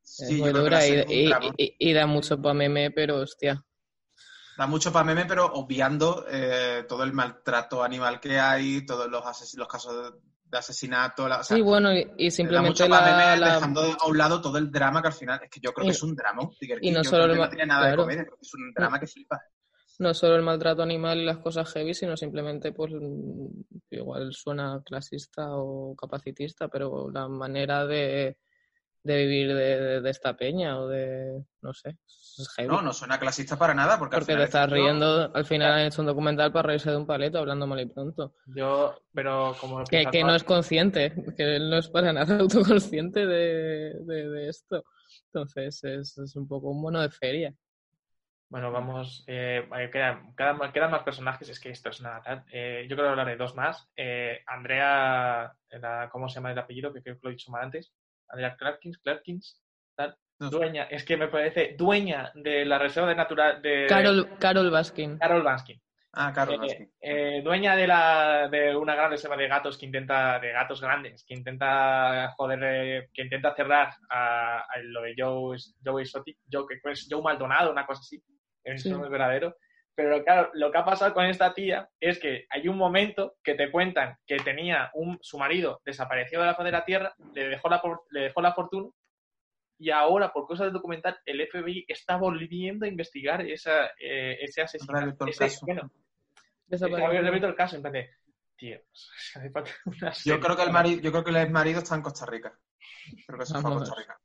es 0.05 0.31
muy 0.39 0.53
dura 0.53 0.87
y, 0.87 1.35
y, 1.57 1.93
da 1.93 2.07
mucho 2.07 2.41
para 2.41 2.55
meme, 2.55 2.93
pero 2.93 3.17
hostia, 3.17 3.65
da 4.57 4.69
mucho 4.69 4.93
para 4.93 5.07
meme, 5.07 5.27
pero 5.27 5.47
obviando 5.55 6.25
eh, 6.31 6.85
todo 6.89 7.03
el 7.03 7.13
maltrato 7.13 7.83
animal 7.83 8.21
que 8.21 8.39
hay, 8.39 8.87
todos 8.87 9.11
los, 9.11 9.25
los 9.57 9.67
casos 9.67 10.15
de 10.45 10.57
asesinato. 10.57 11.29
sí, 11.43 11.61
bueno, 11.61 11.91
y, 11.93 12.31
simplemente 12.31 12.89
la, 12.89 13.37
dejando 13.37 13.81
a 14.01 14.07
un 14.07 14.19
lado 14.19 14.41
todo 14.41 14.57
el 14.59 14.71
drama 14.71 15.03
que 15.03 15.09
al 15.09 15.15
final, 15.15 15.41
es 15.43 15.51
que 15.51 15.59
yo 15.61 15.73
creo 15.73 15.87
que 15.87 15.93
es 15.93 16.03
un 16.05 16.15
drama. 16.15 16.43
y 16.81 16.93
no 16.93 17.03
solo 17.03 17.25
el 17.33 17.39
no 17.39 17.49
tiene 17.49 17.67
nada 17.67 17.91
de 17.91 17.97
comedia, 17.97 18.25
es 18.41 18.55
un 18.55 18.73
drama 18.73 19.01
que 19.01 19.09
flipa. 19.09 19.43
No 20.01 20.15
solo 20.15 20.37
el 20.37 20.43
maltrato 20.43 20.83
animal 20.83 21.19
y 21.19 21.25
las 21.27 21.39
cosas 21.39 21.71
heavy, 21.73 21.93
sino 21.93 22.17
simplemente, 22.17 22.73
pues, 22.73 22.93
igual 23.91 24.33
suena 24.33 24.83
clasista 24.85 25.49
o 25.51 25.95
capacitista, 25.95 26.69
pero 26.69 27.11
la 27.11 27.29
manera 27.29 27.87
de, 27.87 28.39
de 29.03 29.17
vivir 29.17 29.55
de, 29.55 30.11
esta 30.11 30.37
peña 30.37 30.79
o 30.79 30.89
de, 30.89 31.45
no 31.63 31.73
sé, 31.73 31.97
No, 32.67 32.83
no 32.83 32.93
suena 32.93 33.19
clasista 33.19 33.59
para 33.59 33.75
nada 33.75 33.99
porque, 33.99 34.17
porque 34.17 34.33
al 34.33 34.43
estás 34.43 34.71
riendo, 34.71 35.31
al 35.35 35.45
final 35.45 35.73
han 35.73 35.87
hecho 35.87 36.03
un 36.03 36.07
documental 36.07 36.53
para 36.53 36.69
reírse 36.69 36.91
de 36.91 36.97
un 36.97 37.07
paleto 37.07 37.39
hablando 37.39 37.67
mal 37.67 37.81
y 37.81 37.87
pronto. 37.87 38.35
Yo, 38.47 38.95
pero 39.13 39.57
como... 39.61 39.85
Que, 39.85 40.07
que 40.07 40.23
no 40.23 40.35
es 40.35 40.45
consciente, 40.45 41.15
que 41.37 41.57
él 41.57 41.71
no 41.71 41.79
es 41.79 41.89
para 41.89 42.13
nada 42.13 42.39
autoconsciente 42.41 43.27
de, 43.27 43.95
de, 44.05 44.49
esto. 44.49 44.85
Entonces 45.27 45.83
es, 45.85 46.19
es, 46.19 46.37
un 46.37 46.47
poco 46.47 46.71
un 46.71 46.83
mono 46.83 47.01
de 47.01 47.11
feria. 47.11 47.55
Bueno, 48.51 48.73
vamos, 48.73 49.23
eh, 49.29 49.65
quedan, 49.93 50.35
quedan, 50.35 50.91
más 50.91 51.05
personajes, 51.05 51.49
es 51.49 51.61
que 51.61 51.71
esto 51.71 51.91
es 51.91 52.01
nada 52.01 52.45
eh, 52.51 52.85
yo 52.89 52.97
creo 52.97 53.07
que 53.07 53.11
hablaré 53.11 53.31
de 53.33 53.37
dos 53.37 53.55
más. 53.55 53.89
Eh, 53.97 54.43
Andrea, 54.45 55.55
¿cómo 56.11 56.29
se 56.29 56.35
llama 56.35 56.51
el 56.51 56.59
apellido? 56.59 56.93
Que 56.93 57.01
creo 57.01 57.15
que 57.15 57.21
lo 57.23 57.31
he 57.31 57.35
dicho 57.35 57.53
mal 57.53 57.63
antes. 57.63 57.93
Andrea 58.29 58.57
Clarkins, 58.57 58.99
Clarkins, 58.99 59.63
tal. 59.95 60.17
Dueña, 60.37 60.85
es 60.85 61.05
que 61.05 61.17
me 61.17 61.29
parece 61.29 61.77
dueña 61.79 62.33
de 62.35 62.65
la 62.65 62.79
reserva 62.79 63.11
de 63.11 63.15
natural 63.15 63.63
de 63.63 63.87
Carol, 63.89 64.37
Carol 64.39 64.71
Baskin. 64.71 65.19
Carol 65.19 65.43
Baskin. 65.43 65.81
Ah, 66.15 66.33
Carol 66.33 66.55
eh, 66.55 66.59
Baskin. 66.59 66.93
Eh, 67.01 67.43
dueña 67.45 67.77
de 67.77 67.87
la 67.87 68.49
de 68.51 68.75
una 68.75 68.97
gran 68.97 69.11
reserva 69.11 69.37
de 69.37 69.47
gatos 69.47 69.79
que 69.79 69.87
intenta 69.87 70.41
de 70.41 70.51
gatos 70.51 70.81
grandes 70.81 71.25
que 71.25 71.35
intenta 71.35 72.33
joder 72.37 72.59
eh, 72.63 73.11
que 73.13 73.23
intenta 73.23 73.55
cerrar 73.55 73.95
a, 74.09 74.65
lo 74.83 75.03
de 75.03 75.15
Joe 75.17 75.57
Joe 75.85 76.03
Exotic, 76.03 76.39
Joe 76.51 76.65
que 76.67 76.91
es 76.91 77.07
Joe 77.09 77.23
Maldonado, 77.23 77.71
una 77.71 77.87
cosa 77.87 78.01
así. 78.01 78.21
Es 78.65 78.83
sí. 78.83 78.93
verdadero. 78.93 79.57
Pero 79.95 80.23
claro, 80.25 80.51
lo 80.55 80.71
que 80.71 80.79
ha 80.79 80.85
pasado 80.85 81.13
con 81.13 81.27
esta 81.27 81.53
tía 81.53 81.89
es 81.99 82.19
que 82.19 82.47
hay 82.49 82.69
un 82.69 82.79
momento 82.79 83.35
que 83.43 83.55
te 83.55 83.71
cuentan 83.71 84.17
que 84.27 84.37
tenía 84.39 84.91
un, 84.95 85.19
su 85.21 85.37
marido 85.37 85.83
desaparecido 85.85 86.41
de 86.41 86.47
la 86.47 86.55
faz 86.55 86.65
de 86.65 86.73
la 86.73 86.85
tierra, 86.85 87.15
le 87.35 87.49
dejó 87.49 87.69
la, 87.69 87.83
le 88.11 88.21
dejó 88.21 88.41
la 88.41 88.55
fortuna 88.55 88.89
y 89.81 89.91
ahora, 89.91 90.31
por 90.31 90.47
cosas 90.47 90.67
del 90.67 90.75
documental, 90.75 91.19
el 91.25 91.49
FBI 91.49 91.87
está 91.89 92.19
volviendo 92.19 92.85
a 92.85 92.89
investigar 92.89 93.41
esa, 93.41 93.87
eh, 93.99 94.37
ese 94.43 94.61
asesinato. 94.61 95.27
Ese, 95.27 95.39
caso. 95.39 95.65
bueno, 95.65 95.91
el 96.69 97.55
caso, 97.55 97.77
en 97.77 97.83
plan 97.83 97.95
de, 97.95 98.11
tío, 98.57 98.79
yo 100.27 100.39
creo 100.39 100.55
que 100.55 100.63
el 100.65 100.71
marido, 100.71 101.01
yo 101.01 101.11
creo 101.11 101.25
que 101.25 101.31
el 101.31 101.51
marido 101.51 101.79
está 101.79 101.95
en 101.95 102.03
Costa 102.03 102.27
Rica. 102.27 102.53
Creo 103.27 103.39
que 103.39 103.47
se 103.47 103.59
fue 103.59 103.71
a 103.71 103.75
Costa 103.75 103.95
Rica. 103.97 104.21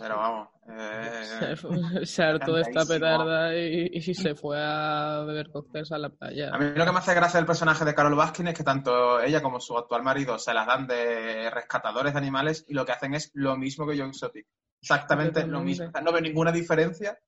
Pero 0.00 0.16
vamos. 0.16 0.48
Eh, 0.66 2.06
se 2.06 2.22
hartó 2.22 2.54
de 2.54 2.62
esta 2.62 2.86
petarda 2.86 3.54
y, 3.54 3.90
y, 3.92 4.14
se 4.14 4.34
fue 4.34 4.56
a 4.58 5.22
beber 5.26 5.50
cócteles 5.50 5.92
a 5.92 5.98
la 5.98 6.08
playa. 6.08 6.50
A 6.54 6.58
mí 6.58 6.72
lo 6.74 6.86
que 6.86 6.92
me 6.92 6.98
hace 6.98 7.14
gracia 7.14 7.38
del 7.38 7.46
personaje 7.46 7.84
de 7.84 7.94
Carol 7.94 8.14
Baskin 8.14 8.48
es 8.48 8.54
que 8.54 8.64
tanto 8.64 9.20
ella 9.20 9.42
como 9.42 9.60
su 9.60 9.76
actual 9.76 10.02
marido 10.02 10.38
se 10.38 10.54
las 10.54 10.66
dan 10.66 10.86
de 10.86 11.50
rescatadores 11.50 12.14
de 12.14 12.18
animales 12.18 12.64
y 12.66 12.72
lo 12.72 12.86
que 12.86 12.92
hacen 12.92 13.14
es 13.14 13.30
lo 13.34 13.56
mismo 13.58 13.86
que 13.86 13.98
Joe 13.98 14.08
Exotic. 14.08 14.46
Exactamente 14.80 15.46
lo 15.46 15.60
mismo. 15.60 15.90
no 16.02 16.12
veo 16.12 16.22
ninguna 16.22 16.50
diferencia 16.50 17.18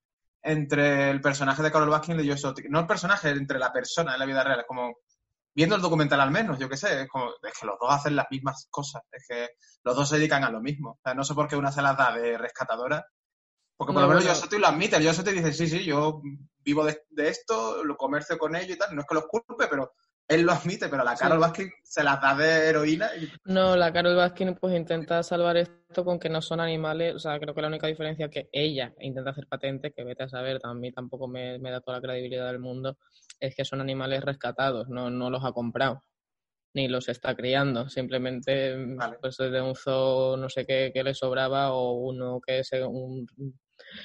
entre 0.41 1.11
el 1.11 1.21
personaje 1.21 1.63
de 1.63 1.71
Carol 1.71 1.91
Baskin 1.91 2.15
y 2.15 2.19
de 2.19 2.25
Joe 2.25 2.33
Exotic. 2.33 2.71
No 2.71 2.81
el 2.81 2.87
personaje, 2.87 3.31
entre 3.31 3.59
la 3.59 3.71
persona 3.71 4.15
en 4.15 4.19
la 4.19 4.27
vida 4.27 4.43
real. 4.43 4.61
Es 4.61 4.67
como 4.67 4.97
viendo 5.55 5.77
el 5.77 5.83
documental 5.83 6.21
al 6.21 6.31
menos, 6.31 6.59
yo 6.59 6.69
qué 6.69 6.77
sé, 6.77 7.03
es, 7.03 7.09
como, 7.09 7.31
es 7.43 7.59
que 7.59 7.67
los 7.67 7.79
dos 7.79 7.91
hacen 7.91 8.17
las 8.17 8.27
mismas 8.31 8.67
cosas, 8.71 9.03
es 9.13 9.25
que 9.29 9.49
los 9.85 9.97
dos 9.97 10.09
se 10.09 10.17
dedican 10.17 10.45
a 10.45 10.51
lo 10.51 10.61
mismo. 10.61 10.93
O 10.93 11.01
sea, 11.03 11.15
no 11.15 11.25
sé 11.25 11.35
por 11.35 11.49
qué 11.49 11.57
una 11.57 11.73
se 11.73 11.83
las 11.83 11.97
da 11.97 12.17
de 12.17 12.39
rescatadora, 12.39 13.05
Porque 13.77 13.93
por 13.93 14.03
lo 14.03 14.09
menos 14.09 14.25
Yosote 14.25 14.59
lo 14.59 14.69
admite. 14.69 14.97
El 14.97 15.05
Yosote 15.05 15.33
dice, 15.33 15.53
sí, 15.53 15.67
sí, 15.67 15.85
yo 15.85 16.23
vivo 16.59 16.85
de, 16.85 17.29
esto, 17.29 17.85
lo 17.85 17.97
comercio 17.97 18.39
con 18.39 18.57
ello 18.57 18.75
y 18.75 18.79
tal. 18.79 18.95
No 18.95 19.03
es 19.03 19.07
que 19.07 19.15
los 19.15 19.27
culpe, 19.27 19.67
pero 19.69 19.93
él 20.29 20.43
lo 20.43 20.53
admite, 20.53 20.89
pero 20.89 21.05
la 21.05 21.17
Carol 21.17 21.39
Baskin 21.39 21.71
se 21.83 22.03
las 22.03 22.21
da 22.21 22.35
de 22.35 22.69
heroína. 22.69 23.11
No, 23.45 23.77
la 23.77 23.93
Carol 23.93 24.17
Baskin 24.17 24.55
pues 24.55 24.75
intenta 24.75 25.23
salvar 25.23 25.57
esto 25.57 26.05
con 26.05 26.19
que 26.19 26.31
no 26.31 26.41
son 26.41 26.61
animales. 26.61 27.15
O 27.15 27.19
sea, 27.19 27.39
creo 27.39 27.55
que 27.55 27.63
la 27.63 27.69
única 27.69 27.87
diferencia 27.87 28.31
que 28.31 28.49
ella 28.53 28.95
intenta 29.01 29.31
hacer 29.31 29.47
patente, 29.47 29.93
que 29.93 30.05
vete 30.05 30.23
a 30.23 30.29
saber, 30.29 30.59
a 30.63 30.75
mí 30.75 30.93
tampoco 30.93 31.29
me, 31.29 31.59
da 31.59 31.81
toda 31.81 31.99
la 31.99 32.03
credibilidad 32.03 32.47
del 32.47 32.61
mundo, 32.61 32.97
es 33.43 33.55
que 33.55 33.65
son 33.65 33.81
animales 33.81 34.23
rescatados, 34.23 34.89
no, 34.89 35.11
no 35.11 35.31
los 35.31 35.45
ha 35.45 35.53
comprado 35.53 36.03
ni 36.75 36.89
los 36.89 37.09
está 37.11 37.35
criando, 37.35 37.91
simplemente 37.91 38.75
pues 39.21 39.37
de 39.37 39.61
un 39.61 39.75
zoo 39.77 40.39
no 40.39 40.49
sé 40.49 40.65
qué, 40.65 40.91
que 40.95 41.05
le 41.05 41.13
sobraba 41.13 41.73
o 41.73 41.93
uno 41.93 42.41
que 42.41 42.61
es 42.61 42.71
un, 42.73 43.27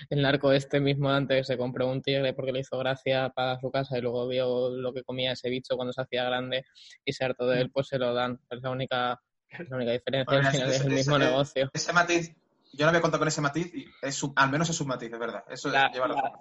el 0.09 0.21
narco 0.21 0.51
este 0.51 0.79
mismo 0.79 1.09
antes 1.09 1.47
se 1.47 1.57
compró 1.57 1.87
un 1.87 2.01
tigre 2.01 2.33
porque 2.33 2.51
le 2.51 2.59
hizo 2.59 2.77
gracia 2.77 3.29
para 3.29 3.59
su 3.59 3.71
casa 3.71 3.97
y 3.97 4.01
luego 4.01 4.27
vio 4.27 4.69
lo 4.69 4.93
que 4.93 5.03
comía 5.03 5.31
ese 5.31 5.49
bicho 5.49 5.75
cuando 5.75 5.93
se 5.93 6.01
hacía 6.01 6.25
grande 6.25 6.65
y 7.05 7.13
se 7.13 7.25
hartó 7.25 7.47
de 7.47 7.61
él, 7.61 7.67
mm. 7.67 7.71
pues 7.71 7.87
se 7.87 7.97
lo 7.97 8.13
dan. 8.13 8.39
Es 8.49 8.61
la 8.61 8.69
única, 8.69 9.21
la 9.69 9.75
única 9.75 9.91
diferencia, 9.91 10.37
al 10.37 10.47
final 10.47 10.69
es 10.69 10.81
el 10.81 10.93
mismo 10.93 11.17
negocio. 11.17 11.69
Ese 11.73 11.93
matiz, 11.93 12.35
yo 12.77 12.85
no 12.85 12.89
había 12.89 13.01
contado 13.01 13.19
con 13.19 13.27
ese 13.27 13.41
matiz 13.41 13.73
y 13.73 13.85
es, 14.01 14.23
al 14.35 14.51
menos 14.51 14.69
es 14.69 14.79
un 14.79 14.87
matiz, 14.87 15.11
es 15.11 15.19
verdad. 15.19 15.43
Eso 15.49 15.69
la, 15.69 15.91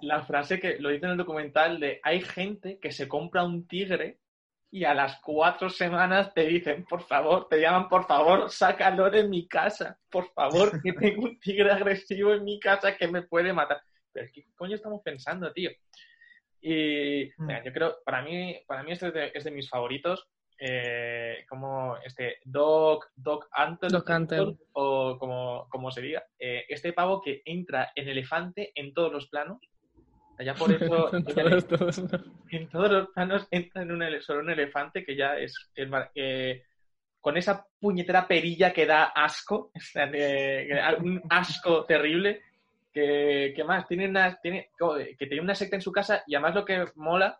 la 0.01 0.23
frase 0.23 0.59
que 0.59 0.77
lo 0.79 0.89
dice 0.89 1.05
en 1.05 1.13
el 1.13 1.17
documental 1.17 1.79
de 1.79 1.99
hay 2.03 2.21
gente 2.21 2.79
que 2.79 2.91
se 2.91 3.07
compra 3.07 3.43
un 3.43 3.67
tigre 3.67 4.19
y 4.69 4.83
a 4.83 4.93
las 4.93 5.19
cuatro 5.21 5.69
semanas 5.69 6.33
te 6.33 6.45
dicen, 6.45 6.85
por 6.85 7.01
favor, 7.01 7.47
te 7.49 7.59
llaman, 7.59 7.87
por 7.87 8.05
favor, 8.05 8.49
sácalo 8.51 9.09
de 9.09 9.27
mi 9.27 9.47
casa, 9.47 9.97
por 10.09 10.31
favor, 10.33 10.81
que 10.81 10.93
tengo 10.93 11.23
un 11.23 11.39
tigre 11.39 11.71
agresivo 11.71 12.33
en 12.33 12.43
mi 12.43 12.59
casa 12.59 12.95
que 12.95 13.07
me 13.07 13.23
puede 13.23 13.53
matar. 13.53 13.81
Pero 14.11 14.27
¿qué 14.33 14.45
coño 14.55 14.75
estamos 14.75 15.01
pensando, 15.03 15.51
tío? 15.53 15.71
Y 16.61 17.29
hmm. 17.37 17.49
yo 17.65 17.73
creo, 17.73 17.97
para 18.03 18.21
mí, 18.21 18.59
para 18.67 18.83
mí 18.83 18.91
este 18.91 19.31
es 19.33 19.43
de, 19.43 19.51
mis 19.51 19.69
favoritos. 19.69 20.27
Eh, 20.59 21.45
como 21.47 21.97
este 22.03 22.37
Doc, 22.43 23.11
Doc 23.15 23.47
Antle, 23.51 24.57
o 24.73 25.17
como, 25.19 25.67
como 25.69 25.91
se 25.91 26.01
diga, 26.01 26.23
eh, 26.39 26.65
este 26.67 26.93
pavo 26.93 27.21
que 27.21 27.43
entra 27.45 27.91
en 27.95 28.07
elefante 28.07 28.71
en 28.73 28.91
todos 28.91 29.11
los 29.11 29.27
planos. 29.27 29.59
Allá 30.39 30.55
por 30.55 30.71
eso, 30.71 31.11
en 32.51 32.69
todos 32.69 32.91
los 32.91 33.09
planos 33.09 33.47
entra 33.51 33.83
en 33.83 33.91
un, 33.91 34.21
sobre 34.21 34.39
un 34.39 34.49
elefante 34.49 35.05
que 35.05 35.15
ya 35.15 35.37
es 35.37 35.71
eh, 36.15 36.63
con 37.21 37.37
esa 37.37 37.65
puñetera 37.79 38.27
perilla 38.27 38.73
que 38.73 38.87
da 38.87 39.05
asco, 39.05 39.71
un 41.01 41.21
asco 41.29 41.85
terrible. 41.85 42.41
Que, 42.91 43.53
más, 43.63 43.87
tiene 43.87 44.07
una, 44.09 44.39
tiene, 44.41 44.71
que 45.19 45.27
tiene 45.27 45.41
una 45.43 45.53
secta 45.53 45.75
en 45.75 45.83
su 45.83 45.91
casa 45.91 46.23
y 46.25 46.33
además 46.33 46.55
lo 46.55 46.65
que 46.65 46.83
mola, 46.95 47.39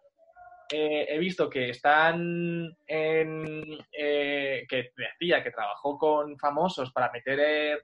eh, 0.71 1.07
he 1.09 1.17
visto 1.17 1.49
que 1.49 1.69
están 1.69 2.75
en, 2.85 3.77
eh, 3.91 4.65
que 4.67 4.91
decía 4.95 5.43
que 5.43 5.51
trabajó 5.51 5.97
con 5.97 6.37
famosos 6.37 6.91
para 6.91 7.11
meter 7.11 7.83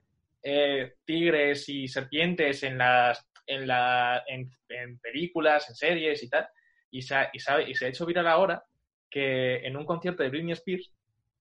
tigres 1.04 1.68
y 1.70 1.88
serpientes 1.88 2.62
en 2.64 2.76
las 2.76 3.26
en, 3.46 3.66
la, 3.66 4.22
en, 4.26 4.50
películas, 4.98 5.68
en 5.68 5.76
series 5.76 6.22
y 6.22 6.28
tal, 6.28 6.48
y 6.90 7.02
se, 7.02 7.14
ha, 7.14 7.30
y, 7.32 7.38
sabe, 7.38 7.70
y 7.70 7.74
se 7.74 7.86
ha 7.86 7.88
hecho 7.88 8.06
viral 8.06 8.26
ahora 8.26 8.64
que 9.10 9.56
en 9.66 9.76
un 9.76 9.84
concierto 9.84 10.22
de 10.22 10.30
Britney 10.30 10.52
Spears 10.52 10.92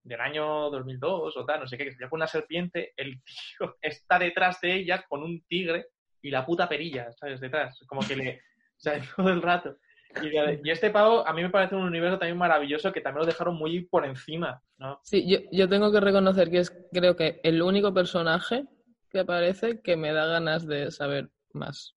del 0.03 0.19
año 0.19 0.69
2002 0.69 1.37
o 1.37 1.45
tal, 1.45 1.61
no 1.61 1.67
sé 1.67 1.77
qué, 1.77 1.85
que 1.85 1.91
se 1.93 2.09
con 2.09 2.19
una 2.19 2.27
serpiente, 2.27 2.93
el 2.97 3.21
tío 3.23 3.77
está 3.81 4.19
detrás 4.19 4.59
de 4.61 4.73
ella 4.73 5.03
con 5.07 5.23
un 5.23 5.41
tigre 5.47 5.87
y 6.21 6.29
la 6.29 6.45
puta 6.45 6.67
perilla, 6.67 7.11
¿sabes? 7.13 7.39
Detrás, 7.39 7.79
como 7.87 8.05
que 8.05 8.15
le... 8.15 8.35
O 8.37 8.79
sea, 8.83 8.99
todo 9.15 9.29
el 9.29 9.41
rato. 9.41 9.77
Y, 10.21 10.69
este 10.69 10.89
pavo 10.89 11.27
a 11.27 11.33
mí 11.33 11.41
me 11.41 11.49
parece 11.49 11.75
un 11.75 11.83
universo 11.83 12.19
también 12.19 12.37
maravilloso 12.37 12.91
que 12.91 13.01
también 13.01 13.21
lo 13.21 13.25
dejaron 13.25 13.55
muy 13.55 13.85
por 13.85 14.05
encima, 14.05 14.61
¿no? 14.77 14.99
Sí, 15.03 15.27
yo, 15.27 15.39
yo 15.51 15.67
tengo 15.67 15.91
que 15.91 15.99
reconocer 15.99 16.49
que 16.51 16.59
es 16.59 16.73
creo 16.91 17.15
que 17.15 17.39
el 17.43 17.61
único 17.61 17.93
personaje 17.93 18.65
que 19.09 19.19
aparece 19.19 19.81
que 19.81 19.95
me 19.95 20.11
da 20.11 20.25
ganas 20.25 20.67
de 20.67 20.91
saber 20.91 21.29
más. 21.53 21.95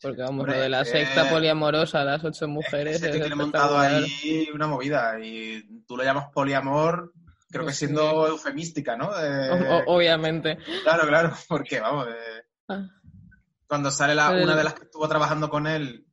Porque 0.00 0.22
vamos, 0.22 0.46
lo 0.46 0.52
de 0.52 0.68
la 0.68 0.84
secta 0.84 1.28
poliamorosa, 1.30 2.04
las 2.04 2.22
ocho 2.22 2.46
mujeres. 2.46 3.02
Es 3.02 3.12
que 3.12 3.18
tiene 3.18 3.34
montado 3.34 3.78
ahí 3.78 4.48
una 4.52 4.66
movida 4.66 5.18
y 5.18 5.82
tú 5.86 5.96
lo 5.96 6.04
llamas 6.04 6.30
poliamor, 6.32 7.12
creo 7.50 7.66
que 7.66 7.72
siendo 7.72 8.26
eufemística, 8.28 8.96
¿no? 8.96 9.10
obviamente. 9.86 10.58
Claro, 10.82 11.06
claro, 11.06 11.32
porque 11.48 11.80
vamos, 11.80 12.08
ah. 12.68 12.86
cuando 13.66 13.90
sale 13.90 14.14
la, 14.14 14.30
una 14.30 14.54
de 14.54 14.64
las 14.64 14.74
que 14.74 14.84
estuvo 14.84 15.08
trabajando 15.08 15.48
con 15.48 15.66
él, 15.66 16.05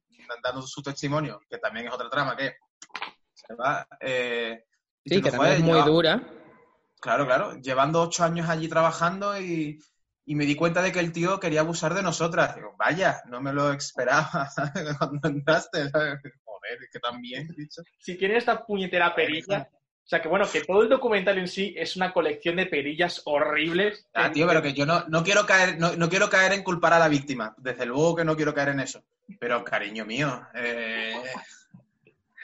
dando 0.44 0.62
su 0.62 0.82
testimonio, 0.82 1.40
que 1.50 1.58
también 1.58 1.88
es 1.88 1.94
otra 1.94 2.10
trama 2.10 2.36
que 2.36 2.58
se 3.34 3.56
va. 3.56 3.88
Eh, 4.00 4.66
sí, 5.06 5.22
que 5.22 5.32
también 5.32 5.54
es 5.54 5.62
muy 5.62 5.82
dura. 5.82 6.22
Claro, 7.00 7.26
claro, 7.26 7.54
llevando 7.60 8.02
ocho 8.02 8.24
años 8.24 8.50
allí 8.50 8.68
trabajando 8.68 9.40
y 9.40 9.80
y 10.26 10.36
me 10.36 10.46
di 10.46 10.56
cuenta 10.56 10.82
de 10.82 10.92
que 10.92 11.00
el 11.00 11.12
tío 11.12 11.40
quería 11.40 11.62
abusar 11.62 11.94
de 11.94 12.04
nosotras. 12.04 12.56
Digo, 12.56 12.76
vaya, 12.78 13.22
no 13.26 13.42
me 13.42 13.52
lo 13.52 13.72
esperaba 13.74 14.50
cuando 14.98 15.28
entraste. 15.28 15.90
Joder, 15.92 16.80
que 16.92 17.00
también, 17.00 17.48
dicho. 17.58 17.82
Si 18.00 18.18
tiene 18.18 18.38
esta 18.38 18.66
puñetera 18.66 19.14
perilla, 19.14 19.70
o 20.06 20.08
sea 20.08 20.22
que 20.22 20.28
bueno, 20.28 20.46
que 20.52 20.62
todo 20.62 20.82
el 20.82 20.90
documental 20.90 21.38
en 21.38 21.48
sí 21.48 21.74
es 21.78 21.96
una 21.96 22.12
colección 22.12 22.58
de 22.58 22.66
perillas 22.66 23.22
horribles. 23.24 24.06
Ah, 24.14 24.32
tío, 24.32 24.46
pero 24.46 24.62
que 24.62 24.74
yo 24.74 24.86
no, 24.86 25.06
no 25.08 25.24
quiero 25.24 25.46
caer, 25.46 25.80
no, 25.80 25.96
no, 25.96 26.10
quiero 26.10 26.30
caer 26.30 26.52
en 26.54 26.64
culpar 26.64 26.94
a 26.94 27.00
la 27.00 27.08
víctima. 27.08 27.56
Desde 27.58 27.86
luego 27.86 28.16
que 28.16 28.26
no 28.26 28.36
quiero 28.36 28.54
caer 28.54 28.70
en 28.70 28.82
eso. 28.82 29.02
Pero, 29.40 29.64
cariño 29.64 30.06
mío, 30.06 30.46
eh, 30.54 31.16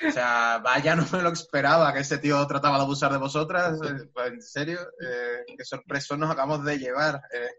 o 0.08 0.12
sea, 0.12 0.60
vaya, 0.64 0.96
no 0.96 1.06
me 1.12 1.22
lo 1.22 1.30
esperaba 1.30 1.94
que 1.94 2.00
ese 2.00 2.18
tío 2.18 2.46
trataba 2.48 2.78
de 2.78 2.84
abusar 2.84 3.12
de 3.12 3.18
vosotras. 3.18 3.78
Eh, 3.84 4.10
pues, 4.14 4.32
en 4.32 4.42
serio, 4.42 4.80
eh, 5.02 5.44
qué 5.58 5.66
sorpresa 5.66 6.16
nos 6.16 6.32
acabamos 6.32 6.64
de 6.64 6.80
llevar. 6.80 7.22
Eh. 7.34 7.50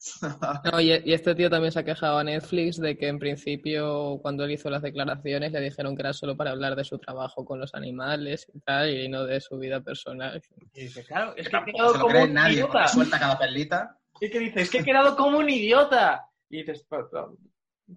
y, 0.80 1.12
este 1.12 1.34
tío 1.34 1.50
también 1.50 1.72
se 1.72 1.80
ha 1.80 1.84
quejado 1.84 2.18
a 2.18 2.24
Netflix 2.24 2.76
de 2.78 2.96
que 2.96 3.08
en 3.08 3.18
principio 3.18 4.18
cuando 4.22 4.44
él 4.44 4.52
hizo 4.52 4.70
las 4.70 4.82
declaraciones 4.82 5.52
le 5.52 5.60
dijeron 5.60 5.96
que 5.96 6.02
era 6.02 6.12
solo 6.12 6.36
para 6.36 6.52
hablar 6.52 6.76
de 6.76 6.84
su 6.84 6.98
trabajo 6.98 7.44
con 7.44 7.58
los 7.58 7.74
animales 7.74 8.48
y 8.54 8.60
tal 8.60 8.90
y 8.90 9.08
no 9.08 9.24
de 9.24 9.40
su 9.40 9.58
vida 9.58 9.80
personal. 9.80 10.40
Y 10.72 10.82
dice, 10.82 11.04
claro, 11.04 11.34
es 11.36 11.48
que 11.48 11.56
he 11.56 11.64
quedado 11.64 11.98
como 11.98 12.22
un 12.22 12.32
nadie, 12.32 12.54
idiota. 12.54 12.88
Suelta 12.88 13.18
cada 13.18 13.38
perlita. 13.38 13.98
Y 14.20 14.30
que 14.30 14.38
dice, 14.38 14.60
es 14.62 14.70
que 14.70 14.78
he 14.78 14.84
quedado 14.84 15.16
como 15.16 15.38
un 15.38 15.50
idiota. 15.50 16.28
Y 16.48 16.58
dices, 16.58 16.86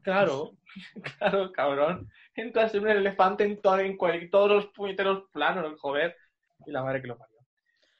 claro, 0.02 0.58
claro, 1.20 1.52
cabrón. 1.52 2.10
Entras 2.34 2.74
en 2.74 2.84
un 2.84 2.90
elefante 2.90 3.44
en, 3.44 3.62
todo, 3.62 3.80
en, 3.80 3.98
todos 4.30 4.50
los 4.50 4.68
puñeteros 4.68 5.26
planos, 5.32 5.80
joder. 5.80 6.16
Y 6.66 6.72
la 6.72 6.84
madre 6.84 7.02
que 7.02 7.08
lo 7.08 7.18
parió. 7.18 7.38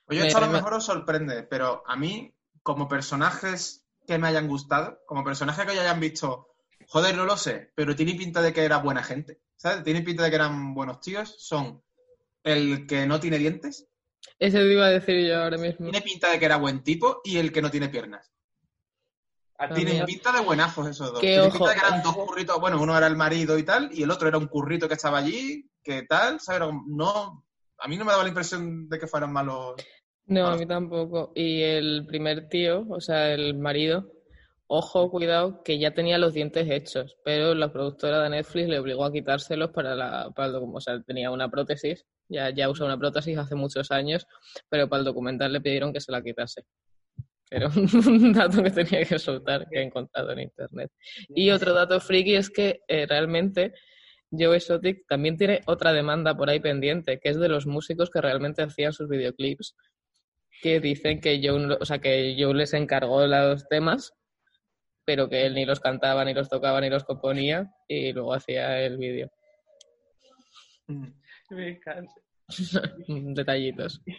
Oye, 0.06 0.28
esto 0.28 0.40
a 0.40 0.48
lo 0.48 0.52
mejor 0.52 0.74
os 0.74 0.86
sorprende, 0.86 1.44
pero 1.44 1.84
a 1.86 1.96
mí, 1.96 2.34
como 2.64 2.88
personajes 2.88 3.81
que 4.06 4.18
me 4.18 4.28
hayan 4.28 4.48
gustado, 4.48 5.02
como 5.06 5.24
personaje 5.24 5.66
que 5.66 5.72
hayan 5.72 6.00
visto, 6.00 6.48
joder, 6.88 7.16
no 7.16 7.26
lo 7.26 7.38
sé, 7.38 7.72
pero 7.76 7.96
tiene 7.96 8.16
pinta 8.16 8.42
de 8.42 8.54
que 8.54 8.64
era 8.64 8.78
buena 8.78 9.04
gente, 9.04 9.40
¿sabes? 9.56 9.84
Tiene 9.84 10.02
pinta 10.02 10.24
de 10.24 10.30
que 10.30 10.36
eran 10.36 10.74
buenos 10.74 11.00
tíos, 11.00 11.36
son 11.40 11.82
el 12.44 12.88
que 12.88 13.06
no 13.06 13.20
tiene 13.20 13.38
dientes. 13.38 13.88
Ese 14.40 14.58
te 14.58 14.74
iba 14.74 14.86
a 14.86 14.90
decir 14.90 15.28
yo 15.28 15.42
ahora 15.42 15.58
mismo. 15.58 15.90
Tiene 15.90 16.02
pinta 16.02 16.32
de 16.32 16.40
que 16.40 16.46
era 16.46 16.58
buen 16.58 16.84
tipo 16.84 17.22
y 17.24 17.38
el 17.38 17.52
que 17.52 17.62
no 17.62 17.72
tiene 17.72 17.90
piernas. 17.90 18.32
Ah, 19.58 19.72
tiene 19.72 20.04
pinta 20.06 20.32
de 20.32 20.40
buenazos 20.40 20.88
esos 20.88 21.12
dos. 21.12 21.22
Tiene 21.22 21.52
pinta 21.52 21.70
de 21.70 21.76
que 21.76 21.86
eran 21.86 22.02
dos 22.02 22.16
curritos, 22.16 22.60
bueno, 22.60 22.82
uno 22.82 22.98
era 22.98 23.06
el 23.06 23.16
marido 23.16 23.60
y 23.60 23.64
tal, 23.64 23.92
y 23.94 24.02
el 24.02 24.10
otro 24.10 24.28
era 24.28 24.40
un 24.40 24.48
currito 24.48 24.88
que 24.88 24.96
estaba 24.96 25.20
allí, 25.20 25.70
que 25.84 26.04
tal, 26.04 26.40
¿sabes? 26.40 26.68
No, 26.88 27.46
a 27.78 27.88
mí 27.88 27.96
no 27.96 28.04
me 28.04 28.12
daba 28.12 28.24
la 28.24 28.30
impresión 28.30 28.90
de 28.90 28.98
que 28.98 29.06
fueran 29.06 29.32
malos. 29.32 29.76
No, 30.28 30.48
a 30.48 30.58
mí 30.58 30.66
tampoco. 30.66 31.32
Y 31.36 31.62
el 31.62 32.06
primer 32.06 32.48
tío, 32.48 32.86
o 32.90 33.02
sea, 33.02 33.34
el 33.34 33.56
marido, 33.58 34.12
ojo, 34.68 35.12
cuidado, 35.12 35.62
que 35.64 35.78
ya 35.78 35.94
tenía 35.94 36.18
los 36.18 36.34
dientes 36.34 36.70
hechos, 36.70 37.18
pero 37.26 37.54
la 37.54 37.74
productora 37.74 38.24
de 38.24 38.30
Netflix 38.30 38.70
le 38.70 38.80
obligó 38.80 39.04
a 39.04 39.12
quitárselos 39.12 39.72
para 39.72 39.96
la, 39.96 40.32
para 40.34 40.48
el 40.48 40.56
o 40.56 40.80
sea, 40.80 41.02
tenía 41.02 41.32
una 41.32 41.50
prótesis, 41.50 42.06
ya, 42.30 42.50
ya 42.52 42.70
usa 42.70 42.86
una 42.86 42.98
prótesis 42.98 43.38
hace 43.38 43.56
muchos 43.56 43.92
años, 43.92 44.26
pero 44.70 44.88
para 44.88 45.00
el 45.00 45.06
documental 45.06 45.52
le 45.52 45.60
pidieron 45.60 45.92
que 45.92 46.00
se 46.00 46.12
la 46.12 46.22
quitase. 46.22 46.64
Pero 47.50 47.68
un 48.08 48.32
dato 48.32 48.64
que 48.64 48.72
tenía 48.72 49.04
que 49.04 49.20
soltar 49.20 49.68
que 49.70 49.80
he 49.80 49.84
encontrado 49.84 50.32
en 50.32 50.40
internet. 50.40 50.90
Y 51.36 51.50
otro 51.52 51.74
dato 51.74 52.00
friki 52.00 52.36
es 52.36 52.50
que 52.50 52.80
eh, 52.88 53.06
realmente 53.06 53.74
Joe 54.32 54.56
Exotic 54.56 55.06
también 55.08 55.36
tiene 55.36 55.60
otra 55.66 55.92
demanda 55.92 56.38
por 56.38 56.50
ahí 56.50 56.62
pendiente, 56.62 57.20
que 57.20 57.30
es 57.30 57.38
de 57.38 57.50
los 57.50 57.68
músicos 57.68 58.10
que 58.10 58.22
realmente 58.22 58.62
hacían 58.62 58.94
sus 58.94 59.10
videoclips 59.10 59.76
que 60.62 60.80
dicen 60.80 61.20
que 61.20 61.42
Joe, 61.44 61.78
o 61.80 61.86
sea, 61.86 62.00
que 62.00 62.36
Joe 62.38 62.54
les 62.54 62.74
encargó 62.74 63.26
los 63.26 63.68
temas, 63.68 64.14
pero 65.06 65.28
que 65.28 65.46
él 65.46 65.56
ni 65.56 65.66
los 65.66 65.80
cantaba, 65.80 66.24
ni 66.24 66.34
los 66.34 66.50
tocaba, 66.50 66.80
ni 66.80 66.90
los 66.90 67.04
componía, 67.04 67.74
y 67.88 68.14
luego 68.14 68.34
hacía 68.34 68.80
el 68.82 68.98
vídeo. 68.98 69.32
Me 70.88 71.70
encanta. 71.70 72.14
Detallitos. 73.08 74.02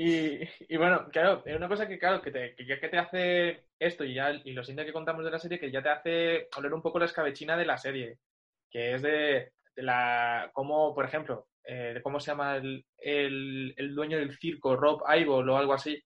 Y, 0.00 0.42
y 0.68 0.76
bueno, 0.76 1.08
claro, 1.10 1.42
es 1.44 1.56
una 1.56 1.66
cosa 1.66 1.88
que, 1.88 1.98
claro, 1.98 2.22
que, 2.22 2.30
te, 2.30 2.54
que 2.54 2.64
ya 2.64 2.78
que 2.78 2.88
te 2.88 2.98
hace 2.98 3.64
esto 3.80 4.04
y 4.04 4.14
ya 4.14 4.30
y 4.30 4.52
lo 4.52 4.62
siguiente 4.62 4.86
que 4.86 4.92
contamos 4.92 5.24
de 5.24 5.32
la 5.32 5.40
serie, 5.40 5.58
que 5.58 5.72
ya 5.72 5.82
te 5.82 5.88
hace 5.88 6.48
oler 6.56 6.72
un 6.72 6.82
poco 6.82 7.00
la 7.00 7.06
escabechina 7.06 7.56
de 7.56 7.66
la 7.66 7.78
serie, 7.78 8.20
que 8.70 8.94
es 8.94 9.02
de, 9.02 9.54
de 9.74 9.82
la, 9.82 10.52
como, 10.52 10.94
por 10.94 11.04
ejemplo, 11.04 11.48
eh, 11.68 11.92
de 11.94 12.02
cómo 12.02 12.18
se 12.18 12.30
llama 12.32 12.56
el, 12.56 12.84
el, 12.96 13.74
el 13.76 13.94
dueño 13.94 14.16
del 14.18 14.36
circo, 14.38 14.74
Rob 14.74 15.02
Ivol 15.16 15.48
o 15.50 15.56
algo 15.56 15.74
así, 15.74 16.02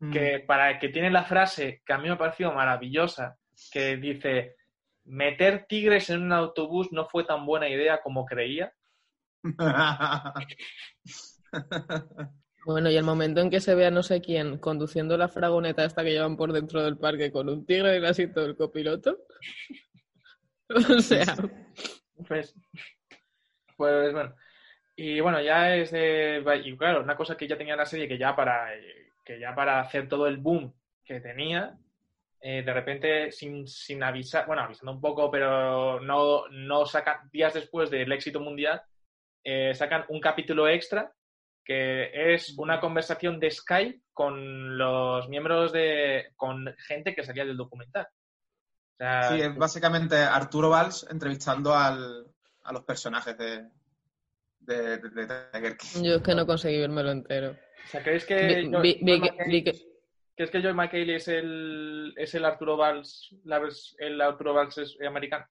Mm. 0.00 0.10
que 0.12 0.40
para 0.40 0.78
que 0.80 0.88
tiene 0.88 1.08
la 1.08 1.22
frase 1.22 1.80
que 1.86 1.92
a 1.92 1.98
mí 1.98 2.08
me 2.08 2.14
ha 2.14 2.18
parecido 2.18 2.52
maravillosa, 2.52 3.36
que 3.70 3.96
dice, 3.96 4.56
meter 5.04 5.66
tigres 5.68 6.10
en 6.10 6.22
un 6.22 6.32
autobús 6.32 6.88
no 6.90 7.06
fue 7.06 7.24
tan 7.24 7.46
buena 7.46 7.68
idea 7.68 8.00
como 8.02 8.24
creía. 8.26 8.72
Bueno, 12.66 12.90
y 12.90 12.96
el 12.96 13.04
momento 13.04 13.40
en 13.42 13.50
que 13.50 13.60
se 13.60 13.74
ve 13.74 13.84
a 13.84 13.90
no 13.90 14.02
sé 14.02 14.22
quién 14.22 14.56
conduciendo 14.58 15.18
la 15.18 15.28
fragoneta 15.28 15.84
esta 15.84 16.02
que 16.02 16.12
llevan 16.12 16.36
por 16.36 16.50
dentro 16.50 16.82
del 16.82 16.96
parque 16.96 17.30
con 17.30 17.48
un 17.50 17.66
tigre 17.66 17.90
en 17.90 17.96
el 17.96 18.06
asiento 18.06 18.40
del 18.40 18.56
copiloto. 18.56 19.18
o 20.96 20.98
sea, 21.00 21.36
Pues, 22.26 22.54
pues 23.76 24.12
bueno. 24.14 24.34
Y 24.96 25.20
bueno, 25.20 25.40
ya 25.40 25.74
es 25.74 25.90
de. 25.90 26.42
Y 26.64 26.76
claro, 26.76 27.02
una 27.02 27.16
cosa 27.16 27.36
que 27.36 27.48
ya 27.48 27.58
tenía 27.58 27.76
la 27.76 27.86
serie 27.86 28.08
que 28.08 28.18
ya 28.18 28.36
para, 28.36 28.74
eh, 28.74 29.10
que 29.24 29.40
ya 29.40 29.54
para 29.54 29.80
hacer 29.80 30.08
todo 30.08 30.26
el 30.26 30.36
boom 30.36 30.72
que 31.04 31.20
tenía, 31.20 31.76
eh, 32.40 32.62
de 32.62 32.72
repente, 32.72 33.32
sin, 33.32 33.66
sin 33.66 34.02
avisar, 34.02 34.46
bueno, 34.46 34.62
avisando 34.62 34.92
un 34.92 35.00
poco, 35.00 35.30
pero 35.30 36.00
no, 36.00 36.48
no 36.48 36.86
sacan, 36.86 37.28
días 37.32 37.54
después 37.54 37.90
del 37.90 38.12
éxito 38.12 38.38
mundial, 38.40 38.82
eh, 39.42 39.74
sacan 39.74 40.04
un 40.08 40.20
capítulo 40.20 40.68
extra 40.68 41.12
que 41.64 42.34
es 42.34 42.56
una 42.58 42.78
conversación 42.78 43.40
de 43.40 43.50
Skype 43.50 44.02
con 44.12 44.76
los 44.76 45.28
miembros 45.28 45.72
de. 45.72 46.32
con 46.36 46.72
gente 46.76 47.14
que 47.14 47.24
salía 47.24 47.44
del 47.44 47.56
documental. 47.56 48.06
O 48.06 48.96
sea, 48.96 49.22
Sí, 49.30 49.40
es 49.40 49.56
básicamente 49.56 50.16
Arturo 50.16 50.68
Valls 50.68 51.06
entrevistando 51.10 51.74
al, 51.74 52.26
a 52.62 52.72
los 52.72 52.84
personajes 52.84 53.36
de, 53.38 53.66
de, 54.66 54.98
de, 54.98 55.08
de 55.10 55.26
Tiger 55.52 55.76
King. 55.76 56.02
yo 56.02 56.14
es 56.16 56.22
que 56.22 56.34
no 56.34 56.46
conseguí 56.46 56.78
vérmelo 56.78 57.10
entero. 57.10 57.50
o 57.52 57.88
sea, 57.88 58.02
¿creéis 58.02 58.24
que, 58.24 58.34
Vi- 58.46 58.70
Joe- 58.70 58.80
vi- 58.82 58.98
vi 59.02 59.18
Joe 59.18 59.20
que- 59.20 59.32
McHale- 59.36 59.50
vi 59.50 59.64
que- 59.64 59.78
¿crees 60.36 60.50
que 60.50 60.62
Joe 60.62 60.72
McHale 60.74 61.16
es 61.16 61.28
el, 61.28 62.12
es 62.16 62.34
el 62.34 62.44
Arturo 62.44 62.76
Valls, 62.76 63.34
la 63.44 63.60
el 63.98 64.20
Arturo 64.20 64.54
Valls 64.54 64.78
es- 64.78 64.96
americano? 65.06 65.46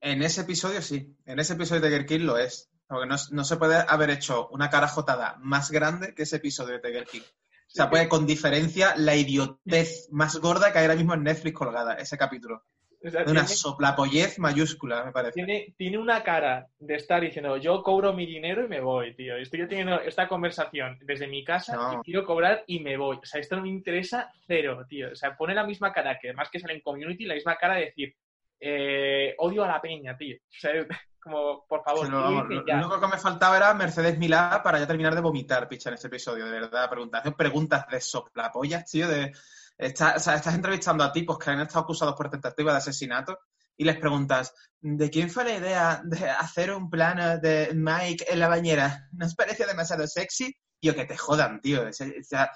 En 0.00 0.22
ese 0.22 0.42
episodio 0.42 0.80
sí, 0.82 1.16
en 1.26 1.38
ese 1.40 1.54
episodio 1.54 1.80
de 1.82 1.88
Tiger 1.88 2.06
King 2.06 2.24
lo 2.26 2.38
es. 2.38 2.70
Porque 2.86 3.06
no, 3.06 3.16
no 3.32 3.44
se 3.44 3.56
puede 3.58 3.84
haber 3.86 4.08
hecho 4.08 4.48
una 4.48 4.70
cara 4.70 4.88
jotada 4.88 5.36
más 5.40 5.70
grande 5.70 6.14
que 6.14 6.22
ese 6.22 6.36
episodio 6.36 6.74
de 6.74 6.80
Tiger 6.80 7.04
King. 7.04 7.20
O 7.20 7.70
sea, 7.70 7.90
puede 7.90 8.08
con 8.08 8.26
diferencia 8.26 8.94
la 8.96 9.14
idiotez 9.14 10.08
más 10.10 10.36
gorda 10.38 10.72
que 10.72 10.78
hay 10.78 10.84
ahora 10.86 10.96
mismo 10.96 11.12
en 11.12 11.22
Netflix 11.24 11.54
colgada, 11.54 11.94
ese 11.96 12.16
capítulo. 12.16 12.64
O 13.00 13.10
sea, 13.10 13.20
Una 13.22 13.32
tiene, 13.42 13.48
soplapollez 13.48 14.38
mayúscula, 14.40 15.04
me 15.04 15.12
parece. 15.12 15.32
tiene, 15.34 15.72
tiene 15.76 15.98
una 15.98 16.22
cara 16.24 16.66
de 16.80 16.96
estar 16.96 17.20
diciendo 17.20 17.56
yo 17.56 17.80
cobro 17.82 18.12
mi 18.12 18.26
dinero 18.26 18.64
y 18.64 18.68
me 18.68 18.80
voy, 18.80 19.14
tío. 19.14 19.36
Estoy 19.36 19.68
teniendo 19.68 20.00
esta 20.00 20.26
conversación 20.26 20.98
desde 21.02 21.28
mi 21.28 21.44
casa 21.44 21.76
No. 21.76 21.94
y 21.94 21.96
quiero 22.04 22.24
cobrar 22.24 22.64
y 22.66 22.80
me 22.80 22.96
voy. 22.96 23.18
O 23.18 23.24
sea, 23.24 23.40
esto 23.40 23.54
no 23.54 23.62
me 23.62 23.68
interesa 23.68 24.32
cero, 24.46 24.84
tío. 24.88 25.12
O 25.12 25.14
sea, 25.14 25.36
pone 25.36 25.54
la 25.54 25.62
misma 25.64 25.92
cara 25.92 26.18
que 26.18 26.28
además 26.28 26.48
que 26.50 26.58
sale 26.58 26.74
en 26.74 26.80
Community, 26.80 27.24
la 27.24 27.34
misma 27.34 27.56
cara 27.56 27.76
de 27.76 27.84
decir 27.86 28.16
eh, 28.60 29.34
odio 29.38 29.62
a 29.62 29.68
la 29.68 29.80
peña, 29.80 30.16
tío. 30.16 30.36
O 30.36 30.58
sea, 30.58 30.72
como, 31.20 31.66
por 31.68 31.84
favor, 31.84 32.10
vamos, 32.10 32.42
irte 32.42 32.54
lo, 32.56 32.66
ya. 32.66 32.76
único 32.78 33.00
que 33.00 33.06
me 33.06 33.18
faltaba 33.18 33.56
era 33.56 33.74
Mercedes 33.74 34.18
Milá 34.18 34.60
para 34.64 34.80
ya 34.80 34.86
terminar 34.88 35.14
de 35.14 35.20
vomitar, 35.20 35.68
picha, 35.68 35.90
en 35.90 35.94
este 35.94 36.08
episodio, 36.08 36.46
de 36.46 36.50
verdad. 36.52 36.90
Preguntas, 36.90 37.22
preguntas 37.36 37.86
de 37.88 38.00
soplapollas, 38.00 38.90
tío, 38.90 39.06
de... 39.06 39.32
Está- 39.78 40.14
o 40.16 40.18
sea, 40.20 40.34
estás 40.34 40.54
entrevistando 40.54 41.04
a 41.04 41.12
tipos 41.12 41.38
que 41.38 41.50
han 41.50 41.60
estado 41.60 41.84
acusados 41.84 42.14
por 42.16 42.28
tentativa 42.28 42.72
de 42.72 42.78
asesinato 42.78 43.38
y 43.76 43.84
les 43.84 43.96
preguntas, 43.96 44.52
¿de 44.80 45.08
quién 45.08 45.30
fue 45.30 45.44
la 45.44 45.54
idea 45.54 46.02
de 46.04 46.28
hacer 46.28 46.74
un 46.74 46.90
plano 46.90 47.38
de 47.38 47.70
Mike 47.74 48.26
en 48.28 48.40
la 48.40 48.48
bañera? 48.48 49.08
¿No 49.12 49.24
os 49.26 49.34
parece 49.36 49.66
demasiado 49.66 50.06
sexy? 50.06 50.52
Yo, 50.82 50.94
que 50.94 51.04
te 51.04 51.16
jodan, 51.16 51.60
tío. 51.60 51.88
O 51.88 51.92
sea, 51.92 52.08
o 52.08 52.24
sea, 52.24 52.50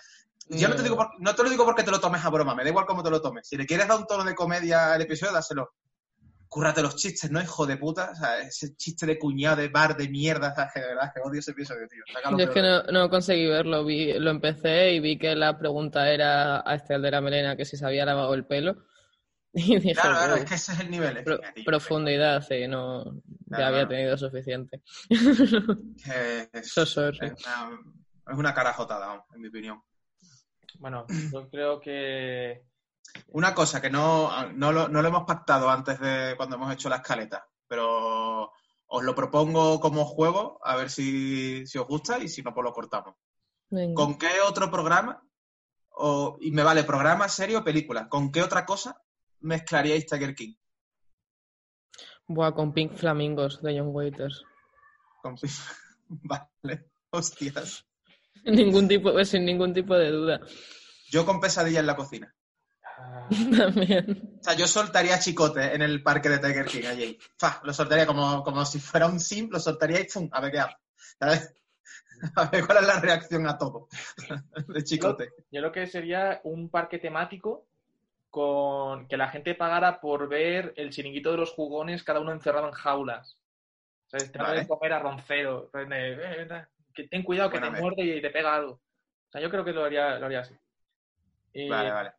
yo 0.49 0.69
no 0.69 0.75
te, 0.75 0.83
digo 0.83 0.97
por- 0.97 1.11
no 1.21 1.35
te 1.35 1.43
lo 1.45 1.51
digo 1.51 1.65
porque 1.65 1.85
te 1.85 1.91
lo 1.93 2.01
tomes 2.01 2.25
a 2.25 2.29
broma, 2.31 2.55
me 2.57 2.65
da 2.65 2.71
igual 2.71 2.87
cómo 2.87 3.03
te 3.05 3.11
lo 3.11 3.23
tomes. 3.23 3.47
Si 3.49 3.57
le 3.57 3.67
quieres 3.67 3.87
dar 3.87 3.99
un 3.99 4.07
tono 4.07 4.25
de 4.25 4.35
comedia 4.35 4.93
al 4.93 5.03
episodio, 5.03 5.33
dáselo. 5.33 5.71
Cúrrate 6.53 6.83
los 6.83 6.97
chistes, 6.97 7.31
¿no, 7.31 7.41
hijo 7.41 7.65
de 7.65 7.79
puta? 7.79 8.11
O 8.13 8.15
sea, 8.15 8.39
ese 8.41 8.77
chiste 8.77 9.07
de 9.07 9.19
cuñado 9.19 9.57
de 9.57 9.69
bar 9.69 9.97
de 9.97 10.07
mierda, 10.11 10.55
¿sabes? 10.55 10.71
Que 10.75 10.81
de 10.81 10.87
verdad 10.89 11.11
que 11.15 11.21
odio 11.25 11.41
ese 11.41 11.53
episodio, 11.53 11.89
tío. 11.89 12.03
Sácalo 12.13 12.37
Yo 12.37 12.45
es 12.45 12.51
que 12.51 12.61
no, 12.61 12.83
no 12.83 13.09
conseguí 13.09 13.47
verlo, 13.47 13.83
vi, 13.87 14.13
lo 14.19 14.31
empecé 14.31 14.93
y 14.93 15.01
vi 15.01 15.17
que 15.19 15.35
la 15.35 15.57
pregunta 15.59 16.11
era 16.11 16.61
a 16.61 16.75
este 16.75 16.99
de 16.99 17.11
la 17.11 17.23
melena 17.23 17.57
que 17.57 17.65
si 17.65 17.79
se 17.79 17.87
había 17.87 18.05
lavado 18.05 18.35
el 18.35 18.45
pelo. 18.45 18.85
Y 19.55 19.77
dije, 19.79 19.93
Claro, 19.95 20.11
claro, 20.17 20.33
"Wow, 20.35 20.43
es 20.43 20.49
que 20.51 20.55
ese 20.57 20.73
es 20.73 20.81
el 20.81 20.91
nivel. 20.91 21.17
en 21.17 21.25
pro- 21.25 21.37
fin, 21.39 21.47
tío, 21.55 21.65
profundidad, 21.65 22.43
sí, 22.47 22.69
no, 22.69 23.03
Claro, 23.05 23.23
ya 23.49 23.67
había 23.69 23.89
tenido 23.89 24.19
suficiente. 24.19 24.83
que 26.05 26.49
es, 26.53 26.69
So 26.71 26.85
sorry. 26.85 27.19
es 27.29 27.33
una, 27.47 27.81
es 28.31 28.37
una 28.39 28.55
carajotada, 28.55 29.25
en 29.35 29.41
mi 29.41 29.49
opinión. 29.49 29.83
Bueno, 30.79 31.07
yo 31.33 31.49
creo 31.51 31.81
que 31.81 32.63
Una 33.29 33.55
cosa 33.55 33.81
que 33.81 33.91
no, 33.91 34.31
no, 34.53 34.73
lo, 34.73 34.89
no 34.89 35.03
lo 35.03 35.09
hemos 35.09 35.25
pactado 35.25 35.71
antes 35.71 35.99
de 36.01 36.35
cuando 36.37 36.57
hemos 36.57 36.73
hecho 36.73 36.89
la 36.89 36.97
escaleta, 36.97 37.47
pero 37.67 38.51
os 38.87 39.03
lo 39.03 39.15
propongo 39.15 39.81
como 39.81 40.05
juego, 40.05 40.59
a 40.63 40.77
ver 40.77 40.91
si, 40.91 41.67
si 41.67 41.79
os 41.79 41.87
gusta 41.87 42.19
y 42.19 42.29
si 42.29 42.43
no, 42.43 42.53
pues 42.55 42.65
lo 42.65 42.73
cortamos. 42.73 43.15
Venga. 43.71 43.95
¿Con 43.95 44.19
qué 44.19 44.29
otro 44.47 44.71
programa? 44.71 45.23
O, 45.91 46.37
y 46.41 46.51
me 46.53 46.63
vale, 46.63 46.85
programa, 46.85 47.29
serie 47.29 47.57
o 47.57 47.65
película. 47.65 48.09
¿Con 48.09 48.31
qué 48.33 48.43
otra 48.43 48.65
cosa 48.67 49.01
mezclaríais 49.41 50.07
Tiger 50.07 50.35
King? 50.35 50.55
Buah, 52.27 52.53
con 52.53 52.73
Pink 52.73 52.95
Flamingos 52.95 53.63
de 53.63 53.79
John 53.79 53.89
Waiters. 53.89 54.45
Con- 55.23 55.37
vale, 56.09 56.91
hostias. 57.11 57.87
ningún 58.45 58.89
tipo, 58.89 59.23
sin 59.25 59.45
ningún 59.45 59.73
tipo 59.75 59.95
de 59.97 60.11
duda. 60.11 60.41
Yo 61.11 61.27
con 61.27 61.41
pesadilla 61.41 61.81
en 61.81 61.87
la 61.87 61.97
cocina. 61.97 62.35
También. 63.57 64.39
O 64.41 64.45
sea, 64.45 64.55
yo 64.55 64.67
soltaría 64.67 65.19
chicote 65.19 65.75
en 65.75 65.83
el 65.83 66.03
parque 66.03 66.29
de 66.29 66.39
Tiger 66.39 66.67
King 66.67 66.87
allí. 66.87 67.19
Fa, 67.39 67.61
lo 67.65 67.73
soltaría 67.73 68.07
como, 68.07 68.43
como 68.43 68.65
si 68.65 68.79
fuera 68.79 69.07
un 69.07 69.21
sim, 69.21 69.49
lo 69.51 69.59
soltaría 69.59 70.01
y 70.01 70.05
¡pum! 70.05 70.29
A 70.33 70.41
ver 70.41 70.53
qué 70.53 70.59
hace. 70.61 70.77
¿Sabes? 71.19 71.55
A 72.37 72.45
ver 72.47 72.65
cuál 72.67 72.79
es 72.79 72.87
la 72.87 73.01
reacción 73.01 73.49
a 73.49 73.59
todo 73.59 73.89
de 74.69 74.85
chicote. 74.85 75.31
yo 75.51 75.61
lo 75.61 75.73
que 75.73 75.89
sería 75.89 76.41
un 76.45 76.69
parque 76.69 77.01
temático 77.01 77.67
con 78.31 79.09
que 79.09 79.17
la 79.17 79.29
gente 79.29 79.57
pagara 79.57 80.01
por 80.01 80.29
ver 80.29 80.73
el 80.77 80.91
chiringuito 80.91 81.33
de 81.33 81.39
los 81.39 81.51
jugones, 81.51 82.05
cada 82.05 82.21
uno 82.21 82.31
encerrado 82.33 82.69
en 82.69 82.73
jaulas. 82.75 83.39
O 84.07 84.11
sea, 84.11 84.21
tratar 84.21 84.49
Vale. 84.51 84.61
de 84.61 84.69
comer 84.69 84.93
a 84.93 84.99
roncero. 85.01 85.69
"Eh, 85.75 85.87
eh, 85.91 86.65
que 86.95 87.09
ten 87.09 87.25
cuidado 87.25 87.51
que 87.51 87.59
Buena 87.59 87.75
te 87.75 87.81
muerde 87.83 88.03
y 88.05 88.23
te 88.23 88.31
pega 88.31 88.55
algo. 88.55 88.73
O 88.75 89.31
sea, 89.33 89.41
yo 89.41 89.51
creo 89.51 89.65
que 89.65 89.73
lo 89.73 89.85
haría, 89.85 90.19
lo 90.19 90.27
haría 90.27 90.41
así. 90.41 90.55
Y, 91.53 91.69
Vale, 91.69 91.91
vale. 91.91 92.13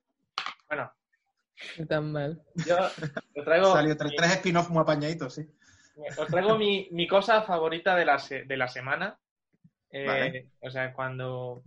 Bueno, 0.76 1.88
tan 1.88 2.12
mal. 2.12 2.42
yo 2.68 2.78
os 3.36 3.46
traigo, 3.46 3.74
Salió 3.74 3.96
tres, 3.98 4.14
tres 4.18 4.32
spin-offs 4.32 4.70
muy 4.70 4.82
apañaditos, 4.82 5.36
sí. 5.36 5.44
os 6.18 6.28
traigo 6.28 6.58
mi, 6.58 6.88
mi 6.92 7.08
cosa 7.08 7.42
favorita 7.44 7.96
de 7.96 8.06
la, 8.06 8.18
se- 8.20 8.44
de 8.44 8.58
la 8.58 8.68
semana. 8.68 9.18
Eh, 9.92 10.06
Vale. 10.08 10.48
O 10.62 10.70
sea, 10.72 10.92
cuando. 10.94 11.64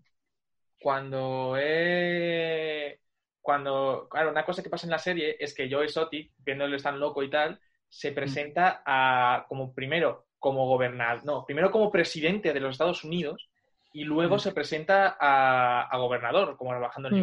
Cuando 0.81 1.57
he. 1.59 3.01
Cuando. 3.41 4.09
Claro, 4.11 4.31
una 4.31 4.45
cosa 4.45 4.63
que 4.63 4.71
pasa 4.71 4.87
en 4.87 4.91
la 4.91 4.99
serie 4.99 5.37
es 5.39 5.55
que 5.55 5.71
Joe 5.71 5.85
Exotic, 5.85 6.33
viéndole 6.39 6.77
tan 6.79 6.99
loco 6.99 7.23
y 7.23 7.31
tal, 7.31 7.61
se 7.89 8.13
presenta 8.13 8.83
a. 8.85 9.47
como 9.49 9.73
primero, 9.73 10.27
como 10.39 10.67
gobernador. 10.67 11.25
No, 11.25 11.45
primero 11.47 11.71
como 11.71 11.91
presidente 11.91 12.53
de 12.53 12.61
los 12.61 12.73
Estados 12.73 13.05
Unidos 13.05 13.49
y 13.93 14.05
luego 14.05 14.37
Mm. 14.37 14.41
se 14.41 14.53
presenta 14.53 15.17
a, 15.19 15.83
a 15.83 15.97
gobernador, 15.99 16.57
como 16.57 16.79
bajando 16.81 17.09
el 17.09 17.15
Mm. 17.15 17.23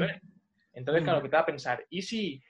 Entonces, 0.74 1.04
claro, 1.04 1.22
que 1.22 1.30
te 1.30 1.36
va 1.36 1.42
a 1.44 1.46
pensar, 1.46 1.86
¿y 1.90 2.02
si 2.02 2.42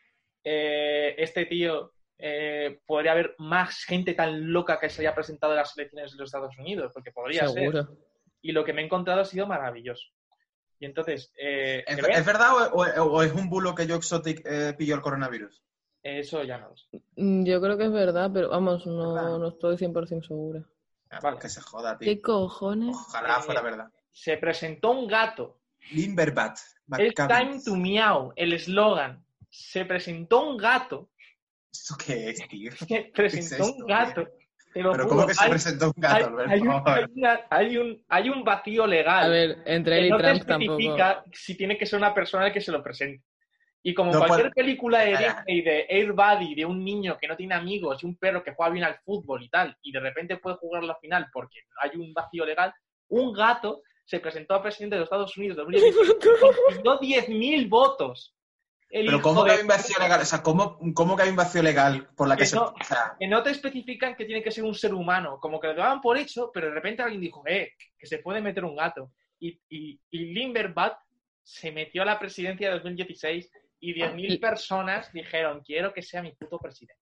eh, 0.43 1.15
este 1.17 1.45
tío 1.45 1.91
eh, 2.17 2.79
podría 2.85 3.11
haber 3.11 3.35
más 3.39 3.83
gente 3.83 4.13
tan 4.13 4.51
loca 4.51 4.79
que 4.79 4.89
se 4.89 5.01
haya 5.01 5.13
presentado 5.15 5.53
en 5.53 5.57
las 5.59 5.77
elecciones 5.77 6.11
de 6.11 6.17
los 6.17 6.29
Estados 6.29 6.57
Unidos? 6.57 6.91
Porque 6.93 7.11
podría 7.11 7.47
ser. 7.47 7.59
Seguro. 7.71 7.87
Y 8.41 8.51
lo 8.51 8.63
que 8.63 8.73
me 8.73 8.81
he 8.81 8.85
encontrado 8.85 9.21
ha 9.21 9.25
sido 9.25 9.47
maravilloso. 9.47 10.07
Y 10.79 10.85
entonces, 10.85 11.31
eh, 11.37 11.83
¿Es, 11.87 12.25
verdad 12.25 12.51
o, 12.73 12.77
o- 12.77 13.03
o 13.13 13.23
es 13.23 13.31
un 13.33 13.49
bulo 13.49 13.73
que 13.73 13.87
Joe 13.87 13.97
Exotic 13.97 14.41
eh, 14.45 14.73
pilló 14.77 14.95
el 14.95 15.01
coronavirus? 15.01 15.61
eso 16.05 16.43
ya 16.43 16.57
no 16.57 16.67
lo 16.69 16.75
sé. 16.75 17.01
Mm, 17.15 17.45
Yo 17.45 17.61
creo 17.61 17.77
que 17.77 17.85
es 17.85 17.91
verdad, 17.93 18.29
pero 18.33 18.49
vamos, 18.49 18.85
no, 18.85 19.13
¿Verdad? 19.13 19.37
no 19.39 19.47
estoy 19.47 19.77
100% 19.77 20.27
segura. 20.27 20.61
Ah, 21.09 21.19
Vale. 21.23 21.39
Que 21.39 21.47
se 21.47 21.61
joda, 21.61 21.97
tío. 21.97 22.05
¿Qué 22.09 22.21
cojones? 22.21 22.93
Ojalá 22.93 23.37
Eh, 23.37 23.41
fuera 23.43 23.61
verdad. 23.61 23.87
Se 24.11 24.35
presentó 24.35 24.91
un 24.91 25.07
gato. 25.07 25.61
Limberbat. 25.91 26.57
It's 26.99 27.15
time 27.15 27.59
to 27.63 27.75
meow, 27.75 28.33
el 28.35 28.53
eslogan. 28.53 29.23
Se 29.49 29.85
presentó 29.85 30.49
un 30.49 30.57
gato. 30.57 31.09
¿Esto 31.71 31.95
qué 32.03 32.29
es, 32.29 32.47
tío? 32.47 32.71
Se 32.87 33.11
presentó 33.13 33.63
esto, 33.63 33.75
un 33.75 33.85
gato 33.87 34.27
Te 34.73 34.81
lo 34.81 34.91
Pero 34.91 35.03
juro, 35.03 35.15
¿cómo 35.15 35.27
que 35.27 35.33
se 35.35 35.43
hay- 35.43 35.49
presentó 35.51 35.85
un 35.95 36.05
hay, 36.05 36.11
gato, 36.21 36.27
Alberto? 36.27 36.51
hay 36.51 36.59
un, 36.61 36.67
Vamos 36.67 36.83
a 36.87 36.95
ver. 36.95 37.03
hay 37.05 37.11
una- 37.15 37.39
hay 37.49 37.77
un- 37.77 38.05
hay 38.09 38.29
un 38.29 38.43
vacío 38.43 38.87
legal 38.87 39.25
A 39.25 39.27
ver, 39.29 39.57
entre 39.65 39.99
él 39.99 40.05
y 40.05 40.09
no 40.09 40.17
te 40.17 40.23
Trump 40.23 40.45
tampoco. 40.47 40.73
especifica 40.73 41.23
si 41.31 41.55
tiene 41.55 41.77
que 41.77 41.85
ser 41.85 41.97
una 41.99 42.13
persona 42.13 42.51
que 42.51 42.61
se 42.61 42.71
lo 42.71 42.81
presente. 42.83 43.23
Y 43.85 43.93
como 43.93 44.11
No 44.13 44.19
cualquier 44.19 44.51
puede- 44.51 44.53
película 44.53 44.99
de. 45.01 45.17
Disney 45.17 45.61
de 45.61 45.85
Air 45.89 46.13
Buddy, 46.13 46.55
de 46.55 46.65
un 46.65 46.83
niño 46.83 47.17
que 47.19 47.27
no 47.27 47.35
tiene 47.35 47.53
amigos 47.55 48.01
y 48.01 48.05
un 48.05 48.15
perro 48.17 48.41
que 48.43 48.53
juega 48.53 48.71
bien 48.71 48.85
al 48.85 48.97
fútbol 49.03 49.43
y 49.43 49.49
tal, 49.49 49.77
y 49.81 49.91
de 49.91 49.99
repente 49.99 50.37
puede 50.37 50.55
jugar 50.55 50.83
la 50.83 50.95
final 50.95 51.27
porque 51.33 51.59
hay 51.81 51.91
un 51.97 52.13
vacío 52.13 52.45
legal, 52.45 52.73
un 53.09 53.33
gato 53.33 53.81
se 54.05 54.19
presentó 54.19 54.55
a 54.55 54.61
presidente 54.61 54.95
de 54.95 54.99
los 55.01 55.07
Estados 55.07 55.35
Unidos 55.37 55.57
en 55.57 55.63
2016 55.65 56.17
y 56.17 56.39
consiguió 56.63 56.99
10.000 56.99 57.69
votos. 57.69 58.35
El 58.89 59.07
Pero 59.07 59.21
¿cómo 59.21 59.43
que 59.43 59.49
de 59.51 59.55
hay 59.57 59.61
un 59.63 59.67
vacío 59.67 59.97
legal? 59.99 60.21
O 60.21 60.25
sea, 60.25 60.43
¿cómo, 60.43 60.77
cómo 60.93 61.15
que 61.15 61.23
hay 61.23 61.29
un 61.29 61.35
vacío 61.35 61.63
legal 61.63 62.09
por 62.15 62.27
la 62.27 62.35
que 62.35 62.41
Que 62.43 62.45
se... 62.47 62.55
no- 62.57 62.65
O 62.79 62.83
sea, 62.83 63.15
que 63.19 63.27
no 63.27 63.41
te 63.41 63.49
especifican 63.49 64.15
que 64.15 64.25
tiene 64.25 64.43
que 64.43 64.51
ser 64.51 64.63
un 64.63 64.75
ser 64.75 64.93
humano, 64.93 65.39
como 65.39 65.59
que 65.59 65.67
lo 65.67 65.73
daban 65.75 65.99
por 65.99 66.15
hecho, 66.17 66.51
pero 66.53 66.67
de 66.67 66.73
repente 66.73 67.01
alguien 67.01 67.21
dijo, 67.21 67.41
eh, 67.47 67.71
que 67.97 68.05
se 68.05 68.19
puede 68.19 68.39
meter 68.41 68.63
un 68.65 68.75
gato. 68.75 69.11
Y, 69.39 69.59
y, 69.69 69.99
y 70.11 70.25
Limberbat 70.33 70.95
se 71.41 71.71
metió 71.71 72.03
a 72.03 72.05
la 72.05 72.19
presidencia 72.19 72.67
de 72.69 72.75
2016 72.75 73.51
y 73.79 73.93
10.000 73.95 74.39
personas 74.39 75.11
dijeron, 75.11 75.61
quiero 75.65 75.91
que 75.91 76.01
sea 76.03 76.21
mi 76.21 76.31
puto 76.33 76.59
presidente. 76.59 77.01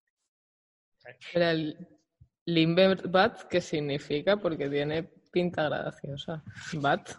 Era 1.34 1.52
el 1.52 1.78
Limberbat, 2.46 3.44
¿qué 3.50 3.60
significa? 3.62 4.38
Porque 4.38 4.70
tiene 4.70 5.10
pinta 5.32 5.68
graciosa. 5.70 6.44
Bat. 6.74 7.10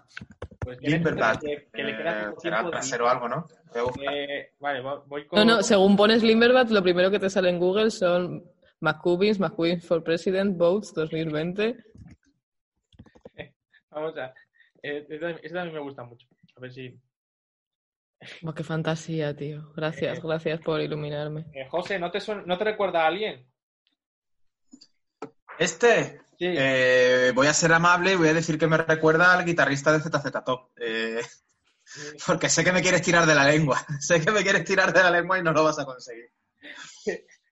Pues 0.60 0.78
que, 0.78 0.86
que 0.86 1.82
le 1.82 1.96
queda 1.96 2.30
eh, 2.30 2.34
será 2.38 2.64
trasero 2.70 3.06
o 3.06 3.08
algo, 3.08 3.28
¿no? 3.28 3.46
Eh, 4.08 4.52
vale, 4.60 4.80
voy- 5.06 5.26
con... 5.26 5.38
No, 5.38 5.44
no, 5.56 5.62
según 5.62 5.96
pones 5.96 6.22
Limberbat, 6.22 6.70
lo 6.70 6.82
primero 6.82 7.10
que 7.10 7.18
te 7.18 7.30
sale 7.30 7.48
en 7.50 7.58
Google 7.58 7.90
son 7.90 8.44
McCubbins, 8.80 9.40
McCubbins 9.40 9.84
for 9.86 10.04
President, 10.04 10.56
Votes 10.56 10.92
2020. 10.94 11.76
Vamos 13.90 14.16
a... 14.18 14.26
Eh, 14.82 15.06
este, 15.08 15.30
este 15.30 15.48
también 15.50 15.74
me 15.74 15.80
gusta 15.80 16.04
mucho. 16.04 16.26
A 16.56 16.60
ver 16.60 16.72
si... 16.72 17.00
Qué 18.54 18.62
fantasía, 18.62 19.34
tío. 19.34 19.72
Gracias, 19.74 20.18
Eh. 20.18 20.20
gracias 20.22 20.60
por 20.60 20.80
iluminarme. 20.80 21.46
Eh, 21.54 21.66
José, 21.68 21.98
¿no 21.98 22.10
te, 22.12 22.20
suena- 22.20 22.44
¿no 22.46 22.56
te 22.56 22.64
recuerda 22.64 23.02
a 23.02 23.06
alguien? 23.08 23.44
Este, 25.58 26.20
Sí. 26.42 26.52
eh, 26.58 27.30
voy 27.36 27.46
a 27.46 27.54
ser 27.54 27.72
amable 27.72 28.14
y 28.14 28.16
voy 28.16 28.26
a 28.26 28.34
decir 28.34 28.58
que 28.58 28.66
me 28.66 28.76
recuerda 28.76 29.32
al 29.32 29.44
guitarrista 29.44 29.92
de 29.92 30.00
ZZ 30.00 30.44
Top. 30.44 30.70
Eh, 30.76 31.20
porque 32.26 32.48
sé 32.48 32.64
que 32.64 32.72
me 32.72 32.82
quieres 32.82 33.00
tirar 33.02 33.26
de 33.26 33.34
la 33.36 33.44
lengua. 33.44 33.78
sé 34.00 34.20
que 34.20 34.32
me 34.32 34.42
quieres 34.42 34.64
tirar 34.64 34.92
de 34.92 35.04
la 35.04 35.12
lengua 35.12 35.38
y 35.38 35.42
no 35.44 35.52
lo 35.52 35.62
vas 35.62 35.78
a 35.78 35.84
conseguir. 35.84 36.32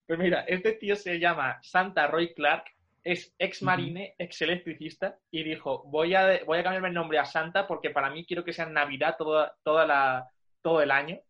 Pues 0.09 0.19
mira, 0.19 0.41
este 0.41 0.73
tío 0.73 0.97
se 0.97 1.21
llama 1.21 1.61
Santa 1.63 2.09
Roy 2.09 2.35
Clark, 2.35 2.65
es 3.05 3.33
ex 3.39 3.63
marine, 3.63 4.17
ex 4.19 4.43
electricista, 4.43 5.17
y 5.31 5.45
dijo, 5.45 5.85
voy 5.85 6.17
a, 6.17 6.45
voy 6.45 6.59
a 6.59 6.65
cambiarme 6.65 6.89
el 6.89 6.95
nombre 6.95 7.21
a 7.21 7.25
Santa 7.25 7.69
porque 7.69 7.91
para 7.91 8.11
mí 8.11 8.27
quiero 8.27 8.45
que 8.45 8.53
sea 8.53 8.67
Navidad 8.67 9.15
toda, 9.17 9.57
toda 9.63 9.87
la, 9.87 10.29
todo 10.63 10.83
el 10.83 10.91
año. 10.91 11.21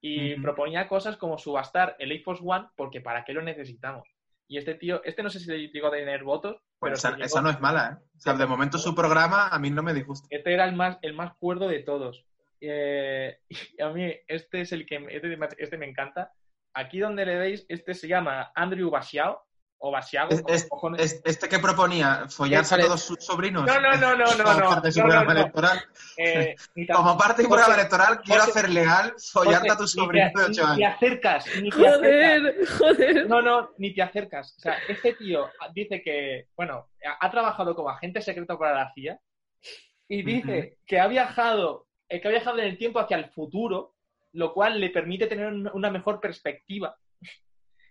Y 0.00 0.34
proponía 0.40 0.88
cosas 0.88 1.16
como 1.16 1.38
subastar 1.38 1.94
el 2.00 2.10
Air 2.10 2.22
Force 2.24 2.42
One 2.44 2.66
porque 2.74 3.00
para 3.00 3.24
qué 3.24 3.32
lo 3.32 3.42
necesitamos. 3.42 4.15
Y 4.48 4.58
este 4.58 4.74
tío, 4.74 5.02
este 5.04 5.22
no 5.22 5.30
sé 5.30 5.40
si 5.40 5.50
le 5.50 5.68
llegó 5.68 5.88
a 5.88 5.92
tener 5.92 6.22
votos, 6.22 6.56
pero 6.80 6.92
Pues 6.92 6.98
esa, 6.98 7.10
llegó- 7.12 7.24
esa 7.24 7.42
no 7.42 7.50
es 7.50 7.60
mala, 7.60 7.98
¿eh? 8.00 8.06
O 8.16 8.20
sea, 8.20 8.34
de 8.34 8.46
momento 8.46 8.78
su 8.78 8.94
programa 8.94 9.48
a 9.48 9.58
mí 9.58 9.70
no 9.70 9.82
me 9.82 9.92
disgusta. 9.94 10.28
este 10.30 10.52
era 10.54 10.64
el 10.66 10.74
más, 10.76 10.98
el 11.02 11.14
más 11.14 11.34
cuerdo 11.38 11.68
de 11.68 11.80
todos. 11.80 12.24
Eh, 12.60 13.38
y 13.78 13.82
a 13.82 13.88
mí 13.90 14.12
este 14.28 14.60
es 14.62 14.72
el 14.72 14.86
que 14.86 14.96
este, 15.10 15.36
me- 15.36 15.48
este 15.58 15.78
me 15.78 15.86
encanta. 15.88 16.32
Aquí 16.74 16.98
donde 16.98 17.24
le 17.26 17.36
veis, 17.38 17.64
este 17.68 17.94
se 17.94 18.06
llama 18.08 18.52
Andrew 18.54 18.90
Basiao 18.90 19.45
o 19.78 19.90
Basiago. 19.90 20.30
Es- 20.30 20.40
como 20.42 20.54
es- 20.54 20.68
cojones. 20.68 21.00
es- 21.02 21.22
este 21.24 21.48
que 21.48 21.58
proponía 21.58 22.26
follarse 22.28 22.74
a 22.74 22.78
todos 22.80 23.00
sus 23.02 23.18
sobrinos. 23.24 23.64
No, 23.66 23.80
no, 23.80 23.92
no, 23.96 24.16
no, 24.16 24.24
no, 24.34 24.44
Como 24.44 24.60
no. 24.60 24.68
parte 24.70 24.88
de 24.88 24.92
su 24.92 25.00
no, 25.00 25.04
no, 25.06 25.10
programa 25.10 25.34
no. 25.34 25.40
electoral. 25.40 25.84
Eh, 26.16 26.56
Como 26.92 27.18
parte 27.18 27.42
de 27.42 27.48
programa 27.48 27.74
electoral, 27.74 28.20
quiero 28.22 28.42
José, 28.44 28.58
hacer 28.58 28.70
legal 28.70 29.14
follarte 29.32 29.70
a 29.70 29.76
tu 29.76 29.82
José, 29.82 29.98
sobrino 30.00 30.26
ni 30.26 30.32
te- 30.32 30.38
de 30.40 30.44
8 30.46 30.50
Ni 30.50 30.56
te 30.78 30.84
años. 30.84 30.96
acercas, 30.96 31.46
ni 31.62 31.70
te 31.70 31.86
acercas. 31.88 31.98
Joder, 31.98 32.66
joder. 32.78 33.28
No, 33.28 33.42
no, 33.42 33.70
ni 33.78 33.94
te 33.94 34.02
acercas. 34.02 34.54
O 34.56 34.60
sea, 34.60 34.78
este 34.88 35.12
tío 35.14 35.50
dice 35.74 36.02
que, 36.02 36.46
bueno, 36.56 36.88
ha 37.06 37.26
ha 37.26 37.30
trabajado 37.30 37.74
como 37.76 37.90
agente 37.90 38.20
secreto 38.22 38.58
para 38.58 38.74
la 38.74 38.92
CIA 38.94 39.18
y 40.08 40.22
dice 40.22 40.78
que 40.86 41.00
ha 41.00 41.06
viajado, 41.06 41.86
eh, 42.08 42.20
que 42.20 42.28
ha 42.28 42.30
viajado 42.30 42.58
en 42.58 42.66
el 42.66 42.78
tiempo 42.78 42.98
hacia 43.00 43.16
el 43.16 43.28
futuro, 43.30 43.94
lo 44.32 44.52
cual 44.52 44.80
le 44.80 44.90
permite 44.90 45.26
tener 45.26 45.46
un- 45.46 45.70
una 45.72 45.90
mejor 45.90 46.20
perspectiva. 46.20 46.96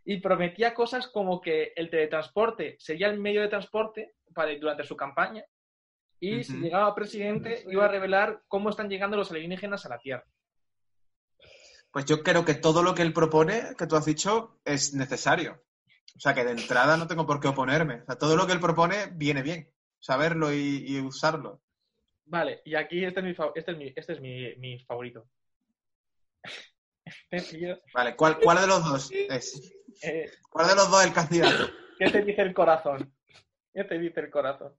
Y 0.05 0.19
prometía 0.21 0.73
cosas 0.75 1.07
como 1.07 1.41
que 1.41 1.73
el 1.75 1.89
teletransporte 1.89 2.75
sería 2.79 3.07
el 3.07 3.19
medio 3.19 3.41
de 3.41 3.47
transporte 3.47 4.13
para, 4.33 4.55
durante 4.57 4.83
su 4.83 4.95
campaña. 4.95 5.43
Y 6.19 6.43
si 6.43 6.53
llegaba 6.57 6.87
a 6.87 6.95
presidente, 6.95 7.63
iba 7.67 7.85
a 7.85 7.89
revelar 7.89 8.43
cómo 8.47 8.69
están 8.69 8.89
llegando 8.89 9.17
los 9.17 9.31
alienígenas 9.31 9.85
a 9.85 9.89
la 9.89 9.99
Tierra. 9.99 10.25
Pues 11.91 12.05
yo 12.05 12.23
creo 12.23 12.45
que 12.45 12.53
todo 12.53 12.83
lo 12.83 12.93
que 12.93 13.01
él 13.01 13.13
propone, 13.13 13.75
que 13.77 13.87
tú 13.87 13.95
has 13.95 14.05
dicho, 14.05 14.59
es 14.63 14.93
necesario. 14.93 15.63
O 16.15 16.19
sea, 16.19 16.33
que 16.33 16.43
de 16.45 16.51
entrada 16.51 16.97
no 16.97 17.07
tengo 17.07 17.25
por 17.25 17.39
qué 17.39 17.47
oponerme. 17.47 18.01
O 18.01 18.05
sea, 18.05 18.17
todo 18.17 18.35
lo 18.35 18.45
que 18.47 18.53
él 18.53 18.59
propone 18.59 19.07
viene 19.13 19.41
bien. 19.41 19.69
Saberlo 19.99 20.53
y, 20.53 20.85
y 20.87 20.99
usarlo. 20.99 21.61
Vale, 22.25 22.61
y 22.65 22.75
aquí 22.75 23.03
este 23.03 23.19
es 23.19 23.25
mi, 23.25 23.33
fa- 23.33 23.51
este 23.55 23.71
es 23.71 23.77
mi, 23.77 23.93
este 23.95 24.13
es 24.13 24.21
mi, 24.21 24.55
mi 24.57 24.79
favorito. 24.79 25.27
Este 27.29 27.57
tío, 27.57 27.79
Vale, 27.93 28.15
¿cuál, 28.15 28.39
cuál 28.39 28.61
de 28.61 28.67
los 28.67 28.83
dos 28.83 29.11
es? 29.11 29.71
Eh, 30.03 30.29
¿Cuál 30.49 30.67
de 30.67 30.75
los 30.75 30.89
dos 30.89 31.01
es 31.01 31.07
el 31.07 31.13
candidato? 31.13 31.69
¿Qué 31.97 32.09
te 32.11 32.21
dice 32.23 32.41
el 32.41 32.53
corazón? 32.53 33.13
¿Qué 33.73 33.83
te 33.83 33.99
dice 33.99 34.19
el 34.21 34.29
corazón? 34.29 34.73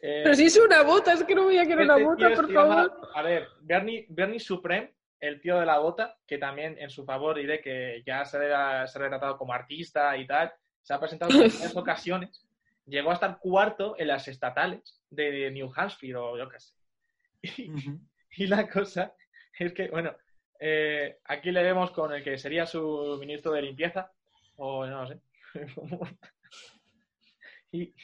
Eh, 0.00 0.20
Pero 0.24 0.34
si 0.34 0.44
es 0.46 0.56
una 0.58 0.82
bota, 0.82 1.12
es 1.14 1.24
que 1.24 1.34
no 1.34 1.44
voy 1.44 1.58
a 1.58 1.62
querer 1.66 1.84
una 1.84 1.94
este 1.94 2.04
bota, 2.04 2.26
tío 2.28 2.36
por 2.36 2.48
llama- 2.48 2.74
favor. 2.88 3.08
a 3.14 3.22
ver, 3.22 3.48
Bernie, 3.62 4.06
Bernie 4.10 4.40
Supreme, 4.40 4.94
el 5.20 5.40
tío 5.40 5.58
de 5.58 5.64
la 5.66 5.78
bota, 5.78 6.18
que 6.26 6.36
también 6.38 6.76
en 6.78 6.90
su 6.90 7.04
favor 7.06 7.36
diré 7.36 7.60
que 7.62 8.02
ya 8.06 8.24
se 8.26 8.52
ha, 8.52 8.86
se 8.86 8.98
ha 8.98 9.02
retratado 9.02 9.38
como 9.38 9.52
artista 9.54 10.16
y 10.18 10.26
tal, 10.26 10.52
se 10.82 10.92
ha 10.92 11.00
presentado 11.00 11.32
en 11.32 11.38
varias 11.50 11.76
ocasiones, 11.76 12.46
llegó 12.86 13.10
a 13.10 13.14
estar 13.14 13.38
cuarto 13.38 13.94
en 13.98 14.08
las 14.08 14.28
estatales 14.28 15.00
de 15.08 15.50
New 15.50 15.72
Hampshire 15.74 16.16
o 16.16 16.36
yo 16.36 16.48
qué 16.48 16.60
sé. 16.60 16.74
Y 18.36 18.48
la 18.48 18.68
cosa 18.68 19.14
es 19.58 19.72
que, 19.72 19.88
bueno, 19.88 20.12
eh, 20.58 21.18
aquí 21.24 21.52
le 21.52 21.62
vemos 21.62 21.92
con 21.92 22.12
el 22.12 22.22
que 22.24 22.36
sería 22.36 22.66
su 22.66 23.16
ministro 23.20 23.52
de 23.52 23.62
limpieza, 23.62 24.10
o 24.56 24.86
no 24.86 25.06
sé. 25.06 25.20
y, 27.72 27.94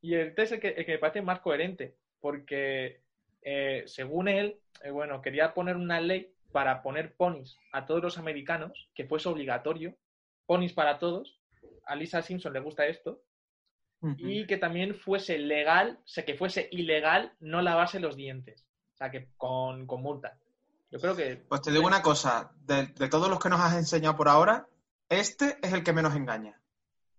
y 0.00 0.14
este 0.14 0.42
es 0.42 0.52
el 0.52 0.60
que, 0.60 0.68
el 0.68 0.86
que 0.86 0.92
me 0.92 0.98
parece 0.98 1.22
más 1.22 1.40
coherente, 1.40 1.96
porque 2.20 3.02
eh, 3.42 3.84
según 3.86 4.28
él, 4.28 4.60
eh, 4.82 4.90
bueno, 4.90 5.22
quería 5.22 5.54
poner 5.54 5.76
una 5.76 6.00
ley 6.00 6.32
para 6.52 6.82
poner 6.82 7.14
ponis 7.14 7.56
a 7.72 7.86
todos 7.86 8.02
los 8.02 8.18
americanos, 8.18 8.90
que 8.94 9.04
fuese 9.04 9.28
obligatorio, 9.28 9.94
ponis 10.46 10.72
para 10.72 10.98
todos. 10.98 11.40
A 11.86 11.96
Lisa 11.96 12.22
Simpson 12.22 12.52
le 12.52 12.60
gusta 12.60 12.86
esto, 12.86 13.22
y 14.18 14.46
que 14.46 14.58
también 14.58 14.94
fuese 14.94 15.38
legal, 15.38 15.98
o 16.04 16.06
sea, 16.06 16.24
que 16.24 16.34
fuese 16.34 16.68
ilegal 16.70 17.32
no 17.40 17.62
lavarse 17.62 17.98
los 17.98 18.14
dientes. 18.14 18.64
O 18.94 18.96
sea, 18.96 19.10
que 19.10 19.28
con, 19.36 19.86
con 19.86 20.02
multa. 20.02 20.38
Yo 20.90 21.00
creo 21.00 21.16
que 21.16 21.36
Pues 21.36 21.62
te 21.62 21.72
digo 21.72 21.86
una 21.86 22.02
cosa, 22.02 22.52
de, 22.60 22.86
de 22.86 23.08
todos 23.08 23.28
los 23.28 23.40
que 23.40 23.48
nos 23.48 23.60
has 23.60 23.76
enseñado 23.76 24.16
por 24.16 24.28
ahora, 24.28 24.68
este 25.08 25.58
es 25.62 25.72
el 25.72 25.82
que 25.82 25.92
menos 25.92 26.14
engaña. 26.14 26.60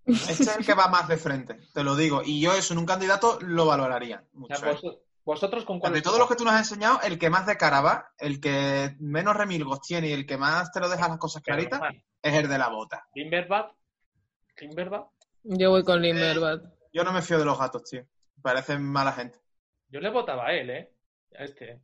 Este 0.05 0.43
es 0.43 0.57
el 0.57 0.65
que 0.65 0.73
va 0.73 0.87
más 0.87 1.07
de 1.07 1.17
frente, 1.17 1.59
te 1.73 1.83
lo 1.83 1.95
digo. 1.95 2.21
Y 2.25 2.41
yo 2.41 2.53
eso 2.53 2.73
en 2.73 2.79
un 2.79 2.85
candidato 2.85 3.37
lo 3.41 3.65
valoraría 3.65 4.23
mucho. 4.33 4.55
sea, 4.55 4.71
¿eh? 4.71 4.77
vos- 4.81 4.99
vosotros 5.23 5.63
con 5.65 5.79
cuál 5.79 5.93
De 5.93 6.01
todos 6.01 6.17
los 6.17 6.27
que 6.27 6.35
tú 6.35 6.43
nos 6.43 6.53
has 6.53 6.61
enseñado, 6.71 6.99
el 7.03 7.19
que 7.19 7.29
más 7.29 7.45
de 7.45 7.57
cara 7.57 7.81
va, 7.81 8.11
el 8.17 8.39
que 8.39 8.95
menos 8.99 9.35
remilgos 9.35 9.81
tiene 9.81 10.07
y 10.09 10.13
el 10.13 10.25
que 10.25 10.37
más 10.37 10.71
te 10.71 10.79
lo 10.79 10.89
deja 10.89 11.07
las 11.07 11.19
cosas 11.19 11.43
claritas, 11.43 11.79
es 12.21 12.33
el 12.33 12.47
de 12.49 12.57
la 12.57 12.69
bota. 12.69 13.07
Timberbat, 13.13 13.71
Timberbat, 14.55 15.05
Yo 15.43 15.69
voy 15.69 15.83
con 15.83 16.01
Limberbat. 16.01 16.63
Yo 16.91 17.03
no 17.03 17.13
me 17.13 17.21
fío 17.21 17.37
de 17.37 17.45
los 17.45 17.59
gatos, 17.59 17.83
tío. 17.83 18.03
Parecen 18.41 18.81
mala 18.83 19.11
gente. 19.11 19.39
yo 19.89 19.99
le 19.99 20.09
votaba 20.09 20.47
a 20.47 20.53
él, 20.53 20.69
¿eh? 20.71 20.93
A 21.37 21.43
este. 21.43 21.81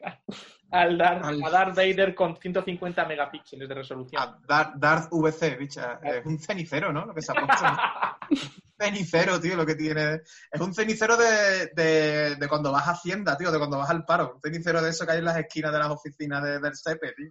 Al 0.70 0.98
Darth, 0.98 1.24
Al- 1.24 1.44
a 1.44 1.50
Darth 1.50 1.76
Vader 1.76 2.12
con 2.14 2.36
150 2.36 3.04
megapíxeles 3.04 3.68
de 3.68 3.74
resolución. 3.74 4.20
Ah, 4.22 4.36
Dar- 4.46 4.72
Darth 4.76 5.08
VC, 5.12 5.56
bicha. 5.56 6.00
Es 6.02 6.26
un 6.26 6.38
cenicero, 6.40 6.92
¿no? 6.92 7.06
Lo 7.06 7.14
que 7.14 7.22
se 7.22 7.30
ha 7.32 7.34
puesto. 7.34 7.64
cenicero, 8.78 9.40
tío, 9.40 9.56
lo 9.56 9.64
que 9.64 9.76
tiene. 9.76 10.20
Es 10.50 10.60
un 10.60 10.74
cenicero 10.74 11.16
de, 11.16 11.70
de, 11.74 12.34
de 12.36 12.48
cuando 12.48 12.72
vas 12.72 12.88
a 12.88 12.90
Hacienda, 12.92 13.36
tío, 13.36 13.50
de 13.52 13.58
cuando 13.58 13.78
vas 13.78 13.90
al 13.90 14.04
paro. 14.04 14.32
Un 14.34 14.40
cenicero 14.42 14.82
de 14.82 14.90
eso 14.90 15.06
que 15.06 15.12
hay 15.12 15.18
en 15.18 15.24
las 15.24 15.38
esquinas 15.38 15.72
de 15.72 15.78
las 15.78 15.88
oficinas 15.90 16.42
de- 16.42 16.58
del 16.58 16.74
SEPE, 16.74 17.12
tío. 17.12 17.30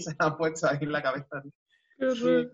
Se 0.00 0.14
lo 0.18 0.26
han 0.26 0.36
puesto 0.36 0.68
ahí 0.68 0.78
en 0.80 0.92
la 0.92 1.02
cabeza, 1.02 1.42
tío. 1.42 2.14
Sí. 2.14 2.48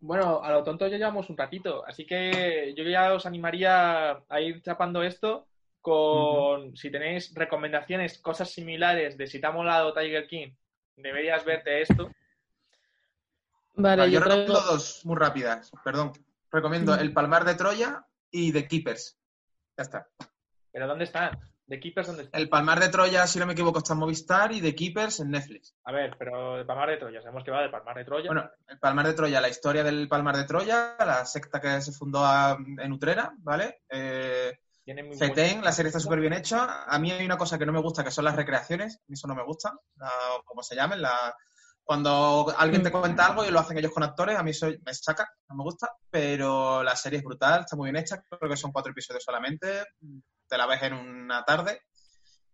Bueno, 0.00 0.40
a 0.42 0.50
lo 0.52 0.62
tonto 0.62 0.86
ya 0.86 0.98
llevamos 0.98 1.28
un 1.30 1.36
ratito, 1.36 1.84
así 1.86 2.06
que 2.06 2.74
yo 2.76 2.84
ya 2.84 3.12
os 3.14 3.26
animaría 3.26 4.10
a 4.28 4.40
ir 4.40 4.62
chapando 4.62 5.02
esto 5.02 5.48
con, 5.86 6.76
si 6.76 6.90
tenéis 6.90 7.32
recomendaciones, 7.32 8.18
cosas 8.18 8.50
similares 8.50 9.16
de 9.16 9.28
si 9.28 9.40
te 9.40 9.46
ha 9.46 9.52
molado 9.52 9.94
Tiger 9.94 10.26
King, 10.26 10.48
deberías 10.96 11.44
verte 11.44 11.80
esto. 11.80 12.10
Vale, 13.76 14.00
Vale, 14.02 14.10
yo 14.10 14.18
yo 14.18 14.24
recomiendo 14.24 14.52
traigo... 14.54 14.72
dos 14.72 15.06
muy 15.06 15.16
rápidas, 15.16 15.70
perdón. 15.84 16.12
Recomiendo. 16.50 16.96
El 16.96 17.12
Palmar 17.12 17.44
de 17.44 17.54
Troya 17.54 18.04
y 18.32 18.52
The 18.52 18.66
Keepers. 18.66 19.16
Ya 19.76 19.82
está. 19.82 20.08
¿Pero 20.72 20.88
dónde 20.88 21.04
están? 21.04 21.38
¿The 21.68 21.78
Keepers 21.78 22.08
dónde 22.08 22.22
están? 22.24 22.40
El 22.40 22.48
Palmar 22.48 22.80
de 22.80 22.88
Troya, 22.88 23.24
si 23.28 23.38
no 23.38 23.46
me 23.46 23.52
equivoco, 23.52 23.78
está 23.78 23.92
en 23.92 24.00
Movistar 24.00 24.50
y 24.50 24.60
The 24.60 24.74
Keepers 24.74 25.20
en 25.20 25.30
Netflix. 25.30 25.72
A 25.84 25.92
ver, 25.92 26.16
pero 26.18 26.58
el 26.58 26.66
Palmar 26.66 26.88
de 26.90 26.96
Troya, 26.96 27.20
sabemos 27.22 27.44
que 27.44 27.50
va 27.52 27.60
del 27.62 27.70
Palmar 27.70 27.96
de 27.96 28.04
Troya. 28.04 28.26
Bueno, 28.26 28.50
el 28.66 28.78
Palmar 28.80 29.06
de 29.06 29.14
Troya, 29.14 29.40
la 29.40 29.48
historia 29.48 29.84
del 29.84 30.08
Palmar 30.08 30.36
de 30.36 30.44
Troya, 30.44 30.96
la 30.98 31.24
secta 31.24 31.60
que 31.60 31.80
se 31.80 31.92
fundó 31.92 32.24
a- 32.24 32.56
en 32.58 32.92
Utrera, 32.92 33.32
¿vale? 33.38 33.82
Eh, 33.88 34.58
Tiene 34.86 35.02
muy 35.02 35.16
la 35.18 35.72
serie 35.72 35.88
está 35.88 35.98
súper 35.98 36.20
bien 36.20 36.32
hecha. 36.32 36.84
A 36.84 36.98
mí 37.00 37.10
hay 37.10 37.26
una 37.26 37.36
cosa 37.36 37.58
que 37.58 37.66
no 37.66 37.72
me 37.72 37.80
gusta, 37.80 38.04
que 38.04 38.12
son 38.12 38.24
las 38.24 38.36
recreaciones. 38.36 38.94
A 38.94 39.04
mí 39.08 39.14
eso 39.14 39.26
no 39.26 39.34
me 39.34 39.42
gusta. 39.42 39.74
La, 39.96 40.08
como 40.44 40.62
se 40.62 40.76
llamen, 40.76 41.02
la... 41.02 41.34
Cuando 41.82 42.54
alguien 42.56 42.84
te 42.84 42.92
cuenta 42.92 43.26
algo 43.26 43.44
y 43.44 43.50
lo 43.50 43.58
hacen 43.58 43.76
ellos 43.78 43.92
con 43.92 44.04
actores, 44.04 44.36
a 44.38 44.44
mí 44.44 44.52
eso 44.52 44.68
me 44.84 44.94
saca, 44.94 45.28
no 45.48 45.56
me 45.56 45.64
gusta. 45.64 45.90
Pero 46.08 46.84
la 46.84 46.94
serie 46.94 47.18
es 47.18 47.24
brutal, 47.24 47.60
está 47.62 47.74
muy 47.74 47.90
bien 47.90 48.00
hecha. 48.02 48.22
Creo 48.22 48.48
que 48.48 48.56
son 48.56 48.70
cuatro 48.70 48.92
episodios 48.92 49.24
solamente. 49.24 49.84
Te 50.48 50.56
la 50.56 50.66
ves 50.66 50.82
en 50.84 50.94
una 50.94 51.42
tarde. 51.44 51.82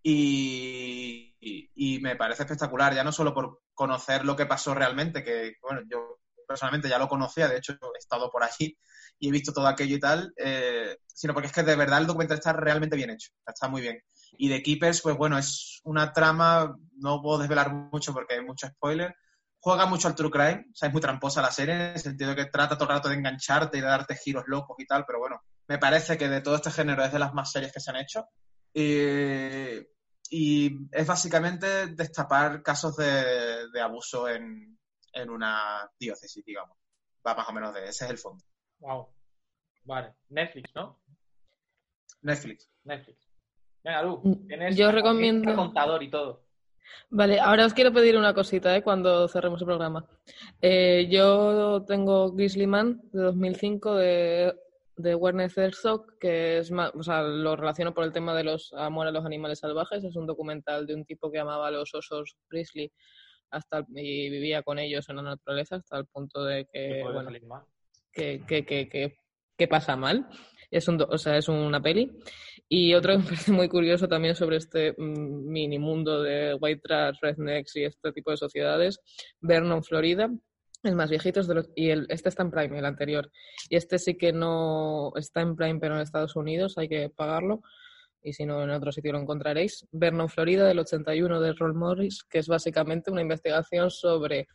Y, 0.03 1.37
y- 1.39 1.71
y 1.75 2.01
me 2.01 2.17
parece 2.17 2.45
espectacular, 2.45 2.95
ya 2.95 3.05
no 3.05 3.13
solo 3.13 3.35
por 3.35 3.61
conocer 3.75 4.25
lo 4.25 4.37
que 4.37 4.47
pasó 4.47 4.75
realmente, 4.75 5.23
que 5.23 5.57
bueno, 5.61 5.83
yo 5.91 6.19
personalmente 6.49 6.89
ya 6.89 6.99
lo 6.99 7.09
conocía, 7.09 7.47
de 7.49 7.59
hecho 7.59 7.73
he 7.75 7.99
estado 7.99 8.31
por 8.31 8.43
allí 8.43 8.77
y 9.23 9.29
he 9.29 9.31
visto 9.31 9.53
todo 9.53 9.69
aquello 9.69 9.95
y 9.95 10.01
tal, 10.01 10.35
eh, 10.37 10.99
sino 11.07 11.33
porque 11.33 11.47
es 11.47 11.53
que 11.53 11.63
de 11.63 11.77
verdad 11.77 12.01
el 12.01 12.09
documental 12.09 12.39
está 12.39 12.53
realmente 12.53 12.97
bien 12.97 13.11
hecho, 13.11 13.31
está 13.47 13.69
muy 13.69 13.81
bien. 13.81 14.03
Y 14.33 14.49
de 14.49 14.61
Keepers, 14.61 15.01
pues 15.01 15.17
bueno, 15.17 15.39
es 15.39 15.81
una 15.85 16.13
trama, 16.13 16.77
no 16.97 17.23
puedo 17.23 17.39
desvelar 17.39 17.73
mucho 17.73 18.13
porque 18.13 18.35
hay 18.35 18.45
mucho 18.45 18.67
spoiler, 18.67 19.15
juega 19.61 19.87
mucho 19.87 20.09
al 20.09 20.17
true 20.17 20.29
crime, 20.29 20.67
o 20.73 20.75
sea, 20.75 20.89
es 20.89 20.93
muy 20.93 21.01
tramposa 21.01 21.41
la 21.41 21.53
serie, 21.53 21.73
en 21.73 21.81
el 21.81 22.01
sentido 22.01 22.31
de 22.31 22.37
que 22.37 22.51
trata 22.51 22.75
todo 22.75 22.89
el 22.89 22.97
rato 22.97 23.09
de 23.11 23.15
engancharte 23.15 23.79
y 23.79 23.81
de 23.81 23.87
darte 23.87 24.17
giros 24.17 24.43
locos 24.49 24.75
y 24.81 24.87
tal, 24.87 25.05
pero 25.07 25.21
bueno, 25.21 25.41
me 25.69 25.79
parece 25.79 26.19
que 26.19 26.29
de 26.29 26.41
todo 26.41 26.57
este 26.57 26.73
género 26.73 27.05
es 27.05 27.13
de 27.13 27.21
las 27.21 27.33
más 27.33 27.53
series 27.53 27.73
que 27.73 27.79
se 27.79 27.91
han 27.93 27.99
hecho. 27.99 28.27
Y, 28.75 29.87
es 30.91 31.07
básicamente 31.07 31.87
destapar 31.95 32.61
casos 32.63 32.97
de, 32.97 33.69
de 33.71 33.81
abuso 33.81 34.29
en, 34.29 34.77
en 35.13 35.31
una 35.31 35.89
diócesis, 35.97 36.45
digamos. 36.45 36.77
Va 37.25 37.35
más 37.37 37.49
o 37.49 37.53
menos 37.53 37.73
de 37.73 37.89
ese 37.89 38.07
es 38.07 38.11
el 38.11 38.19
fondo. 38.19 38.43
Wow. 38.83 39.09
Vale. 39.85 40.15
Netflix, 40.29 40.71
¿no? 40.75 40.99
Netflix. 42.23 42.71
Netflix. 42.85 43.29
Venga, 43.85 44.03
Lu, 44.03 44.21
Mm, 44.23 44.47
tienes 44.47 44.77
yo 44.77 44.93
recomiendo- 44.93 45.55
contador 45.57 46.03
y 46.03 46.11
todo. 46.11 46.45
Vale, 47.11 47.39
ahora 47.41 47.65
os 47.67 47.75
quiero 47.75 47.93
pedir 47.93 48.17
una 48.17 48.35
cosita 48.35 48.77
¿eh? 48.77 48.83
cuando 48.83 49.27
cerremos 49.29 49.61
el 49.61 49.67
programa. 49.67 50.05
Eh, 50.61 51.09
yo 51.11 51.85
tengo 51.87 52.33
Grizzly 52.33 52.67
Man 52.67 53.01
de 53.13 53.23
2005 53.23 53.95
de, 53.95 54.55
de 54.97 55.15
Werner 55.15 55.51
Herzog, 55.55 56.19
que 56.19 56.59
es 56.59 56.71
más, 56.71 56.93
o 56.95 57.03
sea, 57.03 57.23
lo 57.23 57.57
relaciono 57.57 57.95
por 57.95 58.05
el 58.05 58.13
tema 58.13 58.35
de 58.35 58.45
los 58.45 58.73
amor 58.75 59.07
a 59.07 59.11
los 59.13 59.25
animales 59.25 59.61
salvajes. 59.61 60.05
Es 60.05 60.17
un 60.17 60.27
documental 60.27 60.87
de 60.87 60.95
un 60.95 61.05
tipo 61.05 61.31
que 61.31 61.39
amaba 61.39 61.69
a 61.69 61.71
los 61.71 61.95
osos 61.95 62.37
grizzly 62.51 62.93
hasta 63.51 63.79
el- 63.79 63.87
y 63.99 64.29
vivía 64.31 64.63
con 64.63 64.79
ellos 64.79 65.09
en 65.09 65.17
la 65.17 65.23
naturaleza 65.23 65.77
hasta 65.77 65.99
el 65.99 66.07
punto 66.07 66.45
de 66.45 66.67
que 66.67 66.71
que, 66.73 67.01
puede 67.01 67.15
bueno, 67.15 67.25
salir 67.25 67.47
mal. 67.47 67.63
Que, 68.13 68.43
que, 68.47 68.65
que, 68.65 69.17
que, 69.57 69.69
pasa 69.69 69.97
mal. 69.97 70.29
Es 70.71 70.89
un, 70.89 71.01
o 71.01 71.19
sea, 71.19 71.37
es 71.37 71.49
una 71.49 71.83
peli. 71.83 72.11
Y 72.69 72.95
otro 72.95 73.13
que 73.13 73.19
me 73.23 73.25
parece 73.25 73.53
muy 73.53 73.69
curioso 73.69 74.09
también 74.09 74.35
sobre 74.35 74.57
este 74.57 74.93
mm, 74.93 75.51
mini 75.51 75.79
mundo 75.79 76.23
de 76.23 76.55
white 76.55 76.81
trash, 76.83 77.17
rednecks 77.21 77.77
y 77.77 77.85
este 77.85 78.13
tipo 78.13 78.31
de 78.31 78.37
sociedades, 78.37 79.01
Vernon, 79.41 79.83
Florida, 79.85 80.31
el 80.83 80.97
más 80.97 81.11
viejito 81.11 81.41
es 81.41 81.47
de 81.47 81.55
los, 81.55 81.71
y 81.77 81.91
este 81.91 82.29
está 82.29 82.43
en 82.43 82.51
Prime, 82.51 82.79
el 82.79 82.85
anterior. 82.85 83.31
Y 83.69 83.77
este 83.77 83.99
sí 83.99 84.17
que 84.17 84.33
no 84.33 85.13
está 85.15 85.41
en 85.41 85.55
Prime, 85.55 85.79
pero 85.79 85.95
en 85.95 86.01
Estados 86.01 86.35
Unidos 86.35 86.77
hay 86.77 86.89
que 86.89 87.09
pagarlo. 87.09 87.63
Y 88.25 88.33
si 88.33 88.47
no, 88.47 88.63
en 88.63 88.71
otro 88.71 88.91
sitio 88.93 89.13
lo 89.13 89.21
encontraréis. 89.21 89.87
Vernon, 89.93 90.29
Florida, 90.29 90.67
del 90.67 90.81
81 90.81 91.41
de 91.41 91.53
Roll 91.53 91.75
Morris, 91.75 92.25
que 92.25 92.39
es 92.39 92.49
básicamente 92.49 93.11
una 93.11 93.21
investigación 93.21 93.91
sobre 93.91 94.49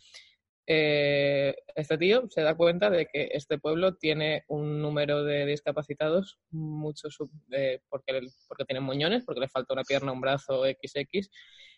eh, 0.70 1.56
este 1.76 1.98
tío 1.98 2.28
se 2.30 2.42
da 2.42 2.56
cuenta 2.56 2.90
de 2.90 3.06
que 3.06 3.30
este 3.32 3.58
pueblo 3.58 3.96
tiene 3.96 4.44
un 4.50 4.82
número 4.82 5.24
de 5.24 5.46
discapacitados 5.46 6.40
mucho 6.52 7.10
sub- 7.10 7.32
eh, 7.52 7.80
porque, 7.88 8.20
porque 8.50 8.66
tienen 8.66 8.84
moñones, 8.84 9.24
porque 9.24 9.40
le 9.40 9.48
falta 9.48 9.74
una 9.74 9.84
pierna, 9.86 10.12
un 10.12 10.20
brazo 10.20 10.64
XX, 10.64 11.30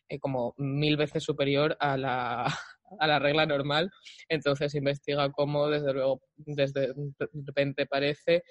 eh, 0.10 0.20
como 0.20 0.56
mil 0.58 0.98
veces 0.98 1.24
superior 1.24 1.78
a 1.80 1.98
la, 1.98 2.46
a 3.00 3.08
la 3.08 3.20
regla 3.20 3.46
normal. 3.46 3.92
Entonces 4.28 4.74
investiga 4.74 5.32
cómo, 5.32 5.68
desde 5.70 5.94
luego, 5.94 6.22
desde 6.36 6.88
de 6.94 7.28
repente 7.46 7.86
parece 7.86 8.44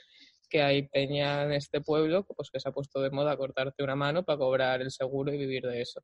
que 0.49 0.63
hay 0.63 0.89
peña 0.89 1.43
en 1.43 1.53
este 1.53 1.81
pueblo 1.81 2.25
pues, 2.25 2.51
que 2.51 2.61
se 2.61 2.69
ha 2.69 2.73
puesto 2.73 3.03
de 3.03 3.11
moda 3.11 3.37
cortarte 3.37 3.83
una 3.83 3.97
mano 3.97 4.25
para 4.25 4.39
cobrar 4.39 4.83
el 4.83 4.93
seguro 4.93 5.33
y 5.33 5.37
vivir 5.37 5.65
de 5.65 5.81
eso. 5.81 6.01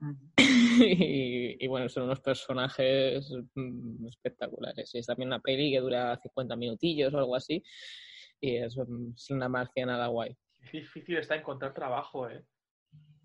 y, 0.84 1.64
y 1.64 1.66
bueno, 1.66 1.88
son 1.88 2.04
unos 2.04 2.20
personajes 2.20 3.32
mm, 3.54 4.06
espectaculares. 4.06 4.94
Y 4.94 4.98
es 4.98 5.06
también 5.06 5.28
una 5.28 5.40
peli 5.40 5.70
que 5.70 5.80
dura 5.80 6.16
50 6.16 6.56
minutillos 6.56 7.12
o 7.14 7.18
algo 7.18 7.36
así. 7.36 7.62
Y 8.40 8.56
es, 8.56 8.76
mm, 8.76 9.12
es 9.14 9.30
una 9.30 9.48
marcianada 9.48 10.06
guay. 10.08 10.36
Qué 10.70 10.78
difícil 10.78 11.16
está 11.16 11.36
encontrar 11.36 11.72
trabajo, 11.72 12.28
¿eh? 12.28 12.44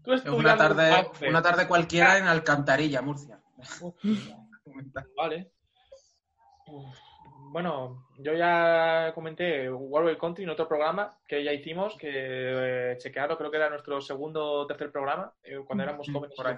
Tú 0.04 0.12
una 0.36 0.58
tarde, 0.58 1.08
una 1.30 1.42
tarde 1.42 1.68
cualquiera 1.68 2.18
en 2.18 2.26
Alcantarilla, 2.26 3.02
Murcia. 3.02 3.42
Vale. 5.16 5.52
Bueno, 7.54 8.08
yo 8.18 8.34
ya 8.34 9.12
comenté 9.14 9.72
World 9.72 10.18
Country 10.18 10.44
en 10.44 10.50
otro 10.50 10.68
programa 10.68 11.18
que 11.28 11.44
ya 11.44 11.54
hicimos, 11.54 11.96
que 11.98 12.10
eh, 12.12 12.98
chequearlo, 12.98 13.38
creo 13.38 13.52
que 13.52 13.58
era 13.58 13.70
nuestro 13.70 14.02
segundo 14.02 14.44
o 14.44 14.68
tercer 14.68 14.92
programa, 14.92 15.32
eh, 15.44 15.60
cuando 15.66 15.84
éramos 15.84 16.08
jóvenes. 16.12 16.36
por 16.36 16.48
ahí. 16.48 16.58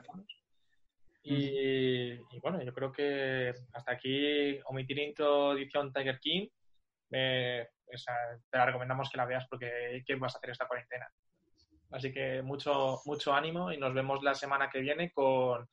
Y 1.26 2.10
lejanos. 2.12 2.34
Y, 2.34 2.40
bueno, 2.40 2.62
yo 2.64 2.74
creo 2.74 2.92
que 2.92 3.54
hasta 3.74 3.92
aquí 3.94 4.60
omitir 4.66 5.00
intro 5.00 5.54
edición 5.54 5.92
Tiger 5.92 6.20
King. 6.20 6.48
eh, 7.12 7.68
o 7.94 7.98
sea, 7.98 8.16
te 8.50 8.58
la 8.58 8.66
recomendamos 8.66 9.10
que 9.10 9.18
la 9.18 9.26
veas 9.26 9.46
porque 9.48 10.04
¿qué 10.06 10.16
vas 10.16 10.34
a 10.36 10.38
hacer 10.40 10.50
esta 10.50 10.68
cuarentena? 10.68 11.08
Así 11.92 12.12
que 12.12 12.42
mucho, 12.42 13.00
mucho 13.06 13.34
ánimo 13.34 13.72
y 13.72 13.78
nos 13.78 13.94
vemos 13.94 14.24
la 14.24 14.34
semana 14.34 14.70
que 14.70 14.80
viene 14.80 15.12
con, 15.12 15.68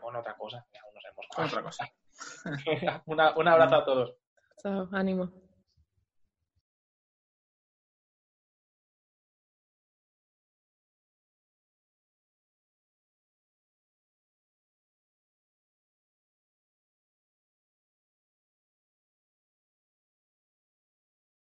con 0.00 0.16
otra 0.16 0.36
cosa. 0.36 0.66
no 0.72 1.00
sabemos 1.00 1.26
cuál. 1.34 1.46
otra 1.46 1.62
cosa. 1.62 3.02
Una- 3.06 3.36
un 3.36 3.48
abrazo 3.48 3.76
a 3.76 3.84
todos. 3.84 4.16
Chao, 4.62 4.88
ánimo. 4.92 5.51